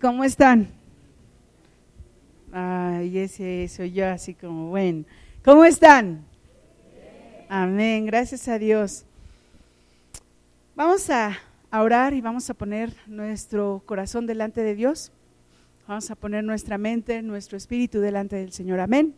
¿Cómo 0.00 0.22
están? 0.22 0.68
Ay, 2.52 3.18
ese 3.18 3.66
soy 3.66 3.90
yo 3.90 4.06
así 4.06 4.32
como, 4.32 4.68
bueno. 4.68 5.04
¿Cómo 5.44 5.64
están? 5.64 6.24
Amén, 7.48 8.06
gracias 8.06 8.46
a 8.46 8.60
Dios. 8.60 9.04
Vamos 10.76 11.10
a, 11.10 11.36
orar 11.72 12.14
y 12.14 12.20
vamos 12.20 12.48
a 12.48 12.54
poner 12.54 12.94
nuestro 13.08 13.82
corazón 13.86 14.26
delante 14.26 14.62
de 14.62 14.76
Dios. 14.76 15.10
Vamos 15.88 16.08
a 16.12 16.14
poner 16.14 16.44
nuestra 16.44 16.78
mente, 16.78 17.20
nuestro 17.20 17.58
espíritu 17.58 17.98
delante 17.98 18.36
del 18.36 18.52
Señor. 18.52 18.78
Amén. 18.78 19.16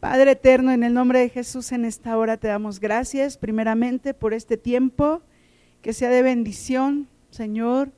Padre 0.00 0.32
eterno, 0.32 0.70
en 0.70 0.82
el 0.82 0.92
nombre 0.92 1.20
de 1.20 1.30
Jesús 1.30 1.72
en 1.72 1.86
esta 1.86 2.18
hora 2.18 2.36
te 2.36 2.48
damos 2.48 2.78
gracias 2.78 3.38
primeramente 3.38 4.12
por 4.12 4.34
este 4.34 4.58
tiempo, 4.58 5.22
que 5.80 5.94
sea 5.94 6.10
de 6.10 6.20
bendición, 6.20 7.08
Señor 7.30 7.90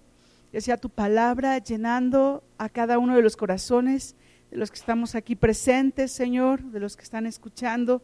que 0.50 0.60
sea 0.60 0.76
tu 0.76 0.90
palabra 0.90 1.58
llenando 1.58 2.42
a 2.58 2.68
cada 2.68 2.98
uno 2.98 3.16
de 3.16 3.22
los 3.22 3.36
corazones 3.36 4.16
de 4.50 4.56
los 4.56 4.70
que 4.70 4.78
estamos 4.78 5.14
aquí 5.14 5.36
presentes, 5.36 6.10
Señor, 6.10 6.62
de 6.62 6.80
los 6.80 6.96
que 6.96 7.04
están 7.04 7.26
escuchando. 7.26 8.02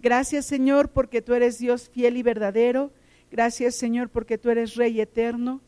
Gracias, 0.00 0.46
Señor, 0.46 0.90
porque 0.90 1.22
tú 1.22 1.34
eres 1.34 1.58
Dios 1.58 1.88
fiel 1.88 2.16
y 2.16 2.22
verdadero. 2.22 2.92
Gracias, 3.32 3.74
Señor, 3.74 4.08
porque 4.10 4.38
tú 4.38 4.48
eres 4.50 4.76
Rey 4.76 5.00
eterno. 5.00 5.60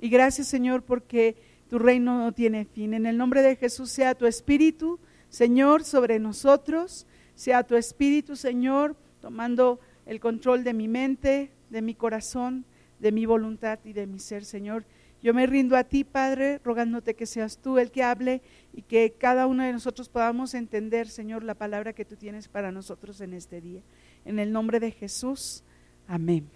Y 0.00 0.08
gracias, 0.08 0.48
Señor, 0.48 0.82
porque 0.82 1.36
tu 1.68 1.78
reino 1.78 2.18
no 2.18 2.32
tiene 2.32 2.64
fin. 2.64 2.94
En 2.94 3.06
el 3.06 3.16
nombre 3.16 3.42
de 3.42 3.54
Jesús 3.54 3.90
sea 3.90 4.16
tu 4.16 4.26
espíritu, 4.26 4.98
Señor, 5.28 5.84
sobre 5.84 6.18
nosotros. 6.18 7.06
Sea 7.36 7.62
tu 7.62 7.76
espíritu, 7.76 8.34
Señor, 8.34 8.96
tomando 9.20 9.78
el 10.04 10.18
control 10.18 10.64
de 10.64 10.74
mi 10.74 10.88
mente, 10.88 11.52
de 11.70 11.82
mi 11.82 11.94
corazón, 11.94 12.64
de 12.98 13.12
mi 13.12 13.24
voluntad 13.24 13.78
y 13.84 13.92
de 13.92 14.06
mi 14.06 14.18
ser, 14.18 14.44
Señor. 14.44 14.84
Yo 15.26 15.34
me 15.34 15.44
rindo 15.44 15.76
a 15.76 15.82
ti, 15.82 16.04
Padre, 16.04 16.60
rogándote 16.62 17.16
que 17.16 17.26
seas 17.26 17.58
tú 17.58 17.78
el 17.78 17.90
que 17.90 18.04
hable 18.04 18.42
y 18.72 18.82
que 18.82 19.16
cada 19.18 19.48
uno 19.48 19.64
de 19.64 19.72
nosotros 19.72 20.08
podamos 20.08 20.54
entender, 20.54 21.08
Señor, 21.08 21.42
la 21.42 21.56
palabra 21.56 21.92
que 21.94 22.04
tú 22.04 22.14
tienes 22.14 22.46
para 22.46 22.70
nosotros 22.70 23.20
en 23.20 23.34
este 23.34 23.60
día. 23.60 23.82
En 24.24 24.38
el 24.38 24.52
nombre 24.52 24.78
de 24.78 24.92
Jesús, 24.92 25.64
amén. 26.06 26.48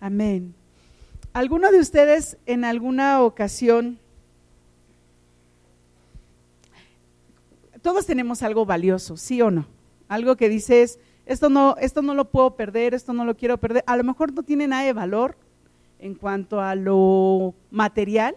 Amén. 0.00 0.52
¿Alguno 1.32 1.70
de 1.70 1.78
ustedes 1.78 2.38
en 2.44 2.64
alguna 2.64 3.22
ocasión, 3.22 4.00
todos 7.82 8.04
tenemos 8.04 8.42
algo 8.42 8.66
valioso, 8.66 9.16
sí 9.16 9.40
o 9.42 9.52
no? 9.52 9.68
Algo 10.08 10.34
que 10.34 10.48
dices, 10.48 10.98
esto 11.24 11.48
no, 11.50 11.76
esto 11.80 12.02
no 12.02 12.14
lo 12.14 12.32
puedo 12.32 12.56
perder, 12.56 12.94
esto 12.94 13.12
no 13.12 13.24
lo 13.24 13.36
quiero 13.36 13.58
perder. 13.58 13.84
A 13.86 13.96
lo 13.96 14.02
mejor 14.02 14.32
no 14.32 14.42
tiene 14.42 14.66
nada 14.66 14.82
de 14.82 14.92
valor, 14.92 15.36
en 16.00 16.14
cuanto 16.14 16.60
a 16.60 16.74
lo 16.74 17.54
material, 17.70 18.36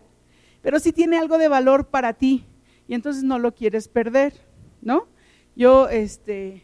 pero 0.61 0.79
sí 0.79 0.91
tiene 0.91 1.17
algo 1.17 1.37
de 1.37 1.47
valor 1.47 1.87
para 1.87 2.13
ti 2.13 2.45
y 2.87 2.93
entonces 2.93 3.23
no 3.23 3.39
lo 3.39 3.53
quieres 3.53 3.87
perder, 3.87 4.33
¿no? 4.81 5.07
Yo 5.55 5.87
este, 5.89 6.63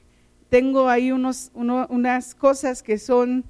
tengo 0.50 0.89
ahí 0.89 1.11
unos, 1.11 1.52
unas 1.53 2.36
cosas 2.36 2.83
que 2.83 2.97
son 2.97 3.45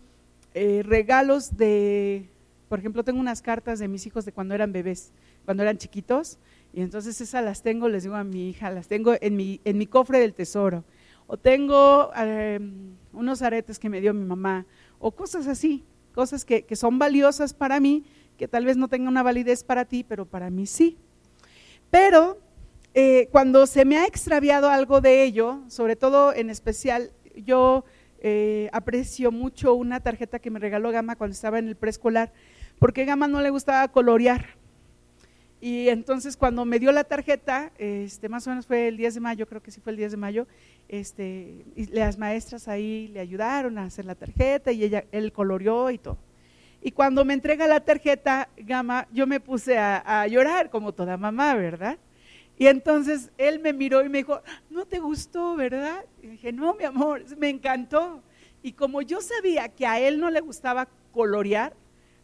eh, 0.54 0.84
regalos 0.84 1.58
de, 1.58 2.30
por 2.68 2.80
ejemplo, 2.80 3.04
tengo 3.04 3.20
unas 3.20 3.42
cartas 3.42 3.80
de 3.80 3.88
mis 3.88 4.06
hijos 4.06 4.26
de 4.26 4.32
cuando 4.32 4.54
eran 4.54 4.72
bebés, 4.72 5.12
cuando 5.46 5.64
eran 5.64 5.78
chiquitos, 5.78 6.38
y 6.74 6.82
entonces 6.82 7.20
esas 7.22 7.44
las 7.44 7.64
tengo, 7.64 7.90
les 7.90 8.04
digo 8.04 8.16
a 8.16 8.24
mi 8.24 8.50
hija, 8.50 8.70
las 8.70 8.88
tengo 8.88 9.16
en 9.20 9.36
mi, 9.36 9.60
en 9.64 9.78
mi 9.78 9.88
cofre 9.88 10.20
del 10.20 10.34
tesoro. 10.34 10.84
O 11.26 11.38
tengo 11.38 12.12
em, 12.16 12.96
unos 13.14 13.42
aretes 13.42 13.80
que 13.80 13.90
me 13.90 14.02
dio 14.02 14.14
mi 14.14 14.26
mamá, 14.26 14.66
o 15.00 15.12
cosas 15.12 15.48
así, 15.48 15.84
cosas 16.14 16.46
que, 16.46 16.66
son 16.76 17.00
valiosas 17.00 17.54
para 17.54 17.80
mí, 17.80 18.04
que 18.38 18.48
tal 18.48 18.66
vez 18.66 18.78
no 18.78 18.88
tengan 18.88 19.10
una 19.10 19.24
validez 19.24 19.64
para 19.64 19.86
ti, 19.86 20.04
pero 20.04 20.26
para 20.26 20.50
mí 20.50 20.66
sí. 20.66 20.98
Pero 21.92 22.40
eh, 22.94 23.28
cuando 23.32 23.66
se 23.68 23.86
me 23.86 23.98
ha 23.98 24.06
extraviado 24.06 24.70
algo 24.70 25.02
de 25.02 25.24
ello, 25.24 25.62
sobre 25.68 25.96
todo 25.96 26.34
en 26.34 26.50
especial, 26.50 27.12
yo 27.36 27.86
eh, 28.22 28.70
aprecio 28.74 29.32
mucho 29.32 29.74
una 29.74 30.00
tarjeta 30.00 30.40
que 30.40 30.52
me 30.52 30.60
regaló 30.60 30.92
Gama 30.92 31.16
cuando 31.16 31.34
estaba 31.34 31.60
en 31.60 31.68
el 31.68 31.76
preescolar, 31.76 32.32
porque 32.78 33.06
Gama 33.06 33.28
no 33.28 33.42
le 33.42 33.50
gustaba 33.50 33.88
colorear. 33.90 34.58
Y 35.62 35.90
entonces 35.90 36.38
cuando 36.38 36.64
me 36.64 36.80
dio 36.80 36.92
la 36.92 37.04
tarjeta, 37.04 37.72
este, 37.78 38.30
más 38.30 38.48
o 38.48 38.50
menos 38.50 38.66
fue 38.66 38.88
el 38.88 38.98
10 38.98 39.16
de 39.16 39.20
mayo, 39.20 39.48
creo 39.48 39.62
que 39.62 39.72
sí 39.72 39.82
fue 39.82 39.92
el 39.92 39.98
10 39.98 40.12
de 40.12 40.18
mayo, 40.18 40.48
este, 40.88 41.66
las 41.92 42.18
maestras 42.18 42.68
ahí 42.70 43.10
le 43.10 43.20
ayudaron 43.20 43.78
a 43.78 43.84
hacer 43.84 44.06
la 44.06 44.16
tarjeta 44.16 44.72
y 44.72 44.84
ella, 44.84 45.04
él 45.12 45.34
coloreó 45.34 45.92
y 45.92 45.98
todo. 45.98 46.18
Y 46.82 46.92
cuando 46.92 47.26
me 47.26 47.34
entrega 47.34 47.68
la 47.68 47.82
tarjeta, 47.82 48.48
Gama, 48.58 49.08
yo 49.12 49.28
me 49.28 49.42
puse 49.42 49.78
a, 49.78 50.26
llorar 50.28 50.70
como 50.70 50.94
toda 50.94 51.18
mamá, 51.18 51.54
¿verdad? 51.56 51.98
Y 52.58 52.68
entonces 52.68 53.32
él 53.38 53.60
me 53.60 53.74
miró 53.74 54.04
y 54.04 54.10
me 54.10 54.20
dijo, 54.20 54.42
¿no 54.70 54.86
te 54.86 55.00
gustó, 55.00 55.56
verdad? 55.58 56.06
Y 56.24 56.28
dije, 56.28 56.54
no, 56.54 56.74
mi 56.76 56.86
amor, 56.86 57.24
me 57.38 57.50
encantó. 57.50 58.22
Y 58.64 58.74
como 58.74 59.02
yo 59.02 59.20
sabía 59.20 59.68
que 59.70 59.86
a 59.86 60.00
él 60.00 60.20
no 60.20 60.30
le 60.30 60.40
gustaba 60.40 60.88
colorear, 61.12 61.74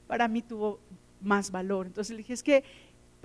para 0.07 0.27
mí 0.29 0.41
tuvo 0.41 0.79
más 1.21 1.51
valor. 1.51 1.85
Entonces 1.87 2.11
le 2.11 2.17
dije, 2.19 2.33
es 2.33 2.43
que 2.43 2.63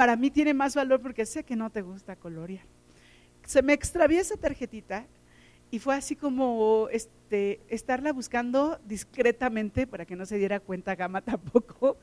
para 0.00 0.16
mí 0.16 0.30
tiene 0.30 0.54
más 0.54 0.74
valor 0.74 1.02
porque 1.02 1.26
sé 1.26 1.44
que 1.44 1.56
no 1.56 1.68
te 1.68 1.82
gusta 1.82 2.16
colorear. 2.16 2.64
Se 3.44 3.60
me 3.60 3.74
extravió 3.74 4.18
esa 4.18 4.34
tarjetita 4.38 5.04
y 5.70 5.78
fue 5.78 5.94
así 5.94 6.16
como 6.16 6.88
este, 6.90 7.60
estarla 7.68 8.10
buscando 8.14 8.80
discretamente 8.86 9.86
para 9.86 10.06
que 10.06 10.16
no 10.16 10.24
se 10.24 10.38
diera 10.38 10.58
cuenta 10.58 10.94
Gama 10.94 11.20
tampoco, 11.32 11.98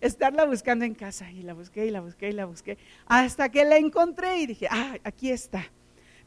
estarla 0.00 0.44
buscando 0.44 0.84
en 0.84 0.94
casa 0.94 1.28
y 1.32 1.42
la 1.42 1.52
busqué 1.52 1.86
y 1.86 1.90
la 1.90 2.00
busqué 2.00 2.28
y 2.28 2.34
la 2.34 2.44
busqué 2.44 2.78
hasta 3.06 3.48
que 3.48 3.64
la 3.64 3.78
encontré 3.78 4.38
y 4.38 4.46
dije, 4.46 4.68
ah, 4.70 4.98
aquí 5.02 5.32
está. 5.32 5.64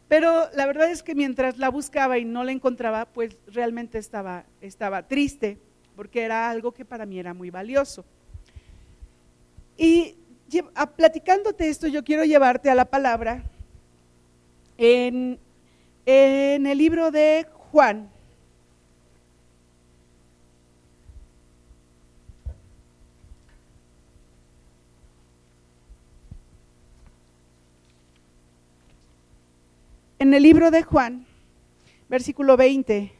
Pero 0.09 0.49
la 0.53 0.65
verdad 0.65 0.91
es 0.91 1.03
que 1.03 1.15
mientras 1.15 1.57
la 1.57 1.69
buscaba 1.69 2.17
y 2.17 2.25
no 2.25 2.43
la 2.43 2.51
encontraba, 2.51 3.05
pues 3.05 3.37
realmente 3.47 3.97
estaba, 3.97 4.43
estaba 4.59 5.07
triste 5.07 5.57
porque 5.95 6.23
era 6.23 6.49
algo 6.49 6.73
que 6.73 6.83
para 6.83 7.05
mí 7.05 7.17
era 7.17 7.33
muy 7.33 7.49
valioso. 7.49 8.03
Y 9.77 10.17
platicándote 10.95 11.69
esto, 11.69 11.87
yo 11.87 12.03
quiero 12.03 12.23
llevarte 12.25 12.69
a 12.69 12.75
la 12.75 12.85
palabra 12.85 13.43
en, 14.77 15.39
el 16.05 16.77
libro 16.77 17.11
de 17.11 17.47
Juan. 17.71 18.09
En 30.19 30.33
el 30.33 30.43
libro 30.43 30.71
de 30.71 30.83
Juan, 30.83 31.25
versículo 32.07 32.55
20. 32.55 33.11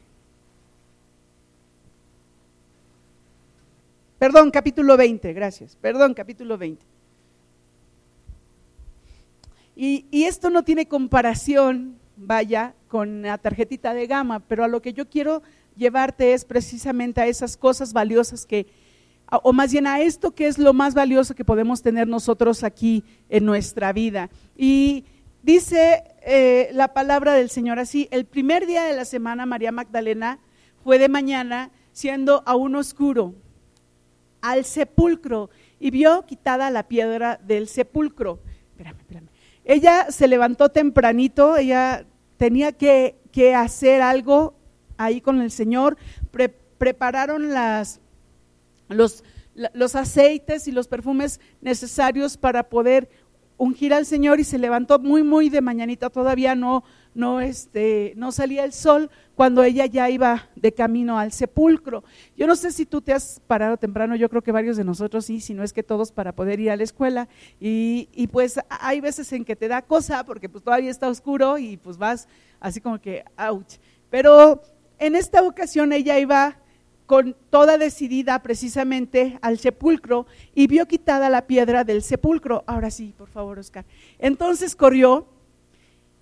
Perdón, 4.18 4.50
capítulo 4.50 4.96
20, 4.96 5.34
gracias. 5.34 5.76
Perdón, 5.76 6.14
capítulo 6.14 6.56
20. 6.56 6.93
Y, 9.76 10.06
esto 10.24 10.50
no 10.50 10.62
tiene 10.62 10.86
comparación, 10.86 11.98
vaya, 12.16 12.74
con 12.88 13.22
la 13.22 13.38
tarjetita 13.38 13.92
de 13.92 14.06
gama, 14.06 14.40
pero 14.40 14.64
a 14.64 14.68
lo 14.68 14.80
que 14.80 14.92
yo 14.92 15.08
quiero 15.08 15.42
llevarte 15.76 16.32
es 16.32 16.44
precisamente 16.44 17.20
a 17.20 17.26
esas 17.26 17.56
cosas 17.56 17.92
valiosas 17.92 18.46
que, 18.46 18.66
o 19.42 19.52
más 19.52 19.72
bien 19.72 19.88
a 19.88 20.00
esto 20.00 20.32
que 20.32 20.46
es 20.46 20.58
lo 20.58 20.72
más 20.72 20.94
valioso 20.94 21.34
que 21.34 21.44
podemos 21.44 21.82
tener 21.82 22.06
nosotros 22.06 22.62
aquí 22.62 23.02
en 23.28 23.44
nuestra 23.44 23.92
vida. 23.92 24.30
Y 24.56 25.04
dice 25.42 26.04
eh, 26.22 26.68
la 26.72 26.94
palabra 26.94 27.34
del 27.34 27.50
Señor 27.50 27.80
así, 27.80 28.06
el 28.12 28.26
primer 28.26 28.66
día 28.66 28.84
de 28.84 28.94
la 28.94 29.04
semana 29.04 29.44
María 29.44 29.72
Magdalena 29.72 30.38
fue 30.84 31.00
de 31.00 31.08
mañana 31.08 31.72
siendo 31.92 32.44
aún 32.46 32.76
oscuro 32.76 33.34
al 34.40 34.64
sepulcro 34.64 35.50
y 35.80 35.90
vio 35.90 36.26
quitada 36.26 36.70
la 36.70 36.86
piedra 36.86 37.40
del 37.42 37.66
sepulcro. 37.66 38.40
Espérame, 38.70 39.00
espérame. 39.00 39.33
Ella 39.64 40.10
se 40.10 40.28
levantó 40.28 40.68
tempranito, 40.68 41.56
ella 41.56 42.06
tenía 42.36 42.72
que, 42.72 43.16
hacer 43.56 44.02
algo 44.02 44.54
ahí 44.96 45.20
con 45.20 45.40
el 45.40 45.50
Señor, 45.50 45.96
prepararon 46.78 47.52
las, 47.52 48.00
los, 48.88 49.24
los 49.72 49.96
aceites 49.96 50.68
y 50.68 50.72
los 50.72 50.86
perfumes 50.86 51.40
necesarios 51.60 52.36
para 52.36 52.68
poder 52.68 53.08
ungir 53.56 53.94
al 53.94 54.06
Señor 54.06 54.40
y 54.40 54.44
se 54.44 54.58
levantó 54.58 54.98
muy, 54.98 55.22
muy 55.22 55.48
de 55.48 55.60
mañanita, 55.60 56.10
todavía 56.10 56.54
no, 56.54 56.84
no, 57.14 57.40
este, 57.40 58.12
no 58.16 58.32
salía 58.32 58.64
el 58.64 58.72
sol 58.72 59.10
cuando 59.34 59.62
ella 59.62 59.86
ya 59.86 60.10
iba 60.10 60.48
de 60.56 60.72
camino 60.72 61.18
al 61.18 61.32
sepulcro. 61.32 62.04
Yo 62.36 62.46
no 62.46 62.56
sé 62.56 62.72
si 62.72 62.86
tú 62.86 63.00
te 63.00 63.12
has 63.12 63.40
parado 63.46 63.76
temprano, 63.76 64.16
yo 64.16 64.28
creo 64.28 64.42
que 64.42 64.52
varios 64.52 64.76
de 64.76 64.84
nosotros 64.84 65.26
sí, 65.26 65.40
si 65.40 65.54
no 65.54 65.62
es 65.62 65.72
que 65.72 65.82
todos 65.82 66.12
para 66.12 66.32
poder 66.32 66.60
ir 66.60 66.70
a 66.70 66.76
la 66.76 66.82
escuela. 66.82 67.28
Y, 67.60 68.08
y 68.12 68.26
pues 68.26 68.58
hay 68.68 69.00
veces 69.00 69.32
en 69.32 69.44
que 69.44 69.56
te 69.56 69.68
da 69.68 69.82
cosa 69.82 70.24
porque 70.24 70.48
pues 70.48 70.64
todavía 70.64 70.90
está 70.90 71.08
oscuro 71.08 71.58
y 71.58 71.76
pues 71.76 71.96
vas 71.96 72.28
así 72.60 72.80
como 72.80 73.00
que, 73.00 73.24
ouch. 73.36 73.76
Pero 74.10 74.62
en 74.98 75.14
esta 75.14 75.42
ocasión 75.42 75.92
ella 75.92 76.18
iba 76.18 76.58
con 77.06 77.36
toda 77.50 77.76
decidida 77.76 78.42
precisamente 78.42 79.38
al 79.42 79.58
sepulcro 79.58 80.26
y 80.54 80.66
vio 80.66 80.86
quitada 80.86 81.28
la 81.28 81.46
piedra 81.46 81.84
del 81.84 82.02
sepulcro. 82.02 82.64
Ahora 82.66 82.90
sí, 82.90 83.14
por 83.16 83.28
favor, 83.28 83.58
Oscar. 83.58 83.84
Entonces 84.18 84.74
corrió 84.74 85.26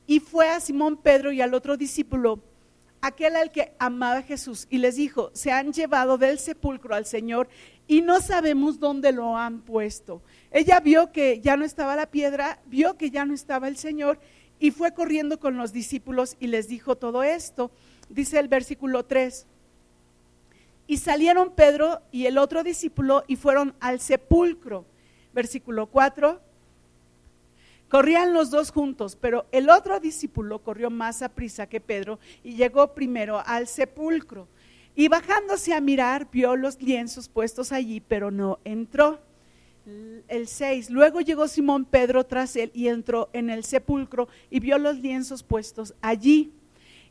y 0.06 0.20
fue 0.20 0.48
a 0.48 0.60
Simón 0.60 0.96
Pedro 0.96 1.30
y 1.32 1.40
al 1.40 1.54
otro 1.54 1.76
discípulo, 1.76 2.40
aquel 3.00 3.36
al 3.36 3.52
que 3.52 3.72
amaba 3.78 4.22
Jesús, 4.22 4.66
y 4.70 4.78
les 4.78 4.96
dijo, 4.96 5.30
se 5.32 5.52
han 5.52 5.72
llevado 5.72 6.18
del 6.18 6.38
sepulcro 6.38 6.94
al 6.94 7.06
Señor 7.06 7.48
y 7.86 8.02
no 8.02 8.20
sabemos 8.20 8.78
dónde 8.78 9.12
lo 9.12 9.36
han 9.36 9.60
puesto. 9.60 10.22
Ella 10.50 10.80
vio 10.80 11.12
que 11.12 11.40
ya 11.40 11.56
no 11.56 11.64
estaba 11.64 11.96
la 11.96 12.10
piedra, 12.10 12.60
vio 12.66 12.96
que 12.96 13.10
ya 13.10 13.24
no 13.24 13.34
estaba 13.34 13.68
el 13.68 13.76
Señor 13.76 14.18
y 14.58 14.70
fue 14.70 14.94
corriendo 14.94 15.38
con 15.38 15.56
los 15.56 15.72
discípulos 15.72 16.36
y 16.40 16.48
les 16.48 16.68
dijo 16.68 16.96
todo 16.96 17.22
esto. 17.22 17.70
Dice 18.08 18.38
el 18.38 18.48
versículo 18.48 19.04
3. 19.04 19.46
Y 20.92 20.98
salieron 20.98 21.52
Pedro 21.52 22.02
y 22.12 22.26
el 22.26 22.36
otro 22.36 22.62
discípulo 22.62 23.24
y 23.26 23.36
fueron 23.36 23.74
al 23.80 23.98
sepulcro. 23.98 24.84
Versículo 25.32 25.86
4. 25.86 26.38
Corrían 27.88 28.34
los 28.34 28.50
dos 28.50 28.70
juntos, 28.70 29.16
pero 29.18 29.46
el 29.52 29.70
otro 29.70 30.00
discípulo 30.00 30.58
corrió 30.58 30.90
más 30.90 31.22
a 31.22 31.30
prisa 31.30 31.66
que 31.66 31.80
Pedro 31.80 32.18
y 32.44 32.56
llegó 32.56 32.92
primero 32.92 33.42
al 33.46 33.68
sepulcro. 33.68 34.48
Y 34.94 35.08
bajándose 35.08 35.72
a 35.72 35.80
mirar, 35.80 36.28
vio 36.30 36.56
los 36.56 36.82
lienzos 36.82 37.30
puestos 37.30 37.72
allí, 37.72 38.00
pero 38.00 38.30
no 38.30 38.58
entró. 38.62 39.18
El 40.28 40.46
6. 40.46 40.90
Luego 40.90 41.22
llegó 41.22 41.48
Simón 41.48 41.86
Pedro 41.86 42.26
tras 42.26 42.54
él 42.54 42.70
y 42.74 42.88
entró 42.88 43.30
en 43.32 43.48
el 43.48 43.64
sepulcro 43.64 44.28
y 44.50 44.60
vio 44.60 44.76
los 44.76 44.98
lienzos 44.98 45.42
puestos 45.42 45.94
allí. 46.02 46.52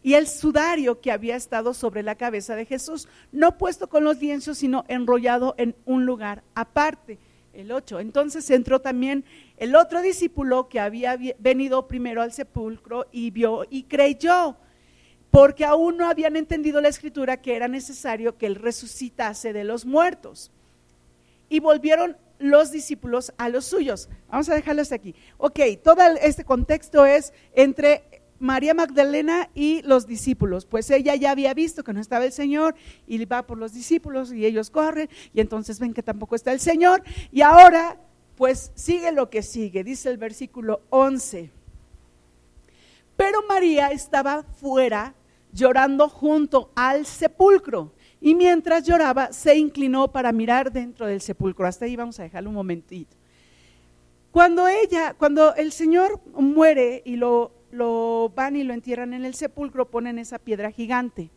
Y 0.04 0.16
el 0.16 0.28
sudario 0.28 1.00
que 1.00 1.12
había 1.12 1.36
estado 1.36 1.74
sobre 1.74 2.02
la 2.02 2.16
cabeza 2.16 2.56
de 2.56 2.66
Jesús, 2.66 3.08
no 3.32 3.58
puesto 3.58 3.88
con 3.88 4.04
los 4.04 4.20
lienzos, 4.20 4.58
sino 4.58 4.84
enrollado 4.88 5.54
en 5.58 5.76
un 5.86 6.06
lugar 6.06 6.44
aparte 6.56 7.20
el 7.54 7.72
8. 7.72 8.00
Entonces 8.00 8.50
entró 8.50 8.82
también 8.82 9.24
el 9.58 9.76
otro 9.76 10.02
discípulo 10.02 10.70
que 10.70 10.80
había 10.80 11.18
venido 11.40 11.88
primero 11.88 12.22
al 12.22 12.32
sepulcro 12.32 13.08
y 13.12 13.30
vio 13.32 13.66
y 13.70 13.84
creyó, 13.84 14.58
porque 15.30 15.66
aún 15.66 15.98
no 15.98 16.10
habían 16.10 16.36
entendido 16.36 16.82
la 16.82 16.90
escritura 16.90 17.42
que 17.42 17.56
era 17.56 17.68
necesario 17.68 18.38
que 18.38 18.48
él 18.48 18.56
resucitase 18.56 19.54
de 19.54 19.64
los 19.64 19.86
muertos. 19.86 20.52
Y 21.48 21.60
volvieron 21.60 22.18
los 22.40 22.72
discípulos 22.72 23.34
a 23.38 23.50
los 23.50 23.66
suyos. 23.66 24.10
Vamos 24.30 24.50
a 24.50 24.56
dejarlo 24.56 24.82
hasta 24.82 24.96
aquí. 24.96 25.14
Ok, 25.38 25.60
todo 25.84 26.02
este 26.22 26.44
contexto 26.44 27.06
es 27.06 27.34
entre 27.54 28.04
María 28.42 28.74
Magdalena 28.74 29.50
y 29.54 29.84
los 29.84 30.08
discípulos, 30.08 30.66
pues 30.66 30.90
ella 30.90 31.16
ya 31.16 31.32
había 31.32 31.54
visto 31.54 31.84
que 31.84 31.94
no 31.94 32.02
estaba 32.02 32.26
el 32.26 32.32
Señor 32.32 32.76
y 33.08 33.24
va 33.26 33.46
por 33.46 33.58
los 33.58 33.72
discípulos 33.72 34.34
y 34.34 34.46
ellos 34.46 34.72
corren 34.72 35.10
y 35.34 35.42
entonces 35.42 35.80
ven 35.80 35.94
que 35.94 36.04
tampoco 36.04 36.36
está 36.36 36.52
el 36.52 36.60
Señor 36.60 37.04
y 37.32 37.42
ahora 37.42 37.98
pues 38.36 38.72
sigue 38.74 39.12
lo 39.12 39.30
que 39.30 39.44
sigue, 39.44 39.84
dice 39.84 40.10
el 40.10 40.18
versículo 40.18 40.82
11. 40.90 41.52
Pero 43.16 43.44
María 43.48 43.90
estaba 43.90 44.42
fuera 44.42 45.14
llorando 45.54 46.10
junto 46.10 46.72
al 46.76 47.06
sepulcro 47.06 47.94
y 48.20 48.34
mientras 48.34 48.84
lloraba 48.86 49.32
se 49.32 49.56
inclinó 49.56 50.12
para 50.12 50.32
mirar 50.32 50.72
dentro 50.72 51.06
del 51.06 51.22
sepulcro. 51.22 51.68
Hasta 51.68 51.86
ahí 51.86 51.96
vamos 51.96 52.20
a 52.20 52.24
dejarlo 52.24 52.50
un 52.50 52.56
momentito. 52.56 53.16
Cuando 54.32 54.68
ella, 54.68 55.14
cuando 55.14 55.54
el 55.56 55.72
Señor 55.72 56.20
muere 56.34 57.04
y 57.06 57.18
lo 57.18 57.61
lo 57.72 58.32
van 58.36 58.56
y 58.56 58.64
lo 58.64 58.74
entierran 58.74 59.14
en 59.14 59.26
el 59.26 59.34
sepulcro, 59.34 59.90
ponen 59.90 60.20
esa 60.20 60.40
piedra 60.40 60.72
gigante, 60.72 61.32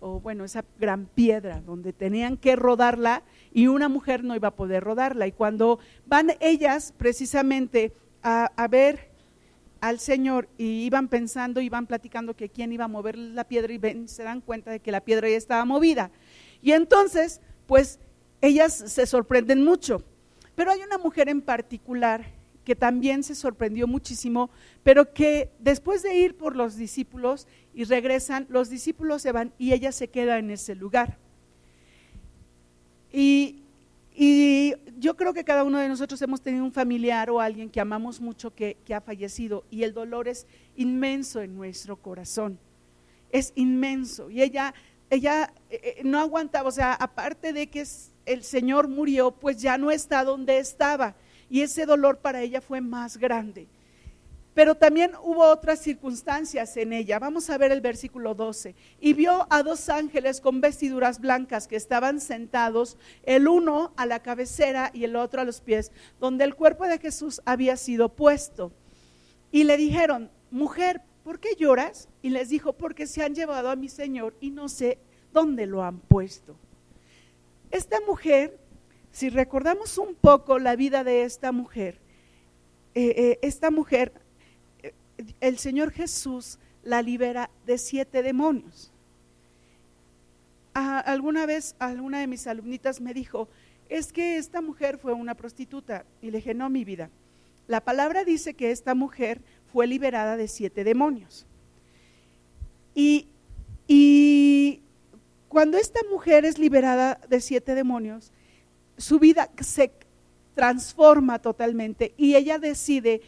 o 0.00 0.20
bueno, 0.20 0.44
esa 0.44 0.64
gran 0.78 1.06
piedra 1.06 1.60
donde 1.60 1.92
tenían 1.92 2.36
que 2.36 2.56
rodarla 2.56 3.22
y 3.52 3.66
una 3.66 3.88
mujer 3.88 4.24
no 4.24 4.34
iba 4.34 4.48
a 4.48 4.56
poder 4.56 4.82
rodarla. 4.82 5.26
Y 5.26 5.32
cuando 5.32 5.78
van 6.06 6.32
ellas 6.40 6.94
precisamente 6.96 7.92
a, 8.22 8.50
ver 8.70 9.10
al 9.80 9.98
Señor 9.98 10.48
y 10.56 10.84
iban 10.84 11.08
pensando, 11.08 11.60
iban 11.60 11.86
platicando 11.86 12.34
que 12.34 12.48
quién 12.48 12.72
iba 12.72 12.86
a 12.86 12.88
mover 12.88 13.16
la 13.18 13.44
piedra 13.44 13.72
y 13.72 13.78
ven, 13.78 14.08
se 14.08 14.22
dan 14.22 14.40
cuenta 14.40 14.70
de 14.70 14.80
que 14.80 14.90
la 14.90 15.02
piedra 15.02 15.28
ya 15.28 15.36
estaba 15.36 15.64
movida. 15.64 16.10
Y 16.62 16.72
entonces, 16.72 17.40
pues 17.66 17.98
ellas 18.40 18.72
se 18.74 19.06
sorprenden 19.06 19.62
mucho. 19.62 20.02
Pero 20.54 20.70
hay 20.70 20.80
una 20.80 20.98
mujer 20.98 21.28
en 21.28 21.42
particular 21.42 22.39
que 22.64 22.76
también 22.76 23.22
se 23.22 23.34
sorprendió 23.34 23.86
muchísimo, 23.86 24.50
pero 24.82 25.12
que 25.12 25.50
después 25.58 26.02
de 26.02 26.14
ir 26.14 26.36
por 26.36 26.56
los 26.56 26.76
discípulos 26.76 27.46
y 27.74 27.84
regresan, 27.84 28.46
los 28.48 28.68
discípulos 28.68 29.22
se 29.22 29.32
van 29.32 29.52
y 29.58 29.72
ella 29.72 29.92
se 29.92 30.08
queda 30.08 30.38
en 30.38 30.50
ese 30.50 30.74
lugar. 30.74 31.18
Y, 33.12 33.56
yo 34.98 35.16
creo 35.16 35.32
que 35.32 35.44
cada 35.44 35.64
uno 35.64 35.78
de 35.78 35.88
nosotros 35.88 36.20
hemos 36.20 36.42
tenido 36.42 36.62
un 36.62 36.72
familiar 36.72 37.30
o 37.30 37.40
alguien 37.40 37.70
que 37.70 37.80
amamos 37.80 38.20
mucho 38.20 38.54
que, 38.54 38.76
que 38.84 38.94
ha 38.94 39.00
fallecido 39.00 39.64
y 39.70 39.84
el 39.84 39.94
dolor 39.94 40.28
es 40.28 40.46
inmenso 40.76 41.40
en 41.40 41.56
nuestro 41.56 41.96
corazón, 41.96 42.58
es 43.30 43.54
inmenso. 43.54 44.30
Y 44.30 44.42
ella, 44.42 44.74
ella 45.08 45.54
eh, 45.70 45.94
eh, 45.96 46.02
no 46.04 46.18
aguantaba, 46.18 46.68
o 46.68 46.72
sea, 46.72 46.92
aparte 46.92 47.54
de 47.54 47.68
que 47.68 47.86
el 48.26 48.42
Señor 48.42 48.88
murió, 48.88 49.30
pues 49.30 49.56
ya 49.62 49.78
no 49.78 49.90
está 49.90 50.22
donde 50.22 50.58
estaba 50.58 51.14
y 51.50 51.62
ese 51.62 51.84
dolor 51.84 52.18
para 52.18 52.40
ella 52.40 52.60
fue 52.60 52.80
más 52.80 53.18
grande. 53.18 53.66
Pero 54.54 54.74
también 54.74 55.12
hubo 55.22 55.44
otras 55.44 55.80
circunstancias 55.80 56.76
en 56.76 56.92
ella. 56.92 57.18
Vamos 57.18 57.50
a 57.50 57.58
ver 57.58 57.72
el 57.72 57.80
versículo 57.80 58.34
12. 58.34 58.74
Y 59.00 59.12
vio 59.12 59.46
a 59.48 59.62
dos 59.62 59.88
ángeles 59.88 60.40
con 60.40 60.60
vestiduras 60.60 61.20
blancas 61.20 61.66
que 61.66 61.76
estaban 61.76 62.20
sentados, 62.20 62.96
el 63.22 63.48
uno 63.48 63.92
a 63.96 64.06
la 64.06 64.20
cabecera 64.20 64.90
y 64.92 65.04
el 65.04 65.16
otro 65.16 65.40
a 65.40 65.44
los 65.44 65.60
pies, 65.60 65.92
donde 66.18 66.44
el 66.44 66.54
cuerpo 66.54 66.86
de 66.86 66.98
Jesús 66.98 67.40
había 67.44 67.76
sido 67.76 68.10
puesto. 68.10 68.72
Y 69.52 69.64
le 69.64 69.76
dijeron, 69.76 70.30
mujer, 70.50 71.00
¿por 71.24 71.40
qué 71.40 71.54
lloras? 71.58 72.08
Y 72.22 72.30
les 72.30 72.48
dijo, 72.48 72.72
porque 72.72 73.06
se 73.06 73.22
han 73.22 73.34
llevado 73.34 73.70
a 73.70 73.76
mi 73.76 73.88
Señor 73.88 74.36
y 74.40 74.50
no 74.50 74.68
sé 74.68 74.98
dónde 75.32 75.66
lo 75.66 75.82
han 75.82 76.00
puesto. 76.00 76.56
Esta 77.70 77.98
mujer 78.06 78.58
si 79.12 79.28
recordamos 79.28 79.98
un 79.98 80.14
poco 80.14 80.58
la 80.58 80.76
vida 80.76 81.04
de 81.04 81.24
esta 81.24 81.52
mujer, 81.52 81.98
eh, 82.94 83.14
eh, 83.16 83.38
esta 83.42 83.70
mujer, 83.70 84.12
eh, 84.82 84.92
el 85.40 85.58
Señor 85.58 85.90
Jesús 85.92 86.58
la 86.82 87.02
libera 87.02 87.50
de 87.66 87.78
siete 87.78 88.22
demonios. 88.22 88.92
alguna 90.72 91.46
vez 91.46 91.74
alguna 91.78 92.20
de 92.20 92.26
mis 92.26 92.46
alumnitas 92.46 93.00
me 93.00 93.12
dijo, 93.12 93.48
es 93.88 94.12
que 94.12 94.38
esta 94.38 94.60
mujer 94.60 94.98
fue 94.98 95.12
una 95.12 95.34
prostituta. 95.34 96.04
Y 96.22 96.30
le 96.30 96.38
dije, 96.38 96.54
no, 96.54 96.70
mi 96.70 96.84
vida. 96.84 97.10
La 97.66 97.80
palabra 97.80 98.24
dice 98.24 98.54
que 98.54 98.70
esta 98.70 98.94
mujer 98.94 99.42
fue 99.72 99.86
liberada 99.86 100.36
de 100.36 100.48
siete 100.48 100.84
demonios. 100.84 101.46
Y, 102.94 103.26
y 103.86 104.80
cuando 105.48 105.76
esta 105.76 106.00
mujer 106.10 106.44
es 106.44 106.58
liberada 106.58 107.20
de 107.28 107.40
siete 107.40 107.74
demonios, 107.74 108.32
su 109.00 109.18
vida 109.18 109.50
se 109.60 109.92
transforma 110.54 111.38
totalmente 111.38 112.14
y 112.16 112.34
ella 112.34 112.58
decide 112.58 113.22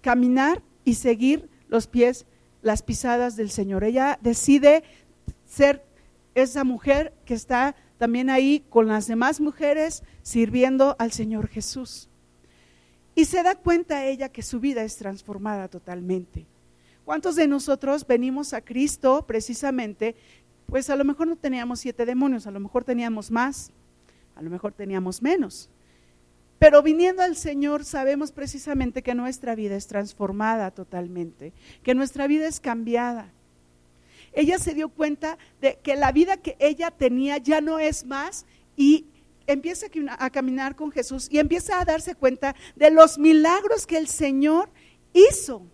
caminar 0.00 0.62
y 0.84 0.94
seguir 0.94 1.48
los 1.68 1.86
pies, 1.86 2.26
las 2.60 2.82
pisadas 2.82 3.36
del 3.36 3.50
Señor. 3.50 3.84
Ella 3.84 4.18
decide 4.20 4.82
ser 5.46 5.84
esa 6.34 6.64
mujer 6.64 7.14
que 7.24 7.34
está 7.34 7.76
también 7.98 8.30
ahí 8.30 8.64
con 8.68 8.88
las 8.88 9.06
demás 9.06 9.40
mujeres 9.40 10.02
sirviendo 10.22 10.96
al 10.98 11.12
Señor 11.12 11.48
Jesús. 11.48 12.08
Y 13.14 13.26
se 13.26 13.42
da 13.42 13.54
cuenta 13.54 14.06
ella 14.06 14.30
que 14.30 14.42
su 14.42 14.58
vida 14.58 14.82
es 14.82 14.96
transformada 14.96 15.68
totalmente. 15.68 16.46
¿Cuántos 17.04 17.36
de 17.36 17.46
nosotros 17.46 18.06
venimos 18.06 18.54
a 18.54 18.60
Cristo 18.60 19.24
precisamente? 19.26 20.16
Pues 20.66 20.88
a 20.88 20.96
lo 20.96 21.04
mejor 21.04 21.26
no 21.26 21.36
teníamos 21.36 21.80
siete 21.80 22.06
demonios, 22.06 22.46
a 22.46 22.50
lo 22.50 22.60
mejor 22.60 22.84
teníamos 22.84 23.30
más, 23.30 23.70
a 24.34 24.42
lo 24.42 24.50
mejor 24.50 24.72
teníamos 24.72 25.22
menos. 25.22 25.70
Pero 26.58 26.80
viniendo 26.82 27.22
al 27.22 27.34
Señor 27.36 27.84
sabemos 27.84 28.30
precisamente 28.30 29.02
que 29.02 29.14
nuestra 29.14 29.54
vida 29.54 29.74
es 29.74 29.88
transformada 29.88 30.70
totalmente, 30.70 31.52
que 31.82 31.94
nuestra 31.94 32.26
vida 32.26 32.46
es 32.46 32.60
cambiada. 32.60 33.32
Ella 34.32 34.58
se 34.58 34.72
dio 34.72 34.88
cuenta 34.88 35.38
de 35.60 35.78
que 35.82 35.96
la 35.96 36.12
vida 36.12 36.36
que 36.36 36.56
ella 36.60 36.90
tenía 36.90 37.38
ya 37.38 37.60
no 37.60 37.78
es 37.78 38.06
más 38.06 38.46
y 38.76 39.06
empieza 39.46 39.86
a 40.18 40.30
caminar 40.30 40.76
con 40.76 40.92
Jesús 40.92 41.28
y 41.30 41.38
empieza 41.38 41.80
a 41.80 41.84
darse 41.84 42.14
cuenta 42.14 42.54
de 42.76 42.90
los 42.90 43.18
milagros 43.18 43.86
que 43.86 43.98
el 43.98 44.06
Señor 44.06 44.70
hizo 45.12 45.66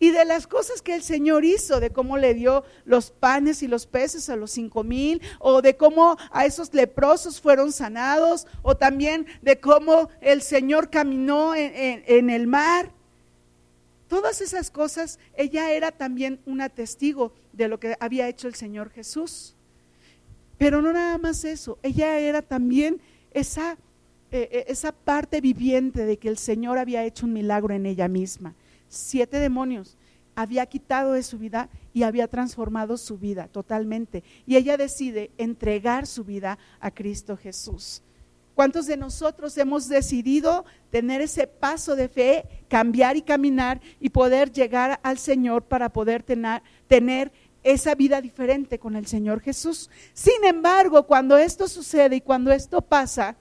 y 0.00 0.10
de 0.10 0.24
las 0.24 0.46
cosas 0.46 0.80
que 0.80 0.94
el 0.94 1.02
Señor 1.02 1.44
hizo, 1.44 1.80
de 1.80 1.90
cómo 1.90 2.16
le 2.16 2.34
dio 2.34 2.64
los 2.84 3.10
panes 3.10 3.62
y 3.62 3.68
los 3.68 3.86
peces 3.86 4.28
a 4.28 4.36
los 4.36 4.52
cinco 4.52 4.84
mil, 4.84 5.20
o 5.40 5.60
de 5.60 5.76
cómo 5.76 6.16
a 6.30 6.46
esos 6.46 6.72
leprosos 6.72 7.40
fueron 7.40 7.72
sanados, 7.72 8.46
o 8.62 8.76
también 8.76 9.26
de 9.42 9.58
cómo 9.58 10.08
el 10.20 10.42
Señor 10.42 10.90
caminó 10.90 11.54
en, 11.54 12.30
el 12.30 12.46
mar. 12.46 12.92
Todas 14.06 14.40
esas 14.40 14.70
cosas, 14.70 15.18
ella 15.36 15.72
era 15.72 15.90
también 15.90 16.40
una 16.46 16.68
testigo 16.68 17.32
de 17.52 17.68
lo 17.68 17.80
que 17.80 17.96
había 18.00 18.28
hecho 18.28 18.48
el 18.48 18.54
Señor 18.54 18.90
Jesús. 18.90 19.54
Pero 20.58 20.80
no 20.80 20.92
nada 20.92 21.18
más 21.18 21.44
eso, 21.44 21.78
ella 21.82 22.18
era 22.18 22.42
también 22.42 23.00
esa, 23.32 23.72
eh, 24.30 24.48
eh, 24.50 24.64
esa 24.68 24.92
parte 24.92 25.40
viviente 25.40 26.04
de 26.04 26.16
que 26.18 26.28
el 26.28 26.38
Señor 26.38 26.78
había 26.78 27.04
hecho 27.04 27.26
un 27.26 27.32
milagro 27.32 27.74
en 27.74 27.86
ella 27.86 28.08
misma. 28.08 28.54
Siete 28.88 29.38
demonios 29.38 29.96
había 30.34 30.66
quitado 30.66 31.14
de 31.14 31.24
su 31.24 31.36
vida 31.36 31.68
y 31.92 32.04
había 32.04 32.28
transformado 32.28 32.96
su 32.96 33.18
vida 33.18 33.48
totalmente. 33.48 34.22
Y 34.46 34.54
ella 34.54 34.76
decide 34.76 35.32
entregar 35.36 36.06
su 36.06 36.22
vida 36.22 36.58
a 36.78 36.92
Cristo 36.92 37.36
Jesús. 37.36 38.02
¿Cuántos 38.54 38.86
de 38.86 38.96
nosotros 38.96 39.58
hemos 39.58 39.88
decidido 39.88 40.64
tener 40.90 41.20
ese 41.20 41.48
paso 41.48 41.96
de 41.96 42.08
fe, 42.08 42.44
cambiar 42.68 43.16
y 43.16 43.22
caminar 43.22 43.80
y 44.00 44.10
poder 44.10 44.52
llegar 44.52 45.00
al 45.02 45.18
Señor 45.18 45.64
para 45.64 45.92
poder 45.92 46.22
tener, 46.22 46.62
tener 46.86 47.32
esa 47.64 47.96
vida 47.96 48.20
diferente 48.20 48.78
con 48.78 48.94
el 48.94 49.06
Señor 49.06 49.40
Jesús? 49.40 49.90
Sin 50.12 50.44
embargo, 50.44 51.04
cuando 51.04 51.36
esto 51.36 51.66
sucede 51.66 52.16
y 52.16 52.20
cuando 52.20 52.52
esto 52.52 52.80
pasa, 52.80 53.36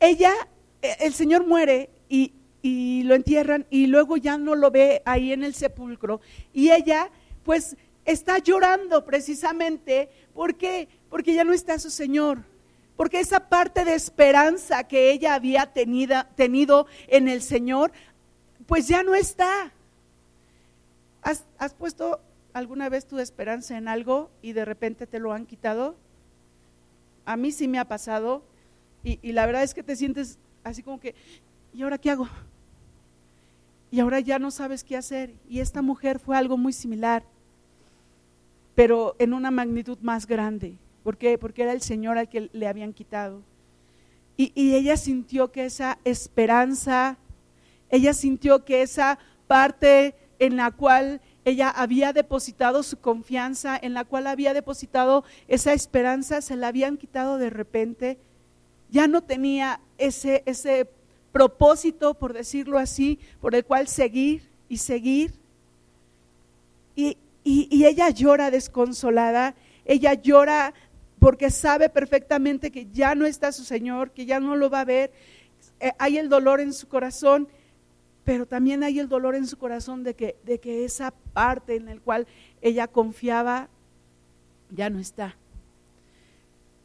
ella, 0.00 0.32
eh, 0.80 0.96
el 1.00 1.12
Señor 1.12 1.46
muere 1.46 1.90
y, 2.08 2.32
y 2.62 3.02
lo 3.04 3.14
entierran 3.14 3.66
y 3.70 3.86
luego 3.86 4.16
ya 4.16 4.38
no 4.38 4.54
lo 4.54 4.70
ve 4.70 5.02
ahí 5.04 5.32
en 5.32 5.44
el 5.44 5.54
sepulcro 5.54 6.20
y 6.52 6.70
ella 6.70 7.10
pues 7.42 7.76
está 8.04 8.38
llorando 8.38 9.04
precisamente 9.04 10.10
porque 10.34 10.88
porque 11.08 11.34
ya 11.34 11.44
no 11.44 11.52
está 11.52 11.78
su 11.78 11.90
Señor 11.90 12.44
porque 13.00 13.18
esa 13.18 13.48
parte 13.48 13.86
de 13.86 13.94
esperanza 13.94 14.84
que 14.84 15.10
ella 15.10 15.32
había 15.32 15.72
tenido, 15.72 16.22
tenido 16.34 16.86
en 17.08 17.28
el 17.28 17.40
Señor, 17.40 17.92
pues 18.66 18.88
ya 18.88 19.02
no 19.02 19.14
está. 19.14 19.72
¿Has, 21.22 21.74
puesto 21.78 22.20
alguna 22.52 22.90
vez 22.90 23.06
tu 23.06 23.18
esperanza 23.18 23.78
en 23.78 23.88
algo 23.88 24.30
y 24.42 24.52
de 24.52 24.66
repente 24.66 25.06
te 25.06 25.18
lo 25.18 25.32
han 25.32 25.46
quitado? 25.46 25.96
A 27.24 27.38
mí 27.38 27.52
sí 27.52 27.68
me 27.68 27.78
ha 27.78 27.86
pasado 27.86 28.42
y, 29.02 29.18
y 29.22 29.32
la 29.32 29.46
verdad 29.46 29.62
es 29.62 29.72
que 29.72 29.82
te 29.82 29.96
sientes 29.96 30.38
así 30.62 30.82
como 30.82 31.00
que, 31.00 31.14
¿y 31.72 31.80
ahora 31.80 31.96
qué 31.96 32.10
hago? 32.10 32.28
Y 33.90 34.00
ahora 34.00 34.20
ya 34.20 34.38
no 34.38 34.50
sabes 34.50 34.84
qué 34.84 34.96
hacer. 34.96 35.34
Y 35.48 35.60
esta 35.60 35.82
mujer 35.82 36.18
fue 36.18 36.36
algo 36.36 36.56
muy 36.56 36.72
similar, 36.72 37.24
pero 38.74 39.16
en 39.18 39.34
una 39.34 39.50
magnitud 39.50 39.98
más 40.00 40.26
grande. 40.26 40.76
¿Por 41.02 41.16
qué? 41.16 41.38
Porque 41.38 41.62
era 41.62 41.72
el 41.72 41.80
Señor 41.80 42.18
al 42.18 42.28
que 42.28 42.50
le 42.52 42.66
habían 42.68 42.92
quitado. 42.92 43.42
Y, 44.36 44.52
y, 44.54 44.74
ella 44.74 44.96
sintió 44.96 45.52
que 45.52 45.64
esa 45.64 45.98
esperanza, 46.04 47.18
ella 47.90 48.14
sintió 48.14 48.64
que 48.64 48.82
esa 48.82 49.18
parte 49.46 50.14
en 50.38 50.56
la 50.56 50.70
cual 50.70 51.20
ella 51.44 51.68
había 51.68 52.12
depositado 52.12 52.82
su 52.82 52.98
confianza, 52.98 53.78
en 53.80 53.94
la 53.94 54.04
cual 54.04 54.26
había 54.26 54.54
depositado 54.54 55.24
esa 55.48 55.72
esperanza, 55.72 56.40
se 56.40 56.56
la 56.56 56.68
habían 56.68 56.96
quitado 56.96 57.38
de 57.38 57.50
repente. 57.50 58.18
Ya 58.90 59.08
no 59.08 59.22
tenía 59.22 59.80
ese, 59.98 60.42
ese 60.46 60.88
propósito, 61.32 62.14
por 62.14 62.32
decirlo 62.32 62.78
así, 62.78 63.18
por 63.40 63.54
el 63.54 63.64
cual 63.64 63.88
seguir 63.88 64.42
y 64.68 64.78
seguir. 64.78 65.32
Y, 66.96 67.16
y, 67.44 67.68
y 67.70 67.86
ella 67.86 68.10
llora 68.10 68.50
desconsolada, 68.50 69.54
ella 69.84 70.14
llora 70.14 70.74
porque 71.18 71.50
sabe 71.50 71.88
perfectamente 71.90 72.70
que 72.70 72.86
ya 72.90 73.14
no 73.14 73.26
está 73.26 73.52
su 73.52 73.62
Señor, 73.62 74.10
que 74.10 74.26
ya 74.26 74.40
no 74.40 74.56
lo 74.56 74.70
va 74.70 74.80
a 74.80 74.84
ver. 74.84 75.12
Eh, 75.78 75.92
hay 75.98 76.18
el 76.18 76.28
dolor 76.28 76.60
en 76.60 76.72
su 76.72 76.88
corazón, 76.88 77.48
pero 78.24 78.46
también 78.46 78.82
hay 78.82 78.98
el 78.98 79.08
dolor 79.08 79.34
en 79.34 79.46
su 79.46 79.58
corazón 79.58 80.02
de 80.02 80.14
que, 80.14 80.36
de 80.44 80.58
que 80.58 80.84
esa 80.84 81.12
parte 81.32 81.76
en 81.76 81.86
la 81.86 81.96
cual 81.96 82.26
ella 82.62 82.88
confiaba 82.88 83.68
ya 84.70 84.88
no 84.88 84.98
está. 84.98 85.36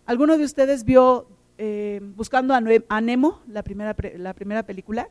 ¿Alguno 0.05 0.37
de 0.37 0.43
ustedes 0.43 0.83
vio 0.83 1.27
eh, 1.57 2.01
Buscando 2.15 2.53
a, 2.53 3.01
Nemo, 3.01 3.41
la 3.47 3.63
primera, 3.63 3.95
la 4.17 4.33
primera 4.33 4.63
película? 4.63 5.09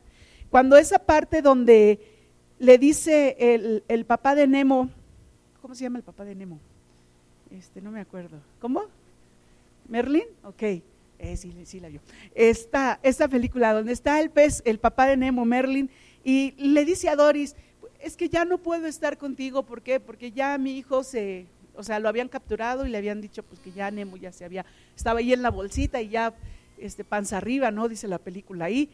Cuando 0.50 0.76
esa 0.76 0.98
parte 0.98 1.42
donde 1.42 2.00
le 2.58 2.78
dice 2.78 3.36
el, 3.38 3.84
el 3.88 4.04
papá 4.04 4.34
de 4.34 4.46
Nemo, 4.46 4.90
¿cómo 5.60 5.74
se 5.74 5.84
llama 5.84 5.98
el 5.98 6.04
papá 6.04 6.24
de 6.24 6.34
Nemo? 6.34 6.58
Este, 7.50 7.80
no 7.80 7.90
me 7.90 8.00
acuerdo. 8.00 8.38
¿Cómo? 8.60 8.82
¿Merlin? 9.88 10.24
Ok. 10.42 10.62
Eh, 10.62 11.36
sí, 11.36 11.54
sí 11.64 11.80
la 11.80 11.88
vio. 11.88 12.00
Esta, 12.34 13.00
esta 13.02 13.28
película 13.28 13.72
donde 13.72 13.92
está 13.92 14.20
el 14.20 14.30
pez, 14.30 14.62
el 14.64 14.78
papá 14.78 15.06
de 15.06 15.16
Nemo, 15.16 15.44
Merlin, 15.44 15.90
y 16.22 16.52
le 16.58 16.84
dice 16.84 17.08
a 17.08 17.16
Doris, 17.16 17.54
es 18.04 18.16
que 18.16 18.28
ya 18.28 18.44
no 18.44 18.58
puedo 18.58 18.86
estar 18.86 19.16
contigo, 19.16 19.64
¿por 19.64 19.80
qué? 19.80 19.98
Porque 19.98 20.30
ya 20.30 20.58
mi 20.58 20.76
hijo 20.76 21.02
se, 21.04 21.46
o 21.76 21.82
sea, 21.82 21.98
lo 21.98 22.08
habían 22.08 22.28
capturado 22.28 22.86
y 22.86 22.90
le 22.90 22.98
habían 22.98 23.20
dicho 23.20 23.42
pues 23.42 23.60
que 23.60 23.72
ya 23.72 23.90
Nemo 23.90 24.16
ya 24.16 24.32
se 24.32 24.44
había, 24.44 24.64
estaba 24.96 25.20
ahí 25.20 25.32
en 25.32 25.42
la 25.42 25.50
bolsita 25.50 26.00
y 26.00 26.08
ya 26.08 26.34
este 26.78 27.04
panza 27.04 27.38
arriba, 27.38 27.70
¿no? 27.70 27.88
Dice 27.88 28.08
la 28.08 28.18
película 28.18 28.66
ahí. 28.66 28.90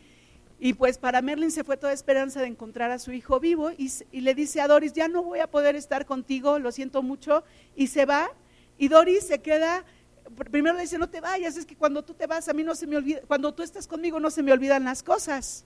Y 0.59 0.75
pues 0.75 0.99
para 0.99 1.23
Merlin 1.23 1.51
se 1.51 1.65
fue 1.65 1.79
toda 1.79 1.93
esperanza 1.93 2.41
de 2.41 2.47
encontrar 2.47 2.91
a 2.91 2.99
su 2.99 3.13
hijo 3.13 3.41
vivo 3.41 3.71
y, 3.77 3.91
le 4.21 4.35
dice 4.35 4.61
a 4.61 4.69
Doris, 4.69 4.93
ya 4.93 5.09
no 5.09 5.23
voy 5.23 5.39
a 5.39 5.47
poder 5.47 5.75
estar 5.75 6.05
contigo, 6.05 6.59
lo 6.59 6.71
siento 6.71 7.03
mucho, 7.03 7.45
y 7.75 7.87
se 7.87 8.05
va. 8.05 8.31
Y 8.77 8.89
Doris 8.89 9.27
se 9.27 9.41
queda 9.41 9.85
primero 10.51 10.77
le 10.77 10.83
dice, 10.83 10.99
no 10.99 11.09
te 11.09 11.21
vayas, 11.21 11.57
es 11.57 11.67
que 11.67 11.77
cuando 11.77 12.05
tú 12.05 12.15
te 12.15 12.27
vas 12.27 12.49
a 12.49 12.53
mí 12.53 12.63
no 12.63 12.75
se 12.75 12.87
me 12.87 12.97
olvida, 12.97 13.21
cuando 13.27 13.53
tú 13.53 13.63
estás 13.63 13.89
conmigo 13.89 14.21
no 14.21 14.31
se 14.31 14.43
me 14.43 14.53
olvidan 14.53 14.85
las 14.85 15.03
cosas. 15.03 15.65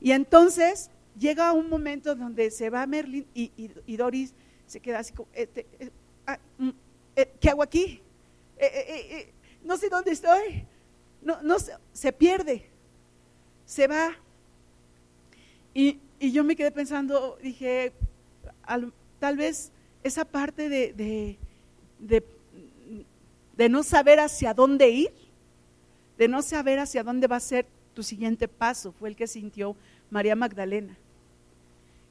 Y 0.00 0.12
entonces 0.12 0.90
llega 1.18 1.52
un 1.52 1.68
momento 1.68 2.14
donde 2.14 2.50
se 2.50 2.70
va 2.70 2.86
Merlin 2.86 3.26
y, 3.34 3.96
Doris 3.96 4.34
se 4.66 4.80
queda 4.80 5.00
así 5.00 5.12
como, 5.12 5.28
eh, 5.34 5.48
eh, 5.54 5.90
¿qué 7.40 7.50
hago 7.50 7.62
aquí? 7.62 8.00
no 9.64 9.76
sé 9.76 9.88
dónde 9.88 10.12
estoy. 10.12 10.64
No, 11.20 11.40
no 11.42 11.56
se 11.92 12.12
pierde, 12.12 12.68
se 13.64 13.86
va. 13.86 14.10
Y, 15.74 15.98
yo 16.20 16.44
me 16.44 16.54
quedé 16.54 16.70
pensando, 16.70 17.36
dije, 17.42 17.92
tal 19.18 19.36
vez 19.36 19.72
esa 20.04 20.24
parte 20.24 20.68
de, 20.68 20.92
de 21.98 22.24
de 23.56 23.68
no 23.68 23.82
saber 23.82 24.20
hacia 24.20 24.54
dónde 24.54 24.88
ir, 24.90 25.12
de 26.18 26.28
no 26.28 26.42
saber 26.42 26.78
hacia 26.78 27.02
dónde 27.02 27.26
va 27.26 27.36
a 27.36 27.40
ser 27.40 27.66
tu 27.94 28.02
siguiente 28.02 28.48
paso, 28.48 28.92
fue 28.92 29.10
el 29.10 29.16
que 29.16 29.26
sintió 29.26 29.76
María 30.10 30.34
Magdalena. 30.34 30.96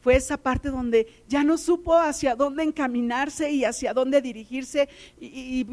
Fue 0.02 0.16
esa 0.16 0.38
parte 0.38 0.70
donde 0.70 1.08
ya 1.28 1.44
no 1.44 1.58
supo 1.58 1.96
hacia 1.96 2.36
dónde 2.36 2.64
encaminarse 2.64 3.52
y 3.52 3.66
hacia 3.66 3.94
dónde 3.94 4.22
dirigirse. 4.22 4.90
Y, 5.20 5.68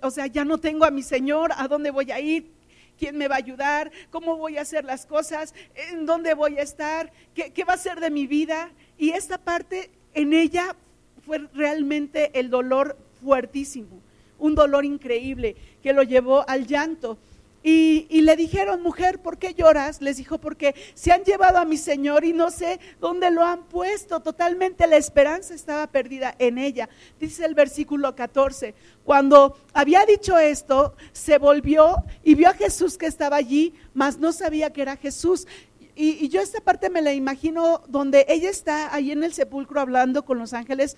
o 0.00 0.10
sea, 0.10 0.26
ya 0.26 0.44
no 0.44 0.58
tengo 0.58 0.84
a 0.84 0.90
mi 0.90 1.02
Señor, 1.02 1.52
¿a 1.56 1.68
dónde 1.68 1.90
voy 1.90 2.10
a 2.10 2.20
ir? 2.20 2.50
¿Quién 2.98 3.16
me 3.16 3.28
va 3.28 3.36
a 3.36 3.38
ayudar? 3.38 3.90
¿Cómo 4.10 4.36
voy 4.36 4.58
a 4.58 4.62
hacer 4.62 4.84
las 4.84 5.06
cosas? 5.06 5.54
¿En 5.90 6.04
dónde 6.04 6.34
voy 6.34 6.58
a 6.58 6.62
estar? 6.62 7.12
¿Qué, 7.34 7.52
qué 7.52 7.64
va 7.64 7.74
a 7.74 7.78
ser 7.78 8.00
de 8.00 8.10
mi 8.10 8.26
vida? 8.26 8.70
Y 8.98 9.10
esta 9.10 9.38
parte 9.38 9.90
en 10.14 10.32
ella 10.32 10.76
fue 11.24 11.38
realmente 11.54 12.38
el 12.38 12.50
dolor 12.50 12.96
fuertísimo 13.22 14.02
un 14.42 14.56
dolor 14.56 14.84
increíble 14.84 15.54
que 15.82 15.92
lo 15.92 16.02
llevó 16.02 16.44
al 16.48 16.66
llanto. 16.66 17.16
Y, 17.64 18.22
le 18.22 18.34
dijeron, 18.34 18.82
mujer, 18.82 19.20
¿por 19.20 19.38
qué 19.38 19.54
lloras? 19.54 20.02
Les 20.02 20.16
dijo, 20.16 20.38
porque 20.38 20.74
se 20.94 21.12
han 21.12 21.22
llevado 21.22 21.58
a 21.58 21.64
mi 21.64 21.76
Señor 21.76 22.24
y 22.24 22.32
no 22.32 22.50
sé 22.50 22.80
dónde 23.00 23.30
lo 23.30 23.44
han 23.44 23.64
puesto. 23.64 24.20
Totalmente 24.20 24.86
la 24.88 24.96
esperanza 24.96 25.54
estaba 25.54 25.86
perdida 25.86 26.34
en 26.38 26.58
ella. 26.58 26.88
Dice 27.20 27.44
el 27.44 27.54
versículo 27.54 28.16
14, 28.16 28.74
cuando 29.04 29.56
había 29.72 30.04
dicho 30.06 30.38
esto, 30.38 30.96
se 31.12 31.38
volvió 31.38 31.96
y 32.24 32.34
vio 32.34 32.48
a 32.48 32.54
Jesús 32.54 32.98
que 32.98 33.06
estaba 33.06 33.36
allí, 33.36 33.74
mas 33.94 34.18
no 34.18 34.32
sabía 34.32 34.72
que 34.72 34.82
era 34.82 34.96
Jesús. 34.96 35.46
Y, 35.94 36.28
yo 36.30 36.40
esta 36.40 36.60
parte 36.60 36.90
me 36.90 37.02
la 37.02 37.12
imagino 37.12 37.82
donde 37.86 38.24
ella 38.28 38.50
está 38.50 38.94
ahí 38.94 39.12
en 39.12 39.22
el 39.22 39.34
sepulcro 39.34 39.80
hablando 39.80 40.24
con 40.24 40.38
los 40.38 40.52
ángeles, 40.52 40.96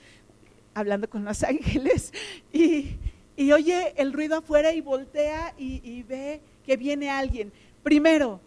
hablando 0.72 1.10
con 1.10 1.24
los 1.24 1.42
ángeles. 1.44 2.12
Y, 2.52 2.96
y 3.36 3.52
oye 3.52 3.94
el 3.96 4.12
ruido 4.12 4.36
afuera 4.36 4.72
y 4.72 4.80
voltea 4.80 5.54
y, 5.58 6.02
ve 6.04 6.40
que 6.64 6.76
viene 6.76 7.10
alguien. 7.10 7.52
Primero, 7.82 8.40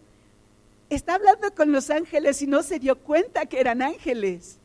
está 0.90 1.14
hablando 1.14 1.54
con 1.54 1.72
los 1.72 1.90
ángeles 1.90 2.42
y 2.42 2.46
no 2.46 2.62
se 2.62 2.78
dio 2.78 2.98
cuenta 2.98 3.46
que 3.46 3.60
eran 3.60 3.82
ángeles. 3.82 4.58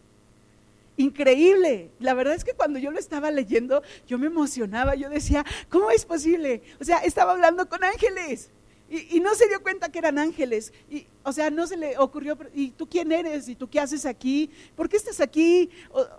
Increíble. 0.98 1.90
La 2.00 2.14
verdad 2.14 2.36
es 2.36 2.44
que 2.44 2.54
cuando 2.54 2.80
yo 2.80 2.92
lo 2.92 3.00
estaba 3.00 3.32
leyendo, 3.32 3.82
yo 4.08 4.18
me 4.20 4.28
emocionaba. 4.28 4.96
Yo 4.96 5.10
decía, 5.10 5.46
¿cómo 5.70 5.90
es 5.92 6.06
posible? 6.06 6.62
O 6.80 6.84
sea, 6.84 7.00
estaba 7.00 7.32
hablando 7.32 7.68
con 7.68 7.84
ángeles. 7.84 8.52
Y, 8.90 9.20
no 9.22 9.34
se 9.34 9.48
dio 9.48 9.64
cuenta 9.64 9.92
que 9.92 9.98
eran 9.98 10.20
ángeles. 10.20 10.72
Y, 10.90 11.08
o 11.24 11.32
sea, 11.32 11.50
no 11.50 11.66
se 11.66 11.78
le 11.78 11.98
ocurrió, 11.98 12.38
¿y 12.54 12.72
tú 12.72 12.88
quién 12.88 13.12
eres? 13.12 13.50
¿Y 13.50 13.56
tú 13.56 13.68
qué 13.68 13.80
haces 13.80 14.06
aquí? 14.06 14.52
¿Por 14.76 14.88
qué 14.88 14.98
estás 14.98 15.20
aquí? 15.20 15.72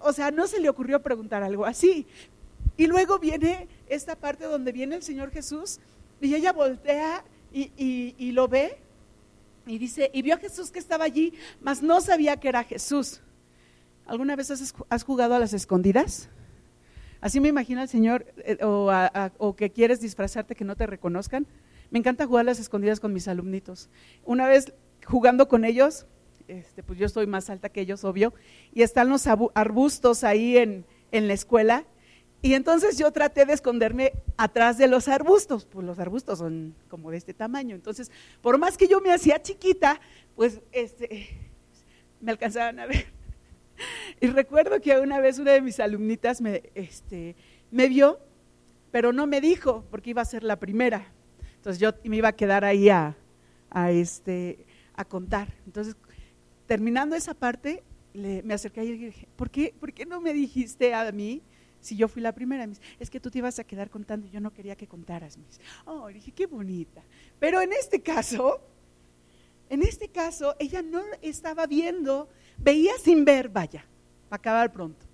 o 0.02 0.12
sea, 0.12 0.32
no 0.32 0.48
se 0.48 0.58
le 0.58 0.68
ocurrió 0.68 1.00
preguntar 1.00 1.44
algo 1.44 1.64
así. 1.64 2.04
Y 2.76 2.88
luego 2.88 3.20
viene 3.20 3.68
esta 3.88 4.16
parte 4.16 4.44
donde 4.44 4.72
viene 4.72 4.96
el 4.96 5.02
Señor 5.04 5.30
Jesús 5.30 5.78
y 6.20 6.34
ella 6.34 6.52
voltea 6.52 7.24
y, 7.52 8.32
lo 8.32 8.48
ve 8.48 8.78
y 9.66 9.78
dice, 9.78 10.10
y 10.12 10.22
vio 10.22 10.34
a 10.34 10.38
Jesús 10.38 10.70
que 10.70 10.78
estaba 10.78 11.04
allí, 11.04 11.34
mas 11.60 11.82
no 11.82 12.00
sabía 12.00 12.38
que 12.38 12.48
era 12.48 12.64
Jesús. 12.64 13.20
¿Alguna 14.06 14.36
vez 14.36 14.50
has, 14.50 15.04
jugado 15.04 15.34
a 15.34 15.38
las 15.38 15.54
escondidas? 15.54 16.28
Así 17.20 17.40
me 17.40 17.48
imagina 17.48 17.82
el 17.82 17.88
Señor, 17.88 18.26
eh, 18.38 18.58
o, 18.62 18.90
o, 19.38 19.56
que 19.56 19.70
quieres 19.70 20.00
disfrazarte 20.00 20.54
que 20.54 20.64
no 20.64 20.76
te 20.76 20.86
reconozcan. 20.86 21.46
Me 21.90 21.98
encanta 21.98 22.26
jugar 22.26 22.44
las 22.44 22.58
escondidas 22.58 23.00
con 23.00 23.12
mis 23.14 23.28
alumnitos. 23.28 23.88
Una 24.24 24.46
vez 24.46 24.74
jugando 25.06 25.48
con 25.48 25.64
ellos, 25.64 26.06
este, 26.48 26.82
pues 26.82 26.98
yo 26.98 27.06
estoy 27.06 27.26
más 27.26 27.48
alta 27.48 27.70
que 27.70 27.80
ellos, 27.80 28.04
obvio, 28.04 28.34
y 28.74 28.82
están 28.82 29.08
los 29.08 29.26
arbustos 29.26 30.24
ahí 30.24 30.58
en, 30.58 30.84
en 31.12 31.28
la 31.28 31.34
escuela, 31.34 31.86
y 32.44 32.52
entonces 32.52 32.98
yo 32.98 33.10
traté 33.10 33.46
de 33.46 33.54
esconderme 33.54 34.12
atrás 34.36 34.76
de 34.76 34.86
los 34.86 35.08
arbustos, 35.08 35.64
pues 35.64 35.86
los 35.86 35.98
arbustos 35.98 36.40
son 36.40 36.74
como 36.88 37.10
de 37.10 37.16
este 37.16 37.32
tamaño. 37.32 37.74
Entonces, 37.74 38.10
por 38.42 38.58
más 38.58 38.76
que 38.76 38.86
yo 38.86 39.00
me 39.00 39.10
hacía 39.10 39.40
chiquita, 39.40 39.98
pues 40.36 40.60
este, 40.70 41.50
me 42.20 42.32
alcanzaban 42.32 42.80
a 42.80 42.86
ver. 42.86 43.06
Y 44.20 44.26
recuerdo 44.26 44.78
que 44.82 45.00
una 45.00 45.20
vez 45.20 45.38
una 45.38 45.52
de 45.52 45.62
mis 45.62 45.80
alumnitas 45.80 46.42
me, 46.42 46.64
este, 46.74 47.34
me 47.70 47.88
vio, 47.88 48.20
pero 48.90 49.14
no 49.14 49.26
me 49.26 49.40
dijo, 49.40 49.86
porque 49.90 50.10
iba 50.10 50.20
a 50.20 50.26
ser 50.26 50.44
la 50.44 50.60
primera. 50.60 51.14
Entonces 51.56 51.80
yo 51.80 51.92
me 52.04 52.18
iba 52.18 52.28
a 52.28 52.36
quedar 52.36 52.62
ahí 52.66 52.90
a, 52.90 53.16
a, 53.70 53.90
este, 53.90 54.66
a 54.94 55.06
contar. 55.06 55.48
Entonces, 55.64 55.96
terminando 56.66 57.16
esa 57.16 57.32
parte, 57.32 57.82
me 58.12 58.52
acerqué 58.52 58.84
y 58.84 58.98
dije, 58.98 59.28
¿por 59.34 59.48
qué, 59.48 59.74
¿por 59.80 59.94
qué 59.94 60.04
no 60.04 60.20
me 60.20 60.34
dijiste 60.34 60.92
a 60.92 61.10
mí 61.10 61.42
si 61.84 61.96
yo 61.96 62.08
fui 62.08 62.22
la 62.22 62.32
primera? 62.32 62.66
es 62.98 63.10
que 63.10 63.20
tú 63.20 63.30
te 63.30 63.38
ibas 63.38 63.58
a 63.58 63.64
quedar 63.64 63.90
contando 63.90 64.26
y 64.26 64.30
yo 64.30 64.40
no 64.40 64.54
quería 64.54 64.74
que 64.74 64.86
contaras. 64.86 65.36
Mis. 65.36 65.60
Oh, 65.84 66.08
dije, 66.08 66.32
qué 66.32 66.46
bonita. 66.46 67.02
Pero 67.38 67.60
en 67.60 67.74
este 67.74 68.00
caso, 68.00 68.58
en 69.68 69.82
este 69.82 70.08
caso, 70.08 70.56
ella 70.58 70.80
no 70.80 71.02
estaba 71.20 71.66
viendo, 71.66 72.30
veía 72.56 72.92
sin 73.02 73.26
ver, 73.26 73.50
vaya, 73.50 73.84
para 74.30 74.40
acabar 74.40 74.72
pronto. 74.72 75.04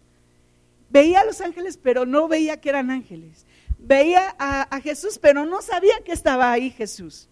Veía 0.90 1.20
a 1.20 1.24
los 1.24 1.40
ángeles, 1.40 1.76
pero 1.76 2.06
no 2.06 2.28
veía 2.28 2.60
que 2.60 2.68
eran 2.68 2.90
ángeles. 2.90 3.46
Veía 3.76 4.36
a, 4.38 4.80
Jesús, 4.80 5.18
pero 5.18 5.44
no 5.46 5.62
sabía 5.62 6.04
que 6.04 6.12
estaba 6.12 6.52
ahí 6.52 6.70
Jesús. 6.70 7.28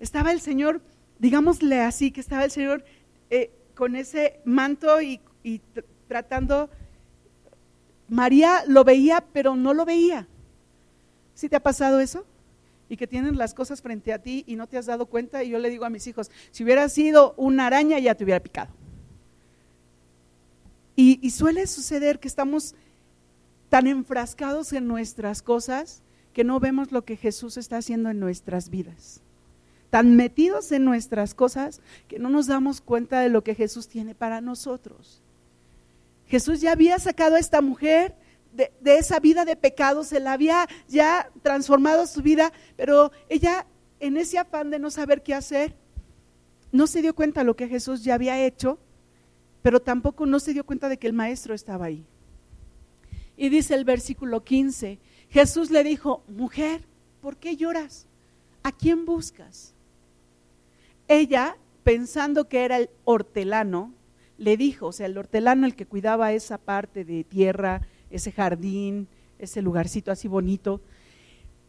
Estaba 0.00 0.32
el 0.32 0.42
Señor, 0.42 0.82
digámosle 1.18 1.80
así, 1.80 2.10
que 2.10 2.20
estaba 2.20 2.44
el 2.44 2.50
Señor 2.50 2.84
eh, 3.30 3.50
con 3.74 3.96
ese 3.96 4.40
manto 4.44 5.00
y, 5.00 5.20
y 5.42 5.62
tratando. 6.08 6.68
María 8.08 8.64
lo 8.66 8.84
veía, 8.84 9.24
pero 9.32 9.56
no 9.56 9.74
lo 9.74 9.84
veía. 9.84 10.26
¿Sí 11.34 11.48
te 11.48 11.56
ha 11.56 11.62
pasado 11.62 12.00
eso? 12.00 12.24
y 12.88 12.96
que 12.96 13.06
tienen 13.06 13.36
las 13.36 13.54
cosas 13.54 13.82
frente 13.82 14.12
a 14.12 14.20
ti 14.20 14.44
y 14.46 14.56
no 14.56 14.66
te 14.66 14.78
has 14.78 14.86
dado 14.86 15.06
cuenta. 15.06 15.42
Y 15.42 15.50
yo 15.50 15.58
le 15.58 15.70
digo 15.70 15.84
a 15.84 15.90
mis 15.90 16.06
hijos, 16.06 16.30
si 16.50 16.64
hubiera 16.64 16.88
sido 16.88 17.34
una 17.36 17.66
araña 17.66 17.98
ya 17.98 18.14
te 18.14 18.24
hubiera 18.24 18.42
picado. 18.42 18.72
Y, 20.98 21.28
suele 21.30 21.66
suceder 21.66 22.18
que 22.18 22.28
estamos 22.28 22.74
tan 23.68 23.86
enfrascados 23.86 24.72
en 24.72 24.86
nuestras 24.88 25.42
cosas 25.42 26.02
que 26.32 26.42
no 26.42 26.58
vemos 26.58 26.90
lo 26.90 27.04
que 27.04 27.16
Jesús 27.16 27.58
está 27.58 27.76
haciendo 27.76 28.08
en 28.08 28.18
nuestras 28.18 28.70
vidas. 28.70 29.20
Tan 29.90 30.16
metidos 30.16 30.72
en 30.72 30.86
nuestras 30.86 31.34
cosas 31.34 31.82
que 32.08 32.18
no 32.18 32.30
nos 32.30 32.46
damos 32.46 32.80
cuenta 32.80 33.20
de 33.20 33.28
lo 33.28 33.44
que 33.44 33.54
Jesús 33.54 33.88
tiene 33.88 34.14
para 34.14 34.40
nosotros. 34.40 35.20
Jesús 36.26 36.60
ya 36.60 36.72
había 36.72 36.98
sacado 36.98 37.36
a 37.36 37.38
esta 37.38 37.60
mujer 37.60 38.16
de, 38.52 38.98
esa 38.98 39.20
vida 39.20 39.44
de 39.44 39.56
pecado, 39.56 40.02
se 40.02 40.18
la 40.18 40.32
había 40.32 40.66
ya 40.88 41.30
transformado 41.42 42.06
su 42.06 42.22
vida, 42.22 42.52
pero 42.76 43.12
ella 43.28 43.66
en 44.00 44.16
ese 44.16 44.38
afán 44.38 44.70
de 44.70 44.78
no 44.78 44.90
saber 44.90 45.22
qué 45.22 45.34
hacer, 45.34 45.76
no 46.72 46.86
se 46.86 47.02
dio 47.02 47.14
cuenta 47.14 47.40
de 47.40 47.46
lo 47.46 47.56
que 47.56 47.68
Jesús 47.68 48.02
ya 48.02 48.14
había 48.14 48.44
hecho, 48.44 48.78
pero 49.62 49.80
tampoco 49.80 50.26
no 50.26 50.40
se 50.40 50.52
dio 50.52 50.64
cuenta 50.64 50.88
de 50.88 50.98
que 50.98 51.06
el 51.06 51.12
maestro 51.12 51.54
estaba 51.54 51.86
ahí. 51.86 52.06
Y 53.36 53.50
dice 53.50 53.74
el 53.74 53.84
versículo 53.84 54.42
15, 54.42 54.98
Jesús 55.28 55.70
le 55.70 55.84
dijo, 55.84 56.24
mujer, 56.28 56.86
¿por 57.20 57.36
qué 57.36 57.56
lloras? 57.56 58.06
¿A 58.62 58.72
quién 58.72 59.04
buscas? 59.04 59.74
Ella, 61.08 61.56
pensando 61.84 62.48
que 62.48 62.64
era 62.64 62.78
el 62.78 62.90
hortelano, 63.04 63.92
le 64.38 64.56
dijo, 64.56 64.86
o 64.88 64.92
sea, 64.92 65.06
el 65.06 65.16
hortelano 65.16 65.66
el 65.66 65.74
que 65.74 65.86
cuidaba 65.86 66.32
esa 66.32 66.58
parte 66.58 67.04
de 67.04 67.24
tierra, 67.24 67.82
ese 68.10 68.32
jardín, 68.32 69.08
ese 69.38 69.62
lugarcito 69.62 70.10
así 70.10 70.28
bonito. 70.28 70.80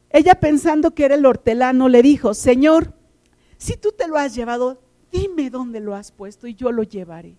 Ella 0.10 0.36
pensando 0.36 0.94
que 0.94 1.06
era 1.06 1.16
el 1.16 1.26
hortelano 1.26 1.90
le 1.90 2.02
dijo, 2.02 2.34
Señor, 2.34 2.94
si 3.58 3.76
tú 3.76 3.92
te 3.92 4.08
lo 4.08 4.18
has 4.18 4.36
llevado, 4.36 4.82
dime 5.12 5.50
dónde 5.50 5.80
lo 5.80 5.96
has 5.96 6.12
puesto 6.12 6.48
y 6.48 6.56
yo 6.56 6.72
lo 6.72 6.84
llevaré. 6.84 7.36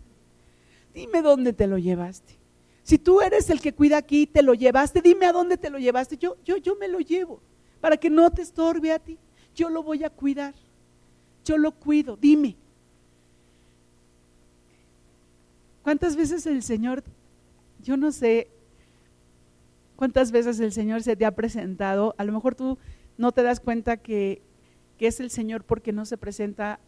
Dime 0.95 1.23
dónde 1.23 1.53
te 1.53 1.67
lo 1.67 1.79
llevaste. 1.79 2.39
Si 2.83 2.99
tú 2.99 3.21
eres 3.21 3.51
el 3.51 3.61
que 3.61 3.75
cuida 3.75 3.99
aquí, 3.99 4.27
te 4.27 4.43
lo 4.43 4.55
llevaste, 4.55 5.03
dime 5.03 5.27
a 5.27 5.33
dónde 5.33 5.59
te 5.59 5.71
lo 5.71 5.79
llevaste. 5.79 6.17
Yo, 6.17 6.37
yo, 6.45 6.57
yo 6.57 6.75
me 6.77 6.89
lo 6.89 7.01
llevo 7.01 7.41
para 7.81 7.97
que 7.97 8.11
no 8.11 8.31
te 8.31 8.43
estorbe 8.43 8.93
a 8.93 8.99
ti. 8.99 9.19
Yo 9.55 9.69
lo 9.69 9.83
voy 9.83 10.05
a 10.05 10.11
cuidar. 10.11 10.55
Yo 11.45 11.59
lo 11.59 11.73
cuido, 11.73 12.17
dime. 12.17 12.57
¿Cuántas 15.89 16.17
veces 16.17 16.45
el 16.45 16.63
Señor, 16.63 17.03
yo 17.83 17.97
no 17.97 18.13
sé, 18.13 18.49
¿Cuántas 19.97 20.33
veces 20.33 20.61
el 20.61 20.71
Señor 20.71 21.03
se 21.03 21.17
te 21.17 21.25
ha 21.25 21.35
presentado? 21.35 22.15
A 22.19 22.25
lo 22.25 22.33
mejor 22.35 22.55
tú 22.55 22.77
no 23.17 23.33
te 23.33 23.43
das 23.43 23.59
cuenta 23.59 23.97
que, 23.97 24.43
es 24.99 25.19
el 25.19 25.31
Señor 25.31 25.65
porque 25.65 25.95
no 25.95 26.05
se 26.05 26.19
presenta 26.19 26.79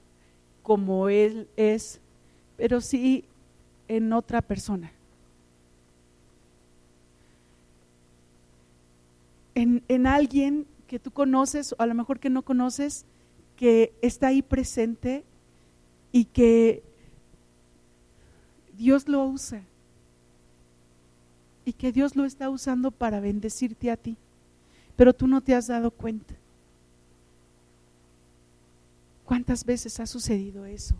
como 0.62 1.08
Él 1.08 1.48
es, 1.56 2.02
pero 2.58 2.82
sí 2.82 3.24
en 3.88 4.12
otra 4.12 4.42
persona. 4.42 4.92
En, 9.54 9.82
en, 9.88 10.06
alguien 10.06 10.66
que 10.86 10.98
tú 10.98 11.10
conoces, 11.10 11.72
o 11.72 11.76
a 11.78 11.86
lo 11.86 11.94
mejor 11.94 12.20
que 12.20 12.28
no 12.28 12.42
conoces, 12.42 13.06
que 13.56 13.94
está 14.02 14.26
ahí 14.26 14.42
presente 14.42 15.24
y 16.12 16.26
que 16.26 16.82
Dios 18.80 19.06
lo 19.08 19.26
usa 19.26 19.60
y 21.66 21.74
que 21.74 21.92
Dios 21.92 22.16
lo 22.16 22.24
está 22.24 22.48
usando 22.48 22.90
para 22.90 23.20
bendecirte 23.20 23.90
a 23.90 23.96
ti, 23.98 24.16
pero 24.96 25.12
tú 25.12 25.26
no 25.26 25.42
te 25.42 25.54
has 25.54 25.66
dado 25.66 25.90
cuenta. 25.90 26.32
¿Cuántas 29.26 29.66
veces 29.66 30.00
ha 30.00 30.06
sucedido 30.06 30.64
eso? 30.64 30.94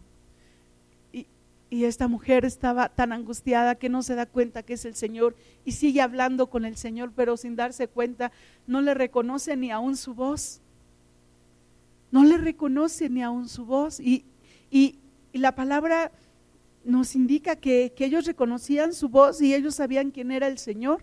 Y, 1.11 1.85
esta 1.85 2.07
mujer 2.07 2.45
estaba 2.45 2.91
tan 2.91 3.13
angustiada 3.13 3.77
que 3.77 3.89
no 3.89 4.03
se 4.03 4.15
da 4.15 4.27
cuenta 4.27 4.63
que 4.63 4.75
es 4.75 4.85
el 4.85 4.95
Señor 4.95 5.35
y 5.65 5.73
sigue 5.73 6.03
hablando 6.03 6.49
con 6.49 6.67
el 6.67 6.77
Señor, 6.77 7.13
pero 7.17 7.39
sin 7.39 7.57
darse 7.57 7.89
cuenta 7.89 8.31
no 8.67 8.83
le 8.83 8.93
reconoce 8.93 9.57
ni 9.57 9.71
aún 9.71 9.97
su 9.97 10.13
voz. 10.13 10.61
No 12.11 12.25
le 12.25 12.37
reconoce 12.37 13.09
ni 13.09 13.23
aún 13.23 13.49
su 13.49 13.65
voz. 13.65 14.01
Y, 14.01 14.25
y, 14.71 14.99
y 15.33 15.39
la 15.39 15.55
palabra 15.55 16.11
nos 16.85 17.15
indica 17.15 17.57
que, 17.57 17.93
ellos 17.99 18.25
reconocían 18.27 18.95
su 18.95 19.09
voz 19.09 19.41
y 19.41 19.55
ellos 19.55 19.77
sabían 19.77 20.11
quién 20.11 20.31
era 20.31 20.47
el 20.47 20.59
Señor. 20.59 21.03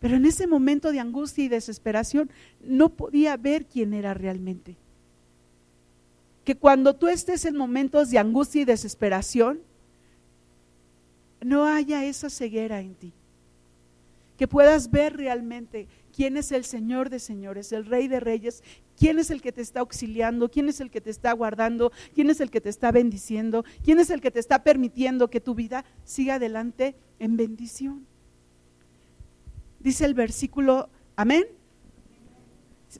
Pero 0.00 0.16
en 0.16 0.26
ese 0.26 0.46
momento 0.46 0.90
de 0.90 1.00
angustia 1.00 1.44
y 1.44 1.48
desesperación 1.48 2.30
no 2.64 2.88
podía 2.88 3.36
ver 3.36 3.66
quién 3.66 3.94
era 3.94 4.14
realmente. 4.14 4.76
Que 6.44 6.56
cuando 6.56 6.94
tú 6.94 7.06
estés 7.06 7.44
en 7.44 7.56
momentos 7.56 8.10
de 8.10 8.18
angustia 8.18 8.62
y 8.62 8.64
desesperación, 8.64 9.60
no 11.40 11.64
haya 11.66 12.04
esa 12.04 12.30
ceguera 12.30 12.80
en 12.80 12.94
ti. 12.94 13.12
Que 14.36 14.48
puedas 14.48 14.90
ver 14.90 15.16
realmente 15.16 15.86
quién 16.14 16.36
es 16.36 16.52
el 16.52 16.64
Señor 16.64 17.10
de 17.10 17.18
señores, 17.18 17.72
el 17.72 17.86
Rey 17.86 18.08
de 18.08 18.20
reyes 18.20 18.62
¿Quién 19.02 19.18
es 19.18 19.30
el 19.30 19.42
que 19.42 19.52
te 19.52 19.62
está 19.62 19.80
auxiliando? 19.80 20.48
¿Quién 20.48 20.68
es 20.68 20.80
el 20.80 20.90
que 20.90 21.00
te 21.00 21.10
está 21.10 21.32
guardando? 21.32 21.92
¿Quién 22.14 22.30
es 22.30 22.40
el 22.40 22.50
que 22.50 22.60
te 22.60 22.68
está 22.68 22.92
bendiciendo? 22.92 23.64
¿Quién 23.82 23.98
es 23.98 24.10
el 24.10 24.20
que 24.20 24.30
te 24.30 24.38
está 24.38 24.62
permitiendo 24.62 25.28
que 25.28 25.40
tu 25.40 25.54
vida 25.54 25.84
siga 26.04 26.36
adelante 26.36 26.94
en 27.18 27.36
bendición? 27.36 28.06
Dice 29.80 30.04
el 30.04 30.14
versículo, 30.14 30.88
amén. 31.16 31.44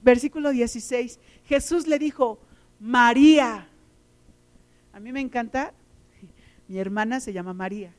Versículo 0.02 0.50
16. 0.50 1.20
Jesús 1.44 1.86
le 1.86 1.98
dijo, 1.98 2.40
María. 2.80 3.68
A 4.92 4.98
mí 4.98 5.12
me 5.12 5.20
encanta, 5.20 5.72
mi 6.68 6.78
hermana 6.78 7.20
se 7.20 7.32
llama 7.32 7.52
María. 7.54 7.94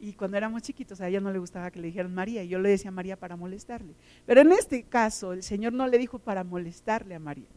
Y 0.00 0.12
cuando 0.12 0.36
éramos 0.36 0.62
chiquitos 0.62 1.00
a 1.00 1.08
ella 1.08 1.20
no 1.20 1.32
le 1.32 1.38
gustaba 1.38 1.70
que 1.70 1.80
le 1.80 1.88
dijeran 1.88 2.14
María 2.14 2.44
y 2.44 2.48
yo 2.48 2.60
le 2.60 2.68
decía 2.68 2.90
María 2.90 3.16
para 3.16 3.36
molestarle. 3.36 3.94
Pero 4.26 4.42
en 4.42 4.52
este 4.52 4.84
caso 4.84 5.32
el 5.32 5.42
Señor 5.42 5.72
no 5.72 5.86
le 5.88 5.98
dijo 5.98 6.20
para 6.20 6.44
molestarle 6.44 7.16
a 7.16 7.18
María, 7.18 7.48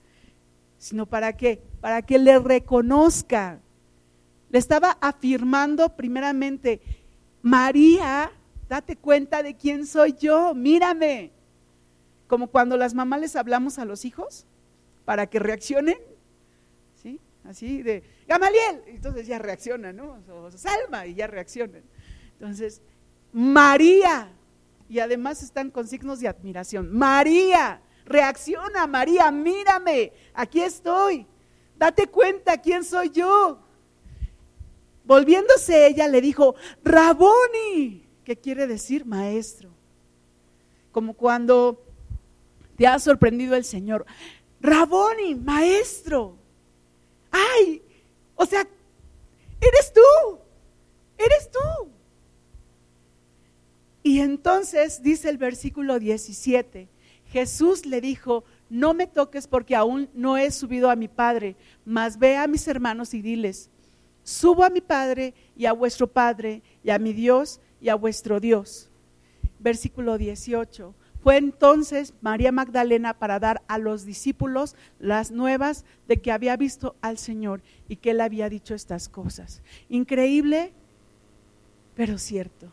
sino 0.77 1.05
para 1.05 1.33
qué? 1.37 1.61
Para 1.79 2.01
que 2.01 2.17
le 2.17 2.39
reconozca. 2.39 3.59
Le 4.49 4.57
estaba 4.57 4.97
afirmando 5.01 5.95
primeramente, 5.95 6.81
María, 7.43 8.31
date 8.67 8.95
cuenta 8.95 9.43
de 9.43 9.55
quién 9.55 9.85
soy 9.85 10.13
yo, 10.13 10.55
mírame. 10.55 11.31
Como 12.27 12.47
cuando 12.47 12.75
las 12.75 12.95
mamás 12.95 13.21
les 13.21 13.35
hablamos 13.35 13.77
a 13.77 13.85
los 13.85 14.03
hijos 14.03 14.47
para 15.05 15.27
que 15.27 15.37
reaccionen, 15.37 15.97
¿sí? 16.95 17.19
Así 17.43 17.83
de, 17.83 18.03
Gamaliel, 18.27 18.81
entonces 18.87 19.27
ya 19.27 19.37
reaccionan, 19.37 19.95
¿no? 19.95 20.17
O 20.29 20.51
Salma 20.51 21.05
y 21.05 21.13
ya 21.13 21.27
reaccionan. 21.27 21.83
Entonces, 22.41 22.81
María. 23.31 24.33
y 24.89 24.99
además 24.99 25.43
están 25.43 25.69
con 25.69 25.87
signos 25.87 26.19
de 26.19 26.27
admiración. 26.27 26.91
María, 26.91 27.83
reacciona, 28.03 28.87
María, 28.87 29.31
mírame, 29.31 30.11
aquí 30.33 30.59
estoy. 30.59 31.27
Date 31.77 32.07
cuenta 32.07 32.57
quién 32.57 32.83
soy 32.83 33.11
yo. 33.11 33.59
Volviéndose 35.05 35.85
ella 35.85 36.07
le 36.07 36.19
dijo, 36.19 36.55
Raboni, 36.83 38.09
que 38.25 38.35
quiere 38.37 38.65
decir 38.65 39.05
maestro. 39.05 39.69
Como 40.91 41.13
cuando 41.13 41.85
te 42.75 42.87
ha 42.87 42.97
sorprendido 42.97 43.55
el 43.55 43.65
Señor. 43.65 44.03
Raboni, 44.59 45.35
maestro. 45.35 46.37
Ay, 47.29 47.83
o 48.35 48.47
sea, 48.47 48.67
eres 49.61 49.93
tú, 49.93 50.39
eres 51.19 51.51
tú. 51.51 52.00
Y 54.03 54.19
entonces 54.19 55.03
dice 55.03 55.29
el 55.29 55.37
versículo 55.37 55.99
17, 55.99 56.87
Jesús 57.31 57.85
le 57.85 58.01
dijo, 58.01 58.43
no 58.69 58.93
me 58.93 59.05
toques 59.05 59.47
porque 59.47 59.75
aún 59.75 60.09
no 60.13 60.37
he 60.37 60.49
subido 60.49 60.89
a 60.89 60.95
mi 60.95 61.07
Padre, 61.07 61.55
mas 61.85 62.17
ve 62.17 62.37
a 62.37 62.47
mis 62.47 62.67
hermanos 62.67 63.13
y 63.13 63.21
diles, 63.21 63.69
subo 64.23 64.63
a 64.63 64.69
mi 64.69 64.81
Padre 64.81 65.33
y 65.55 65.65
a 65.65 65.73
vuestro 65.73 66.07
Padre 66.07 66.61
y 66.83 66.89
a 66.89 66.97
mi 66.97 67.13
Dios 67.13 67.59
y 67.79 67.89
a 67.89 67.95
vuestro 67.95 68.39
Dios. 68.39 68.89
Versículo 69.59 70.17
18. 70.17 70.95
Fue 71.21 71.37
entonces 71.37 72.15
María 72.21 72.51
Magdalena 72.51 73.13
para 73.13 73.39
dar 73.39 73.61
a 73.67 73.77
los 73.77 74.05
discípulos 74.05 74.75
las 74.99 75.29
nuevas 75.29 75.85
de 76.07 76.19
que 76.19 76.31
había 76.31 76.57
visto 76.57 76.95
al 77.01 77.19
Señor 77.19 77.61
y 77.87 77.97
que 77.97 78.11
él 78.11 78.21
había 78.21 78.49
dicho 78.49 78.73
estas 78.73 79.07
cosas. 79.07 79.61
Increíble, 79.87 80.73
pero 81.95 82.17
cierto. 82.17 82.71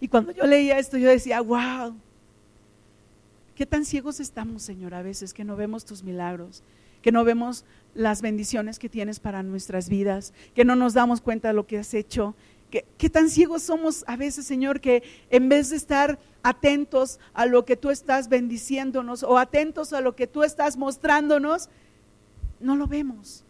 Y 0.00 0.08
cuando 0.08 0.32
yo 0.32 0.44
leía 0.44 0.78
esto, 0.78 0.96
yo 0.96 1.08
decía, 1.08 1.40
wow, 1.40 1.94
qué 3.54 3.66
tan 3.66 3.84
ciegos 3.84 4.20
estamos, 4.20 4.62
Señor, 4.62 4.94
a 4.94 5.02
veces 5.02 5.34
que 5.34 5.44
no 5.44 5.56
vemos 5.56 5.84
tus 5.84 6.04
milagros, 6.04 6.62
que 7.02 7.10
no 7.10 7.24
vemos 7.24 7.64
las 7.94 8.22
bendiciones 8.22 8.78
que 8.78 8.88
tienes 8.88 9.18
para 9.18 9.42
nuestras 9.42 9.88
vidas, 9.88 10.32
que 10.54 10.64
no 10.64 10.76
nos 10.76 10.94
damos 10.94 11.20
cuenta 11.20 11.48
de 11.48 11.54
lo 11.54 11.66
que 11.66 11.78
has 11.78 11.94
hecho. 11.94 12.34
¿Qué, 12.70 13.10
tan 13.10 13.30
ciegos 13.30 13.62
somos 13.62 14.04
a 14.06 14.16
veces, 14.16 14.46
Señor, 14.46 14.80
que 14.80 15.02
en 15.30 15.48
vez 15.48 15.70
de 15.70 15.76
estar 15.76 16.18
atentos 16.42 17.18
a 17.32 17.46
lo 17.46 17.64
que 17.64 17.76
tú 17.76 17.90
estás 17.90 18.28
bendiciéndonos 18.28 19.22
o 19.22 19.38
atentos 19.38 19.92
a 19.92 20.02
lo 20.02 20.14
que 20.14 20.26
tú 20.26 20.42
estás 20.42 20.76
mostrándonos, 20.76 21.70
no 22.60 22.76
lo 22.76 22.86
vemos. 22.86 23.44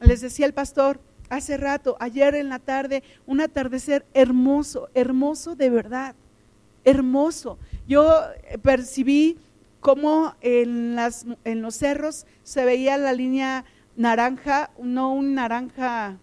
Les 0.00 0.20
decía 0.20 0.46
el 0.46 0.54
pastor 0.54 0.98
hace 1.28 1.56
rato, 1.56 1.96
ayer 2.00 2.34
en 2.34 2.48
la 2.48 2.58
tarde, 2.58 3.02
un 3.26 3.40
atardecer 3.40 4.04
hermoso, 4.14 4.88
hermoso 4.94 5.54
de 5.54 5.70
verdad, 5.70 6.14
hermoso. 6.84 7.58
Yo 7.86 8.08
percibí 8.62 9.38
cómo 9.80 10.34
en, 10.40 10.94
las, 10.96 11.26
en 11.44 11.62
los 11.62 11.76
cerros 11.76 12.26
se 12.42 12.64
veía 12.64 12.96
la 12.98 13.12
línea 13.12 13.64
naranja, 13.96 14.70
no 14.80 15.12
un 15.12 15.34
naranja, 15.34 16.18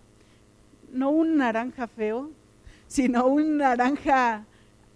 no 0.91 1.09
un 1.09 1.37
naranja 1.37 1.87
feo, 1.87 2.31
sino 2.87 3.27
un 3.27 3.57
naranja 3.57 4.45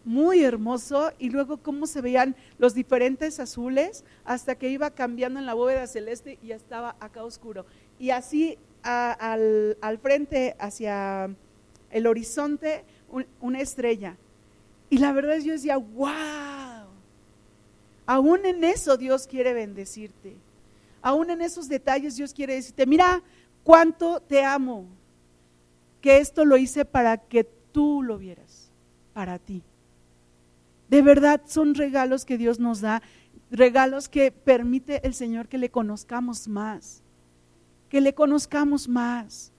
muy 0.05 0.41
hermoso 0.41 1.11
y 1.19 1.29
luego 1.29 1.57
cómo 1.57 1.85
se 1.85 1.99
veían 1.99 2.35
los 2.59 2.73
diferentes 2.73 3.41
azules 3.41 4.05
hasta 4.23 4.55
que 4.55 4.69
iba 4.69 4.89
cambiando 4.91 5.37
en 5.39 5.45
la 5.45 5.53
bóveda 5.53 5.85
celeste 5.85 6.39
y 6.41 6.51
estaba 6.51 6.95
acá 7.01 7.25
oscuro. 7.25 7.65
Y 7.99 8.11
así 8.11 8.57
al, 8.87 9.99
frente, 10.01 10.55
hacia 10.59 11.29
el 11.91 12.07
horizonte, 12.07 12.85
una 13.39 13.59
estrella. 13.59 14.17
Y 14.89 14.99
la 14.99 15.11
verdad 15.11 15.35
es 15.35 15.43
yo 15.43 15.51
decía, 15.51 15.77
wow, 15.77 16.87
aún 18.05 18.45
en 18.45 18.63
eso 18.63 18.97
Dios 18.97 19.27
quiere 19.27 19.53
bendecirte. 19.53 20.35
Aún 21.01 21.29
en 21.29 21.41
esos 21.41 21.67
detalles 21.67 22.15
Dios 22.15 22.33
quiere 22.33 22.55
decirte, 22.55 22.85
mira 22.85 23.21
cuánto 23.63 24.21
te 24.21 24.43
amo, 24.43 24.85
que 26.01 26.17
esto 26.17 26.45
lo 26.45 26.57
hice 26.57 26.85
para 26.85 27.17
que 27.17 27.43
tú 27.43 28.01
lo 28.01 28.17
vieras, 28.17 28.71
para 29.13 29.39
ti. 29.39 29.61
De 30.89 31.01
verdad 31.01 31.41
son 31.45 31.75
regalos 31.75 32.23
que 32.23 32.37
Dios 32.37 32.59
nos 32.59 32.79
da, 32.79 33.01
regalos 33.51 34.07
que 34.07 34.31
permite 34.31 35.05
el 35.05 35.13
Señor 35.13 35.49
que 35.49 35.57
le 35.57 35.69
conozcamos 35.69 36.47
más, 36.47 37.03
que 37.89 38.01
le 38.01 38.13
conozcamos 38.13 38.87
más. 38.87 39.51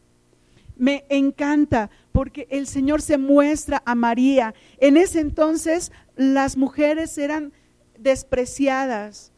Me 0.76 1.04
encanta 1.08 1.90
porque 2.12 2.46
el 2.50 2.66
Señor 2.66 3.02
se 3.02 3.18
muestra 3.18 3.82
a 3.84 3.94
María. 3.94 4.54
En 4.78 4.96
ese 4.96 5.20
entonces 5.20 5.92
las 6.16 6.56
mujeres 6.56 7.18
eran 7.18 7.52
despreciadas, 7.98 9.32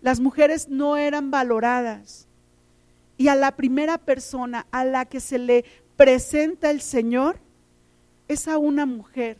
las 0.00 0.20
mujeres 0.20 0.68
no 0.68 0.96
eran 0.96 1.30
valoradas. 1.30 2.28
Y 3.16 3.28
a 3.28 3.34
la 3.34 3.56
primera 3.56 3.98
persona 3.98 4.66
a 4.70 4.84
la 4.84 5.04
que 5.04 5.20
se 5.20 5.38
le 5.38 5.64
presenta 5.96 6.70
el 6.70 6.80
Señor 6.80 7.38
es 8.28 8.48
a 8.48 8.58
una 8.58 8.86
mujer 8.86 9.38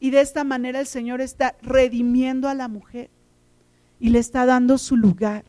y 0.00 0.10
de 0.10 0.22
esta 0.22 0.42
manera 0.44 0.80
el 0.80 0.86
Señor 0.86 1.20
está 1.20 1.54
redimiendo 1.60 2.48
a 2.48 2.54
la 2.54 2.68
mujer 2.68 3.10
y 4.00 4.08
le 4.08 4.18
está 4.18 4.46
dando 4.46 4.78
su 4.78 4.96
lugar. 4.96 5.44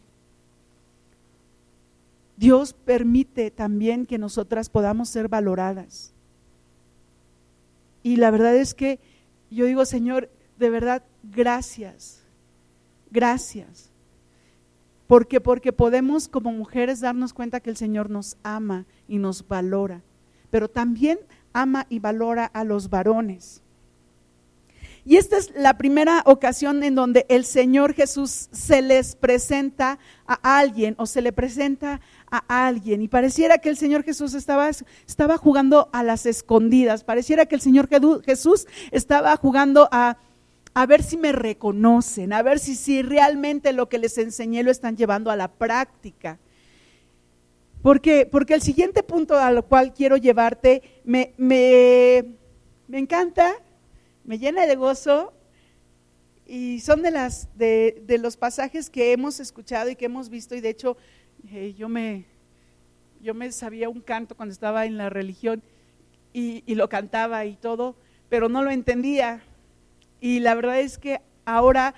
Dios 2.41 2.73
permite 2.73 3.51
también 3.51 4.07
que 4.07 4.17
nosotras 4.17 4.67
podamos 4.67 5.09
ser 5.09 5.27
valoradas. 5.27 6.11
Y 8.01 8.15
la 8.15 8.31
verdad 8.31 8.55
es 8.55 8.73
que 8.73 8.99
yo 9.51 9.65
digo, 9.65 9.85
Señor, 9.85 10.27
de 10.57 10.71
verdad, 10.71 11.03
gracias, 11.21 12.23
gracias. 13.11 13.91
Porque, 15.05 15.39
porque 15.39 15.71
podemos 15.71 16.27
como 16.27 16.51
mujeres 16.51 16.99
darnos 16.99 17.31
cuenta 17.31 17.59
que 17.59 17.69
el 17.69 17.77
Señor 17.77 18.09
nos 18.09 18.37
ama 18.41 18.87
y 19.07 19.19
nos 19.19 19.47
valora, 19.47 20.01
pero 20.49 20.67
también 20.67 21.19
ama 21.53 21.85
y 21.89 21.99
valora 21.99 22.45
a 22.45 22.63
los 22.63 22.89
varones. 22.89 23.61
Y 25.03 25.17
esta 25.17 25.37
es 25.37 25.51
la 25.55 25.77
primera 25.77 26.21
ocasión 26.25 26.83
en 26.83 26.93
donde 26.93 27.25
el 27.27 27.43
Señor 27.43 27.93
Jesús 27.93 28.49
se 28.51 28.81
les 28.83 29.15
presenta 29.15 29.97
a 30.27 30.59
alguien 30.59 30.93
o 30.99 31.07
se 31.07 31.21
le 31.21 31.33
presenta 31.33 32.01
a 32.29 32.67
alguien. 32.67 33.01
Y 33.01 33.07
pareciera 33.07 33.57
que 33.57 33.69
el 33.69 33.77
Señor 33.77 34.03
Jesús 34.03 34.35
estaba, 34.35 34.69
estaba 34.69 35.37
jugando 35.37 35.89
a 35.91 36.03
las 36.03 36.27
escondidas. 36.27 37.03
Pareciera 37.03 37.47
que 37.47 37.55
el 37.55 37.61
Señor 37.61 37.89
Jesús 38.23 38.67
estaba 38.91 39.35
jugando 39.37 39.89
a, 39.91 40.17
a 40.75 40.85
ver 40.85 41.01
si 41.01 41.17
me 41.17 41.31
reconocen, 41.31 42.31
a 42.31 42.43
ver 42.43 42.59
si, 42.59 42.75
si 42.75 43.01
realmente 43.01 43.73
lo 43.73 43.89
que 43.89 43.97
les 43.97 44.19
enseñé 44.19 44.61
lo 44.61 44.69
están 44.69 44.97
llevando 44.97 45.31
a 45.31 45.35
la 45.35 45.47
práctica. 45.47 46.37
Porque, 47.81 48.27
porque 48.31 48.53
el 48.53 48.61
siguiente 48.61 49.01
punto 49.01 49.35
al 49.35 49.63
cual 49.65 49.95
quiero 49.95 50.15
llevarte 50.15 51.01
me, 51.03 51.33
me, 51.37 52.23
me 52.87 52.99
encanta 52.99 53.55
me 54.23 54.37
llena 54.37 54.65
de 54.65 54.75
gozo 54.75 55.33
y 56.45 56.79
son 56.81 57.01
de, 57.01 57.11
las, 57.11 57.49
de, 57.57 58.17
los 58.19 58.37
pasajes 58.37 58.89
que 58.89 59.13
hemos 59.13 59.39
escuchado 59.39 59.89
y 59.89 59.95
que 59.95 60.05
hemos 60.05 60.29
visto 60.29 60.55
y 60.55 60.61
de 60.61 60.69
hecho 60.69 60.97
eh, 61.49 61.73
yo, 61.77 61.89
me, 61.89 62.25
yo 63.21 63.33
me 63.33 63.51
sabía 63.51 63.89
un 63.89 64.01
canto 64.01 64.35
cuando 64.35 64.53
estaba 64.53 64.85
en 64.85 64.97
la 64.97 65.09
religión 65.09 65.63
y, 66.33 66.63
y 66.65 66.75
lo 66.75 66.89
cantaba 66.89 67.45
y 67.45 67.55
todo, 67.55 67.95
pero 68.29 68.47
no 68.47 68.63
lo 68.63 68.71
entendía. 68.71 69.43
Y 70.19 70.39
la 70.39 70.55
verdad 70.55 70.79
es 70.79 70.97
que 70.97 71.19
ahora 71.45 71.95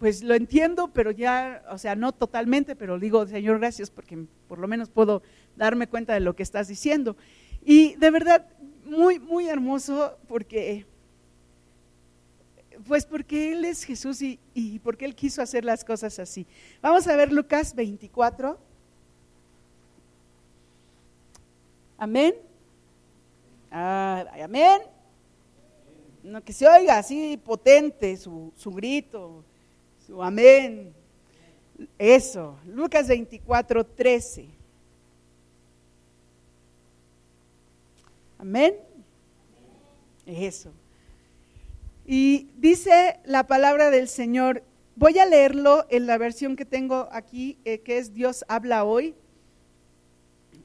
pues 0.00 0.22
lo 0.22 0.34
entiendo, 0.34 0.88
pero 0.94 1.10
ya, 1.10 1.62
o 1.70 1.76
sea, 1.76 1.94
no 1.94 2.12
totalmente, 2.12 2.74
pero 2.74 2.98
digo, 2.98 3.26
Señor, 3.26 3.58
gracias 3.58 3.90
porque 3.90 4.24
por 4.48 4.58
lo 4.58 4.66
menos 4.66 4.88
puedo 4.88 5.22
darme 5.56 5.88
cuenta 5.88 6.14
de 6.14 6.20
lo 6.20 6.34
que 6.34 6.42
estás 6.42 6.68
diciendo. 6.68 7.18
Y 7.62 7.96
de 7.96 8.10
verdad, 8.10 8.46
muy, 8.90 9.20
muy 9.20 9.48
hermoso 9.48 10.18
porque, 10.26 10.84
pues 12.86 13.06
porque 13.06 13.52
Él 13.52 13.64
es 13.64 13.84
Jesús 13.84 14.20
y, 14.20 14.78
porque 14.82 15.04
Él 15.04 15.14
quiso 15.14 15.40
hacer 15.40 15.64
las 15.64 15.84
cosas 15.84 16.18
así. 16.18 16.46
Vamos 16.82 17.06
a 17.06 17.14
ver 17.14 17.32
Lucas 17.32 17.74
24. 17.74 18.58
Amén. 21.96 22.34
Amén. 23.70 24.82
No, 26.22 26.42
que 26.42 26.52
se 26.52 26.68
oiga 26.68 26.98
así 26.98 27.36
potente 27.36 28.16
su, 28.16 28.52
su 28.56 28.72
grito, 28.72 29.44
su 30.04 30.22
amén. 30.22 30.92
Eso, 31.96 32.58
Lucas 32.66 33.06
24, 33.06 33.86
13. 33.86 34.59
Amén. 38.40 38.74
Eso. 40.24 40.72
Y 42.06 42.48
dice 42.56 43.20
la 43.26 43.46
palabra 43.46 43.90
del 43.90 44.08
Señor, 44.08 44.64
voy 44.96 45.18
a 45.18 45.26
leerlo 45.26 45.84
en 45.90 46.06
la 46.06 46.16
versión 46.16 46.56
que 46.56 46.64
tengo 46.64 47.10
aquí, 47.12 47.58
eh, 47.66 47.80
que 47.80 47.98
es 47.98 48.14
Dios 48.14 48.46
habla 48.48 48.84
hoy. 48.84 49.14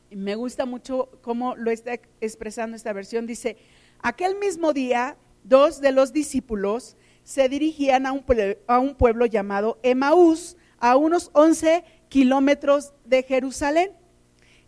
Me 0.09 0.35
gusta 0.35 0.65
mucho 0.65 1.09
cómo 1.21 1.57
lo 1.57 1.69
está 1.69 1.99
expresando 2.21 2.77
esta 2.77 2.93
versión. 2.93 3.27
Dice, 3.27 3.57
aquel 3.99 4.39
mismo 4.39 4.71
día 4.71 5.17
dos 5.43 5.81
de 5.81 5.91
los 5.91 6.13
discípulos 6.13 6.95
se 7.25 7.49
dirigían 7.49 8.05
a 8.05 8.13
un, 8.13 8.23
pueblo, 8.23 8.57
a 8.67 8.79
un 8.79 8.95
pueblo 8.95 9.25
llamado 9.25 9.79
Emaús, 9.83 10.55
a 10.77 10.95
unos 10.95 11.29
11 11.33 11.83
kilómetros 12.07 12.93
de 13.03 13.23
Jerusalén. 13.23 13.91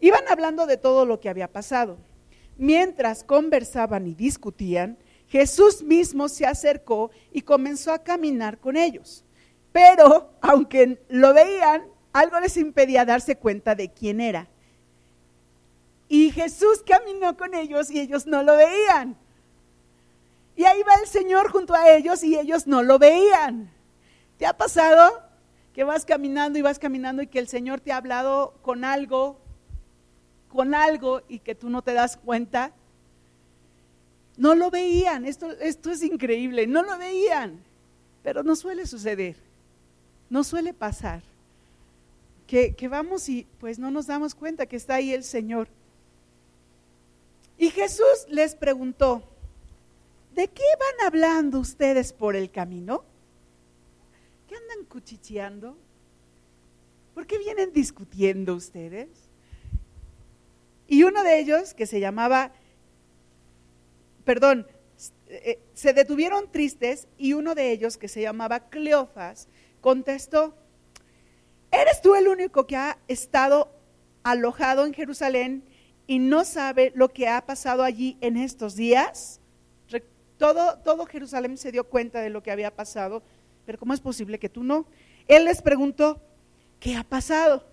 Iban 0.01 0.27
hablando 0.27 0.65
de 0.65 0.75
todo 0.75 1.05
lo 1.05 1.21
que 1.21 1.29
había 1.29 1.49
pasado. 1.49 1.99
Mientras 2.57 3.23
conversaban 3.23 4.07
y 4.07 4.15
discutían, 4.15 4.97
Jesús 5.27 5.83
mismo 5.83 6.29
se 6.29 6.45
acercó 6.45 7.11
y 7.31 7.41
comenzó 7.41 7.91
a 7.91 8.03
caminar 8.03 8.57
con 8.57 8.77
ellos. 8.77 9.23
Pero, 9.71 10.31
aunque 10.41 10.99
lo 11.09 11.33
veían, 11.33 11.83
algo 12.13 12.39
les 12.39 12.57
impedía 12.57 13.05
darse 13.05 13.35
cuenta 13.35 13.75
de 13.75 13.91
quién 13.91 14.21
era. 14.21 14.47
Y 16.09 16.31
Jesús 16.31 16.81
caminó 16.85 17.35
con 17.35 17.53
ellos 17.53 17.91
y 17.91 17.99
ellos 17.99 18.25
no 18.25 18.41
lo 18.41 18.55
veían. 18.55 19.17
Y 20.55 20.63
ahí 20.63 20.81
va 20.81 20.95
el 21.01 21.07
Señor 21.07 21.51
junto 21.51 21.75
a 21.75 21.91
ellos 21.91 22.23
y 22.23 22.37
ellos 22.37 22.65
no 22.65 22.81
lo 22.81 22.97
veían. 22.97 23.69
¿Te 24.37 24.45
ha 24.45 24.57
pasado 24.57 25.21
que 25.73 25.83
vas 25.83 26.05
caminando 26.05 26.57
y 26.57 26.63
vas 26.63 26.79
caminando 26.79 27.21
y 27.21 27.27
que 27.27 27.37
el 27.37 27.47
Señor 27.47 27.81
te 27.81 27.91
ha 27.91 27.97
hablado 27.97 28.55
con 28.63 28.83
algo, 28.83 29.39
con 30.49 30.73
algo 30.75 31.21
y 31.27 31.39
que 31.39 31.55
tú 31.55 31.69
no 31.69 31.81
te 31.81 31.93
das 31.93 32.17
cuenta? 32.17 32.71
No 34.37 34.53
lo 34.53 34.69
veían, 34.69 35.25
esto, 35.25 35.51
esto 35.51 35.91
es 35.91 36.03
increíble, 36.03 36.67
no 36.67 36.83
lo 36.83 36.97
veían, 36.97 37.59
pero 38.23 38.43
no 38.43 38.55
suele 38.55 38.85
suceder, 38.85 39.35
no 40.29 40.43
suele 40.43 40.73
pasar. 40.73 41.21
Que, 42.45 42.75
que 42.75 42.87
vamos 42.87 43.27
y 43.27 43.45
pues 43.59 43.77
no 43.77 43.91
nos 43.91 44.07
damos 44.07 44.33
cuenta 44.33 44.67
que 44.67 44.77
está 44.77 44.95
ahí 44.95 45.11
el 45.11 45.23
Señor. 45.23 45.67
Y 47.57 47.71
Jesús 47.71 48.25
les 48.29 48.55
preguntó, 48.55 49.23
¿de 50.33 50.47
qué 50.47 50.63
van 50.79 51.07
hablando 51.07 51.59
ustedes 51.59 52.13
por 52.13 52.35
el 52.35 52.51
camino? 52.51 53.03
¿Qué 54.47 54.55
andan 54.55 54.85
cuchicheando? 54.85 55.75
¿Por 57.13 57.25
qué 57.25 57.39
vienen 57.39 57.73
discutiendo 57.73 58.53
ustedes? 58.53 59.09
Y 60.87 61.03
uno 61.03 61.23
de 61.23 61.39
ellos, 61.39 61.73
que 61.73 61.85
se 61.85 61.99
llamaba, 61.99 62.51
perdón, 64.23 64.67
eh, 65.27 65.59
se 65.73 65.93
detuvieron 65.93 66.51
tristes 66.51 67.07
y 67.17 67.33
uno 67.33 67.55
de 67.55 67.71
ellos, 67.71 67.97
que 67.97 68.07
se 68.07 68.21
llamaba 68.21 68.69
Cleofas, 68.69 69.47
contestó, 69.81 70.55
¿eres 71.71 72.01
tú 72.01 72.15
el 72.15 72.27
único 72.27 72.65
que 72.67 72.77
ha 72.77 72.97
estado 73.07 73.69
alojado 74.23 74.85
en 74.85 74.93
Jerusalén 74.93 75.63
y 76.05 76.19
no 76.19 76.45
sabe 76.45 76.91
lo 76.95 77.09
que 77.09 77.27
ha 77.27 77.45
pasado 77.45 77.83
allí 77.83 78.17
en 78.21 78.37
estos 78.37 78.75
días. 78.75 79.41
Todo, 80.37 80.77
todo 80.79 81.05
Jerusalén 81.07 81.57
se 81.57 81.71
dio 81.71 81.83
cuenta 81.85 82.21
de 82.21 82.29
lo 82.29 82.43
que 82.43 82.51
había 82.51 82.75
pasado, 82.75 83.23
pero 83.65 83.79
¿cómo 83.79 83.95
es 83.95 83.99
posible 83.99 84.37
que 84.37 84.49
tú 84.49 84.63
no? 84.63 84.85
Él 85.27 85.45
les 85.45 85.63
preguntó, 85.63 86.21
¿qué 86.79 86.95
ha 86.95 87.03
pasado? 87.03 87.65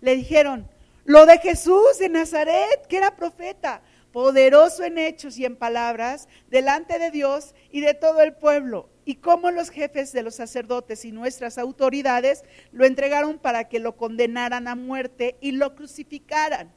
Le 0.00 0.14
dijeron, 0.14 0.68
lo 1.06 1.24
de 1.24 1.38
Jesús 1.38 1.98
de 1.98 2.08
Nazaret, 2.08 2.86
que 2.88 2.98
era 2.98 3.16
profeta, 3.16 3.80
poderoso 4.12 4.82
en 4.82 4.98
hechos 4.98 5.38
y 5.38 5.44
en 5.44 5.56
palabras, 5.56 6.28
delante 6.48 6.98
de 6.98 7.10
Dios 7.10 7.54
y 7.70 7.80
de 7.80 7.94
todo 7.94 8.22
el 8.22 8.34
pueblo, 8.34 8.90
y 9.04 9.16
cómo 9.16 9.52
los 9.52 9.70
jefes 9.70 10.12
de 10.12 10.24
los 10.24 10.34
sacerdotes 10.34 11.04
y 11.04 11.12
nuestras 11.12 11.58
autoridades 11.58 12.44
lo 12.72 12.84
entregaron 12.84 13.38
para 13.38 13.68
que 13.68 13.78
lo 13.78 13.96
condenaran 13.96 14.66
a 14.66 14.74
muerte 14.74 15.36
y 15.40 15.52
lo 15.52 15.76
crucificaran. 15.76 16.72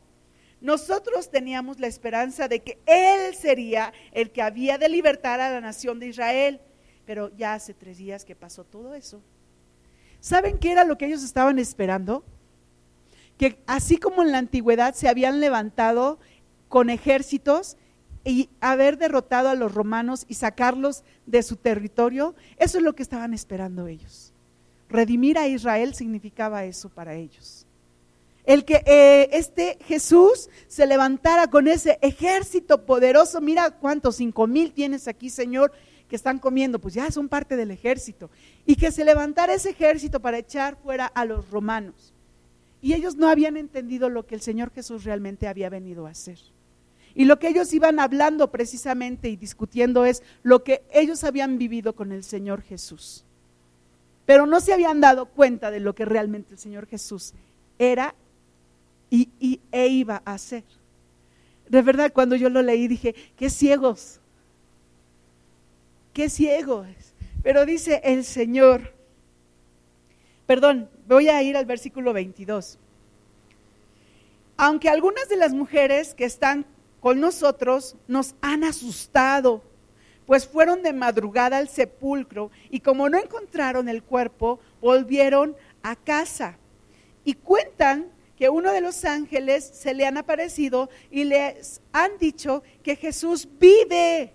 Nosotros 0.62 1.32
teníamos 1.32 1.80
la 1.80 1.88
esperanza 1.88 2.48
de 2.48 2.60
que 2.60 2.78
Él 2.86 3.34
sería 3.34 3.94
el 4.12 4.32
que 4.32 4.44
había 4.44 4.78
de 4.78 4.90
libertar 4.90 5.40
a 5.40 5.50
la 5.50 5.62
nación 5.62 6.00
de 6.00 6.08
Israel, 6.08 6.62
pero 7.06 7.36
ya 7.36 7.56
hace 7.56 7.74
tres 7.74 7.98
días 7.98 8.26
que 8.26 8.36
pasó 8.36 8.64
todo 8.64 8.94
eso. 8.94 9.24
¿Saben 10.20 10.60
qué 10.60 10.74
era 10.74 10.84
lo 10.84 10.98
que 10.98 11.08
ellos 11.08 11.24
estaban 11.24 11.58
esperando? 11.58 12.24
Que 13.40 13.60
así 13.66 13.98
como 13.98 14.22
en 14.22 14.32
la 14.32 14.38
antigüedad 14.38 14.94
se 14.94 15.10
habían 15.10 15.40
levantado 15.40 16.20
con 16.68 16.92
ejércitos 16.92 17.78
y 18.24 18.50
haber 18.62 19.00
derrotado 19.00 19.50
a 19.50 19.56
los 19.56 19.74
romanos 19.74 20.26
y 20.28 20.36
sacarlos 20.36 21.04
de 21.26 21.42
su 21.42 21.56
territorio, 21.56 22.36
eso 22.58 22.78
es 22.78 22.84
lo 22.84 22.94
que 22.94 23.02
estaban 23.02 23.34
esperando 23.34 23.88
ellos. 23.88 24.34
Redimir 24.90 25.40
a 25.40 25.48
Israel 25.48 25.96
significaba 25.96 26.66
eso 26.66 26.90
para 26.90 27.16
ellos 27.16 27.66
el 28.50 28.66
que 28.66 28.82
eh, 28.88 29.30
este 29.34 29.78
Jesús 29.86 30.50
se 30.68 30.88
levantara 30.88 31.52
con 31.52 31.68
ese 31.68 32.00
ejército 32.02 32.84
poderoso. 32.84 33.42
Mira 33.42 33.70
cuántos, 33.70 34.16
cinco 34.16 34.48
mil 34.48 34.72
tienes 34.74 35.08
aquí, 35.08 35.30
Señor, 35.30 35.72
que 36.08 36.16
están 36.16 36.40
comiendo, 36.40 36.80
pues 36.80 36.96
ya 36.96 37.12
son 37.12 37.30
parte 37.30 37.56
del 37.56 37.70
ejército. 37.70 38.32
Y 38.66 38.76
que 38.76 38.92
se 38.92 39.06
levantara 39.06 39.54
ese 39.54 39.70
ejército 39.70 40.20
para 40.20 40.40
echar 40.40 40.78
fuera 40.78 41.06
a 41.06 41.26
los 41.26 41.48
romanos. 41.52 42.12
Y 42.82 42.94
ellos 42.94 43.16
no 43.16 43.30
habían 43.30 43.58
entendido 43.58 44.10
lo 44.10 44.26
que 44.26 44.36
el 44.36 44.42
Señor 44.42 44.72
Jesús 44.72 45.04
realmente 45.04 45.48
había 45.48 45.70
venido 45.70 46.08
a 46.08 46.12
hacer. 46.12 46.40
Y 47.16 47.26
lo 47.26 47.40
que 47.40 47.50
ellos 47.50 47.74
iban 47.74 48.00
hablando 48.00 48.52
precisamente 48.52 49.30
y 49.30 49.36
discutiendo 49.36 50.06
es 50.06 50.24
lo 50.44 50.64
que 50.64 50.84
ellos 50.92 51.24
habían 51.24 51.58
vivido 51.58 51.94
con 51.94 52.12
el 52.12 52.24
Señor 52.24 52.62
Jesús. 52.62 53.26
Pero 54.26 54.46
no 54.46 54.62
se 54.62 54.74
habían 54.74 55.02
dado 55.02 55.26
cuenta 55.26 55.72
de 55.72 55.80
lo 55.80 55.96
que 55.96 56.06
realmente 56.06 56.54
el 56.54 56.60
Señor 56.60 56.86
Jesús 56.86 57.34
era 57.80 58.16
y, 59.10 59.60
e 59.72 59.88
iba 59.88 60.22
a 60.24 60.34
hacer. 60.34 60.64
De 61.68 61.82
verdad, 61.82 62.14
cuando 62.14 62.36
yo 62.36 62.50
lo 62.50 62.62
leí 62.62 62.88
dije, 62.88 63.16
qué 63.36 63.50
ciegos, 63.50 64.20
qué 66.14 66.30
ciegos. 66.30 66.88
Pero 67.42 67.66
dice 67.66 68.02
el 68.04 68.24
Señor, 68.24 68.94
perdón, 70.50 70.90
voy 71.08 71.30
a 71.30 71.44
ir 71.44 71.56
al 71.56 71.68
versículo 71.68 72.12
22. 72.12 72.80
Aunque 74.58 74.90
algunas 74.90 75.30
de 75.30 75.36
las 75.36 75.54
mujeres 75.54 76.16
que 76.16 76.26
están 76.26 76.66
con 77.02 77.20
nosotros 77.20 77.96
nos 78.08 78.34
han 78.42 78.64
asustado, 78.64 79.62
pues 80.26 80.48
fueron 80.48 80.82
de 80.82 80.92
madrugada 80.92 81.58
al 81.58 81.70
sepulcro 81.70 82.50
y 82.72 82.80
como 82.80 83.10
no 83.10 83.20
encontraron 83.20 83.90
el 83.90 84.02
cuerpo, 84.02 84.60
volvieron 84.82 85.56
a 85.84 85.96
casa. 85.96 86.58
Y 87.24 87.36
cuentan 87.36 88.08
que 88.36 88.50
uno 88.50 88.72
de 88.72 88.82
los 88.82 89.06
ángeles 89.06 89.64
se 89.64 89.94
le 89.94 90.08
han 90.08 90.18
aparecido 90.18 90.90
y 91.12 91.26
les 91.26 91.80
han 91.92 92.18
dicho 92.18 92.64
que 92.82 92.96
Jesús 92.96 93.48
vive. 93.60 94.34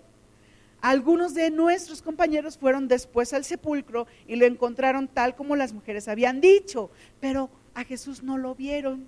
Algunos 0.84 1.32
de 1.32 1.50
nuestros 1.50 2.02
compañeros 2.02 2.58
fueron 2.58 2.88
después 2.88 3.32
al 3.32 3.46
sepulcro 3.46 4.06
y 4.28 4.36
lo 4.36 4.44
encontraron 4.44 5.08
tal 5.08 5.34
como 5.34 5.56
las 5.56 5.72
mujeres 5.72 6.08
habían 6.08 6.42
dicho, 6.42 6.90
pero 7.20 7.48
a 7.72 7.84
Jesús 7.84 8.22
no 8.22 8.36
lo 8.36 8.54
vieron. 8.54 9.06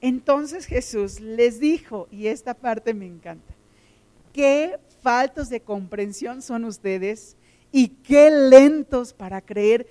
Entonces 0.00 0.64
Jesús 0.64 1.20
les 1.20 1.60
dijo, 1.60 2.08
y 2.10 2.28
esta 2.28 2.54
parte 2.54 2.94
me 2.94 3.04
encanta, 3.04 3.52
qué 4.32 4.78
faltos 5.02 5.50
de 5.50 5.60
comprensión 5.60 6.40
son 6.40 6.64
ustedes 6.64 7.36
y 7.70 7.88
qué 7.88 8.30
lentos 8.30 9.12
para 9.12 9.42
creer 9.42 9.86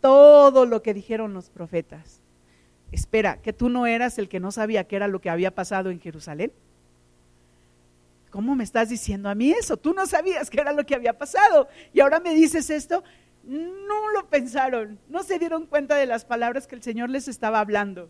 todo 0.00 0.66
lo 0.66 0.82
que 0.82 0.94
dijeron 0.94 1.32
los 1.32 1.48
profetas 1.48 2.22
espera, 2.90 3.40
que 3.42 3.52
tú 3.52 3.68
no 3.68 3.86
eras 3.86 4.18
el 4.18 4.28
que 4.28 4.40
no 4.40 4.50
sabía 4.50 4.84
qué 4.84 4.96
era 4.96 5.08
lo 5.08 5.20
que 5.20 5.30
había 5.30 5.54
pasado 5.54 5.90
en 5.90 6.00
Jerusalén. 6.00 6.52
¿Cómo 8.38 8.54
me 8.54 8.62
estás 8.62 8.88
diciendo 8.88 9.28
a 9.28 9.34
mí 9.34 9.50
eso? 9.50 9.76
Tú 9.76 9.92
no 9.92 10.06
sabías 10.06 10.48
qué 10.48 10.60
era 10.60 10.72
lo 10.72 10.86
que 10.86 10.94
había 10.94 11.18
pasado 11.18 11.66
y 11.92 11.98
ahora 11.98 12.20
me 12.20 12.36
dices 12.36 12.70
esto. 12.70 13.02
No 13.42 14.10
lo 14.14 14.28
pensaron, 14.28 15.00
no 15.08 15.24
se 15.24 15.40
dieron 15.40 15.66
cuenta 15.66 15.96
de 15.96 16.06
las 16.06 16.24
palabras 16.24 16.68
que 16.68 16.76
el 16.76 16.82
Señor 16.84 17.10
les 17.10 17.26
estaba 17.26 17.58
hablando. 17.58 18.08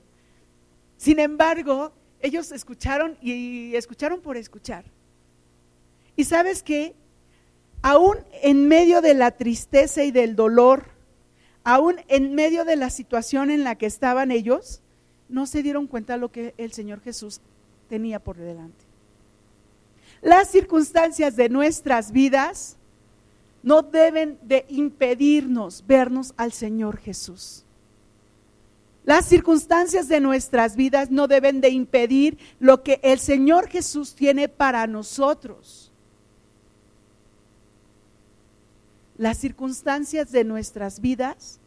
Sin 0.98 1.18
embargo, 1.18 1.94
ellos 2.20 2.52
escucharon 2.52 3.16
y 3.22 3.74
escucharon 3.74 4.20
por 4.20 4.36
escuchar. 4.36 4.84
Y 6.14 6.24
sabes 6.24 6.62
qué? 6.62 6.94
Aún 7.80 8.18
en 8.42 8.68
medio 8.68 9.00
de 9.00 9.14
la 9.14 9.30
tristeza 9.30 10.04
y 10.04 10.10
del 10.10 10.36
dolor, 10.36 10.90
aún 11.64 12.02
en 12.08 12.34
medio 12.34 12.66
de 12.66 12.76
la 12.76 12.90
situación 12.90 13.50
en 13.50 13.64
la 13.64 13.76
que 13.76 13.86
estaban 13.86 14.30
ellos, 14.30 14.82
no 15.30 15.46
se 15.46 15.62
dieron 15.62 15.86
cuenta 15.86 16.12
de 16.12 16.18
lo 16.18 16.30
que 16.30 16.52
el 16.58 16.74
Señor 16.74 17.00
Jesús 17.00 17.40
tenía 17.88 18.22
por 18.22 18.36
delante. 18.36 18.87
Las 20.20 20.50
circunstancias 20.50 21.36
de 21.36 21.48
nuestras 21.48 22.12
vidas 22.12 22.76
no 23.62 23.82
deben 23.82 24.38
de 24.42 24.64
impedirnos 24.68 25.84
vernos 25.86 26.34
al 26.36 26.52
Señor 26.52 26.98
Jesús. 26.98 27.64
Las 29.04 29.24
circunstancias 29.24 30.08
de 30.08 30.20
nuestras 30.20 30.76
vidas 30.76 31.10
no 31.10 31.28
deben 31.28 31.60
de 31.60 31.70
impedir 31.70 32.38
lo 32.60 32.82
que 32.82 33.00
el 33.02 33.18
Señor 33.18 33.68
Jesús 33.68 34.14
tiene 34.14 34.48
para 34.48 34.86
nosotros. 34.86 35.90
Las 39.16 39.38
circunstancias 39.38 40.30
de 40.30 40.44
nuestras 40.44 41.00
vidas 41.00 41.58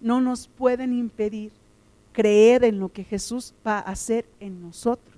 no 0.00 0.20
nos 0.20 0.48
pueden 0.48 0.92
impedir 0.92 1.52
creer 2.12 2.64
en 2.64 2.78
lo 2.78 2.90
que 2.90 3.04
Jesús 3.04 3.54
va 3.66 3.78
a 3.78 3.90
hacer 3.90 4.26
en 4.38 4.60
nosotros. 4.60 5.11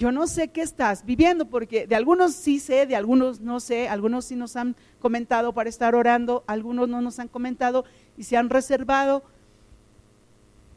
Yo 0.00 0.10
no 0.12 0.26
sé 0.26 0.48
qué 0.48 0.62
estás 0.62 1.04
viviendo, 1.04 1.44
porque 1.44 1.86
de 1.86 1.94
algunos 1.94 2.32
sí 2.32 2.58
sé, 2.58 2.86
de 2.86 2.96
algunos 2.96 3.40
no 3.40 3.60
sé, 3.60 3.86
algunos 3.86 4.24
sí 4.24 4.34
nos 4.34 4.56
han 4.56 4.74
comentado 4.98 5.52
para 5.52 5.68
estar 5.68 5.94
orando, 5.94 6.42
algunos 6.46 6.88
no 6.88 7.02
nos 7.02 7.18
han 7.18 7.28
comentado 7.28 7.84
y 8.16 8.22
se 8.22 8.38
han 8.38 8.48
reservado. 8.48 9.22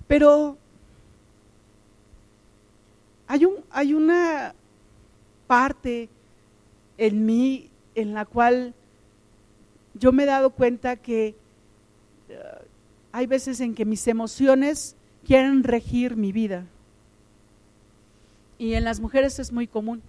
Pero 0.07 0.57
hay, 3.25 3.45
un, 3.45 3.63
hay 3.71 3.93
una 3.93 4.55
parte 5.47 6.09
en 6.97 7.25
mí 7.25 7.69
en 7.95 8.13
la 8.13 8.25
cual 8.25 8.73
yo 9.93 10.11
me 10.11 10.23
he 10.23 10.25
dado 10.25 10.49
cuenta 10.49 10.97
que 10.97 11.33
eh, 12.27 12.43
hay 13.13 13.25
veces 13.27 13.61
en 13.61 13.73
que 13.73 13.85
mis 13.85 14.05
emociones 14.05 14.97
quieren 15.25 15.63
regir 15.63 16.17
mi 16.17 16.33
vida. 16.33 16.65
Y 18.57 18.73
en 18.73 18.83
las 18.83 18.99
mujeres 18.99 19.39
es 19.39 19.51
muy 19.51 19.67
común 19.67 20.01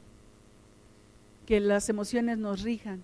que 1.46 1.60
las 1.60 1.88
emociones 1.88 2.38
nos 2.38 2.62
rijan. 2.62 3.02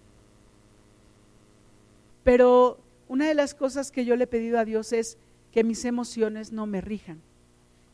Pero 2.24 2.78
una 3.08 3.26
de 3.26 3.34
las 3.34 3.54
cosas 3.54 3.90
que 3.90 4.04
yo 4.04 4.16
le 4.16 4.24
he 4.24 4.28
pedido 4.28 4.58
a 4.58 4.64
Dios 4.64 4.92
es 4.92 5.18
que 5.52 5.64
mis 5.64 5.84
emociones 5.84 6.52
no 6.52 6.66
me 6.66 6.80
rijan, 6.80 7.20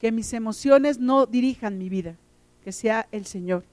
que 0.01 0.13
mis 0.13 0.33
emociones 0.33 0.99
no 0.99 1.27
dirijan 1.27 1.79
mi 1.79 1.89
vida, 1.89 2.17
que 2.63 2.73
sea 2.73 3.09
el 3.13 3.27
Señor. 3.27 3.65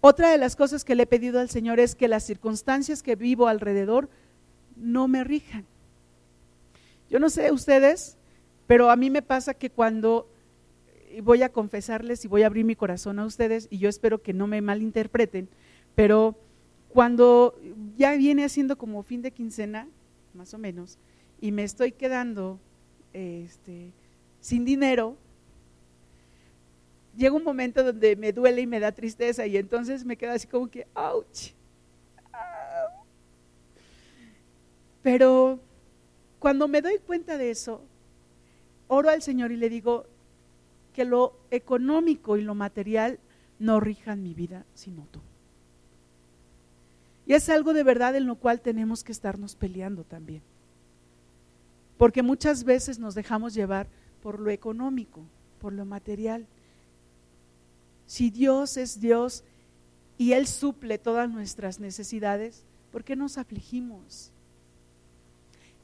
Otra 0.00 0.30
de 0.30 0.38
las 0.38 0.56
cosas 0.56 0.82
que 0.82 0.94
le 0.94 1.02
he 1.02 1.06
pedido 1.06 1.40
al 1.40 1.50
Señor 1.50 1.78
es 1.78 1.94
que 1.94 2.08
las 2.08 2.24
circunstancias 2.24 3.02
que 3.02 3.16
vivo 3.16 3.48
alrededor 3.48 4.08
no 4.76 5.08
me 5.08 5.24
rijan. 5.24 5.66
Yo 7.10 7.18
no 7.18 7.28
sé 7.28 7.52
ustedes, 7.52 8.16
pero 8.66 8.90
a 8.90 8.96
mí 8.96 9.10
me 9.10 9.20
pasa 9.20 9.52
que 9.52 9.68
cuando 9.68 10.26
voy 11.22 11.42
a 11.42 11.50
confesarles 11.50 12.24
y 12.24 12.28
voy 12.28 12.42
a 12.42 12.46
abrir 12.46 12.64
mi 12.64 12.76
corazón 12.76 13.18
a 13.18 13.26
ustedes 13.26 13.66
y 13.70 13.78
yo 13.78 13.88
espero 13.88 14.22
que 14.22 14.32
no 14.32 14.46
me 14.46 14.60
malinterpreten, 14.60 15.48
pero 15.94 16.38
cuando 16.88 17.58
ya 17.96 18.14
viene 18.16 18.44
haciendo 18.44 18.76
como 18.76 19.02
fin 19.02 19.22
de 19.22 19.30
quincena, 19.30 19.88
más 20.34 20.54
o 20.54 20.58
menos, 20.58 20.98
y 21.40 21.52
me 21.52 21.62
estoy 21.62 21.92
quedando 21.92 22.58
este, 23.12 23.92
sin 24.40 24.64
dinero, 24.64 25.16
llega 27.16 27.34
un 27.34 27.44
momento 27.44 27.82
donde 27.82 28.16
me 28.16 28.32
duele 28.32 28.62
y 28.62 28.66
me 28.66 28.80
da 28.80 28.92
tristeza 28.92 29.46
y 29.46 29.56
entonces 29.56 30.04
me 30.04 30.16
quedo 30.16 30.32
así 30.32 30.46
como 30.46 30.70
que, 30.70 30.86
ouch. 30.94 31.52
Pero 35.02 35.60
cuando 36.38 36.68
me 36.68 36.82
doy 36.82 36.98
cuenta 36.98 37.38
de 37.38 37.50
eso, 37.50 37.82
oro 38.88 39.08
al 39.08 39.22
Señor 39.22 39.52
y 39.52 39.56
le 39.56 39.70
digo 39.70 40.06
que 41.00 41.06
lo 41.06 41.32
económico 41.50 42.36
y 42.36 42.42
lo 42.42 42.54
material 42.54 43.18
no 43.58 43.80
rijan 43.80 44.22
mi 44.22 44.34
vida, 44.34 44.66
sino 44.74 45.06
tú. 45.10 45.18
Y 47.24 47.32
es 47.32 47.48
algo 47.48 47.72
de 47.72 47.82
verdad 47.82 48.14
en 48.16 48.26
lo 48.26 48.34
cual 48.34 48.60
tenemos 48.60 49.02
que 49.02 49.12
estarnos 49.12 49.54
peleando 49.54 50.04
también. 50.04 50.42
Porque 51.96 52.22
muchas 52.22 52.64
veces 52.64 52.98
nos 52.98 53.14
dejamos 53.14 53.54
llevar 53.54 53.86
por 54.22 54.40
lo 54.40 54.50
económico, 54.50 55.22
por 55.58 55.72
lo 55.72 55.86
material. 55.86 56.46
Si 58.06 58.28
Dios 58.28 58.76
es 58.76 59.00
Dios 59.00 59.42
y 60.18 60.32
Él 60.32 60.46
suple 60.46 60.98
todas 60.98 61.30
nuestras 61.30 61.80
necesidades, 61.80 62.62
¿por 62.92 63.04
qué 63.04 63.16
nos 63.16 63.38
afligimos? 63.38 64.32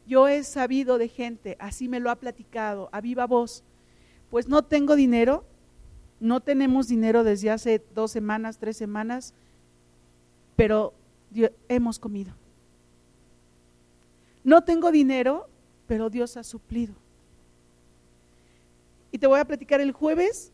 Yo 0.06 0.28
he 0.28 0.44
sabido 0.44 0.98
de 0.98 1.08
gente, 1.08 1.56
así 1.58 1.88
me 1.88 2.00
lo 2.00 2.10
ha 2.10 2.16
platicado, 2.16 2.90
a 2.92 3.00
viva 3.00 3.26
voz, 3.26 3.64
pues 4.30 4.48
no 4.48 4.62
tengo 4.62 4.96
dinero, 4.96 5.44
no 6.20 6.40
tenemos 6.40 6.88
dinero 6.88 7.24
desde 7.24 7.50
hace 7.50 7.82
dos 7.94 8.10
semanas, 8.10 8.58
tres 8.58 8.76
semanas, 8.76 9.34
pero 10.56 10.94
hemos 11.68 11.98
comido. 11.98 12.34
No 14.42 14.62
tengo 14.64 14.90
dinero, 14.90 15.48
pero 15.86 16.08
Dios 16.10 16.36
ha 16.36 16.44
suplido. 16.44 16.94
Y 19.12 19.18
te 19.18 19.26
voy 19.26 19.40
a 19.40 19.44
platicar, 19.44 19.80
el 19.80 19.92
jueves 19.92 20.52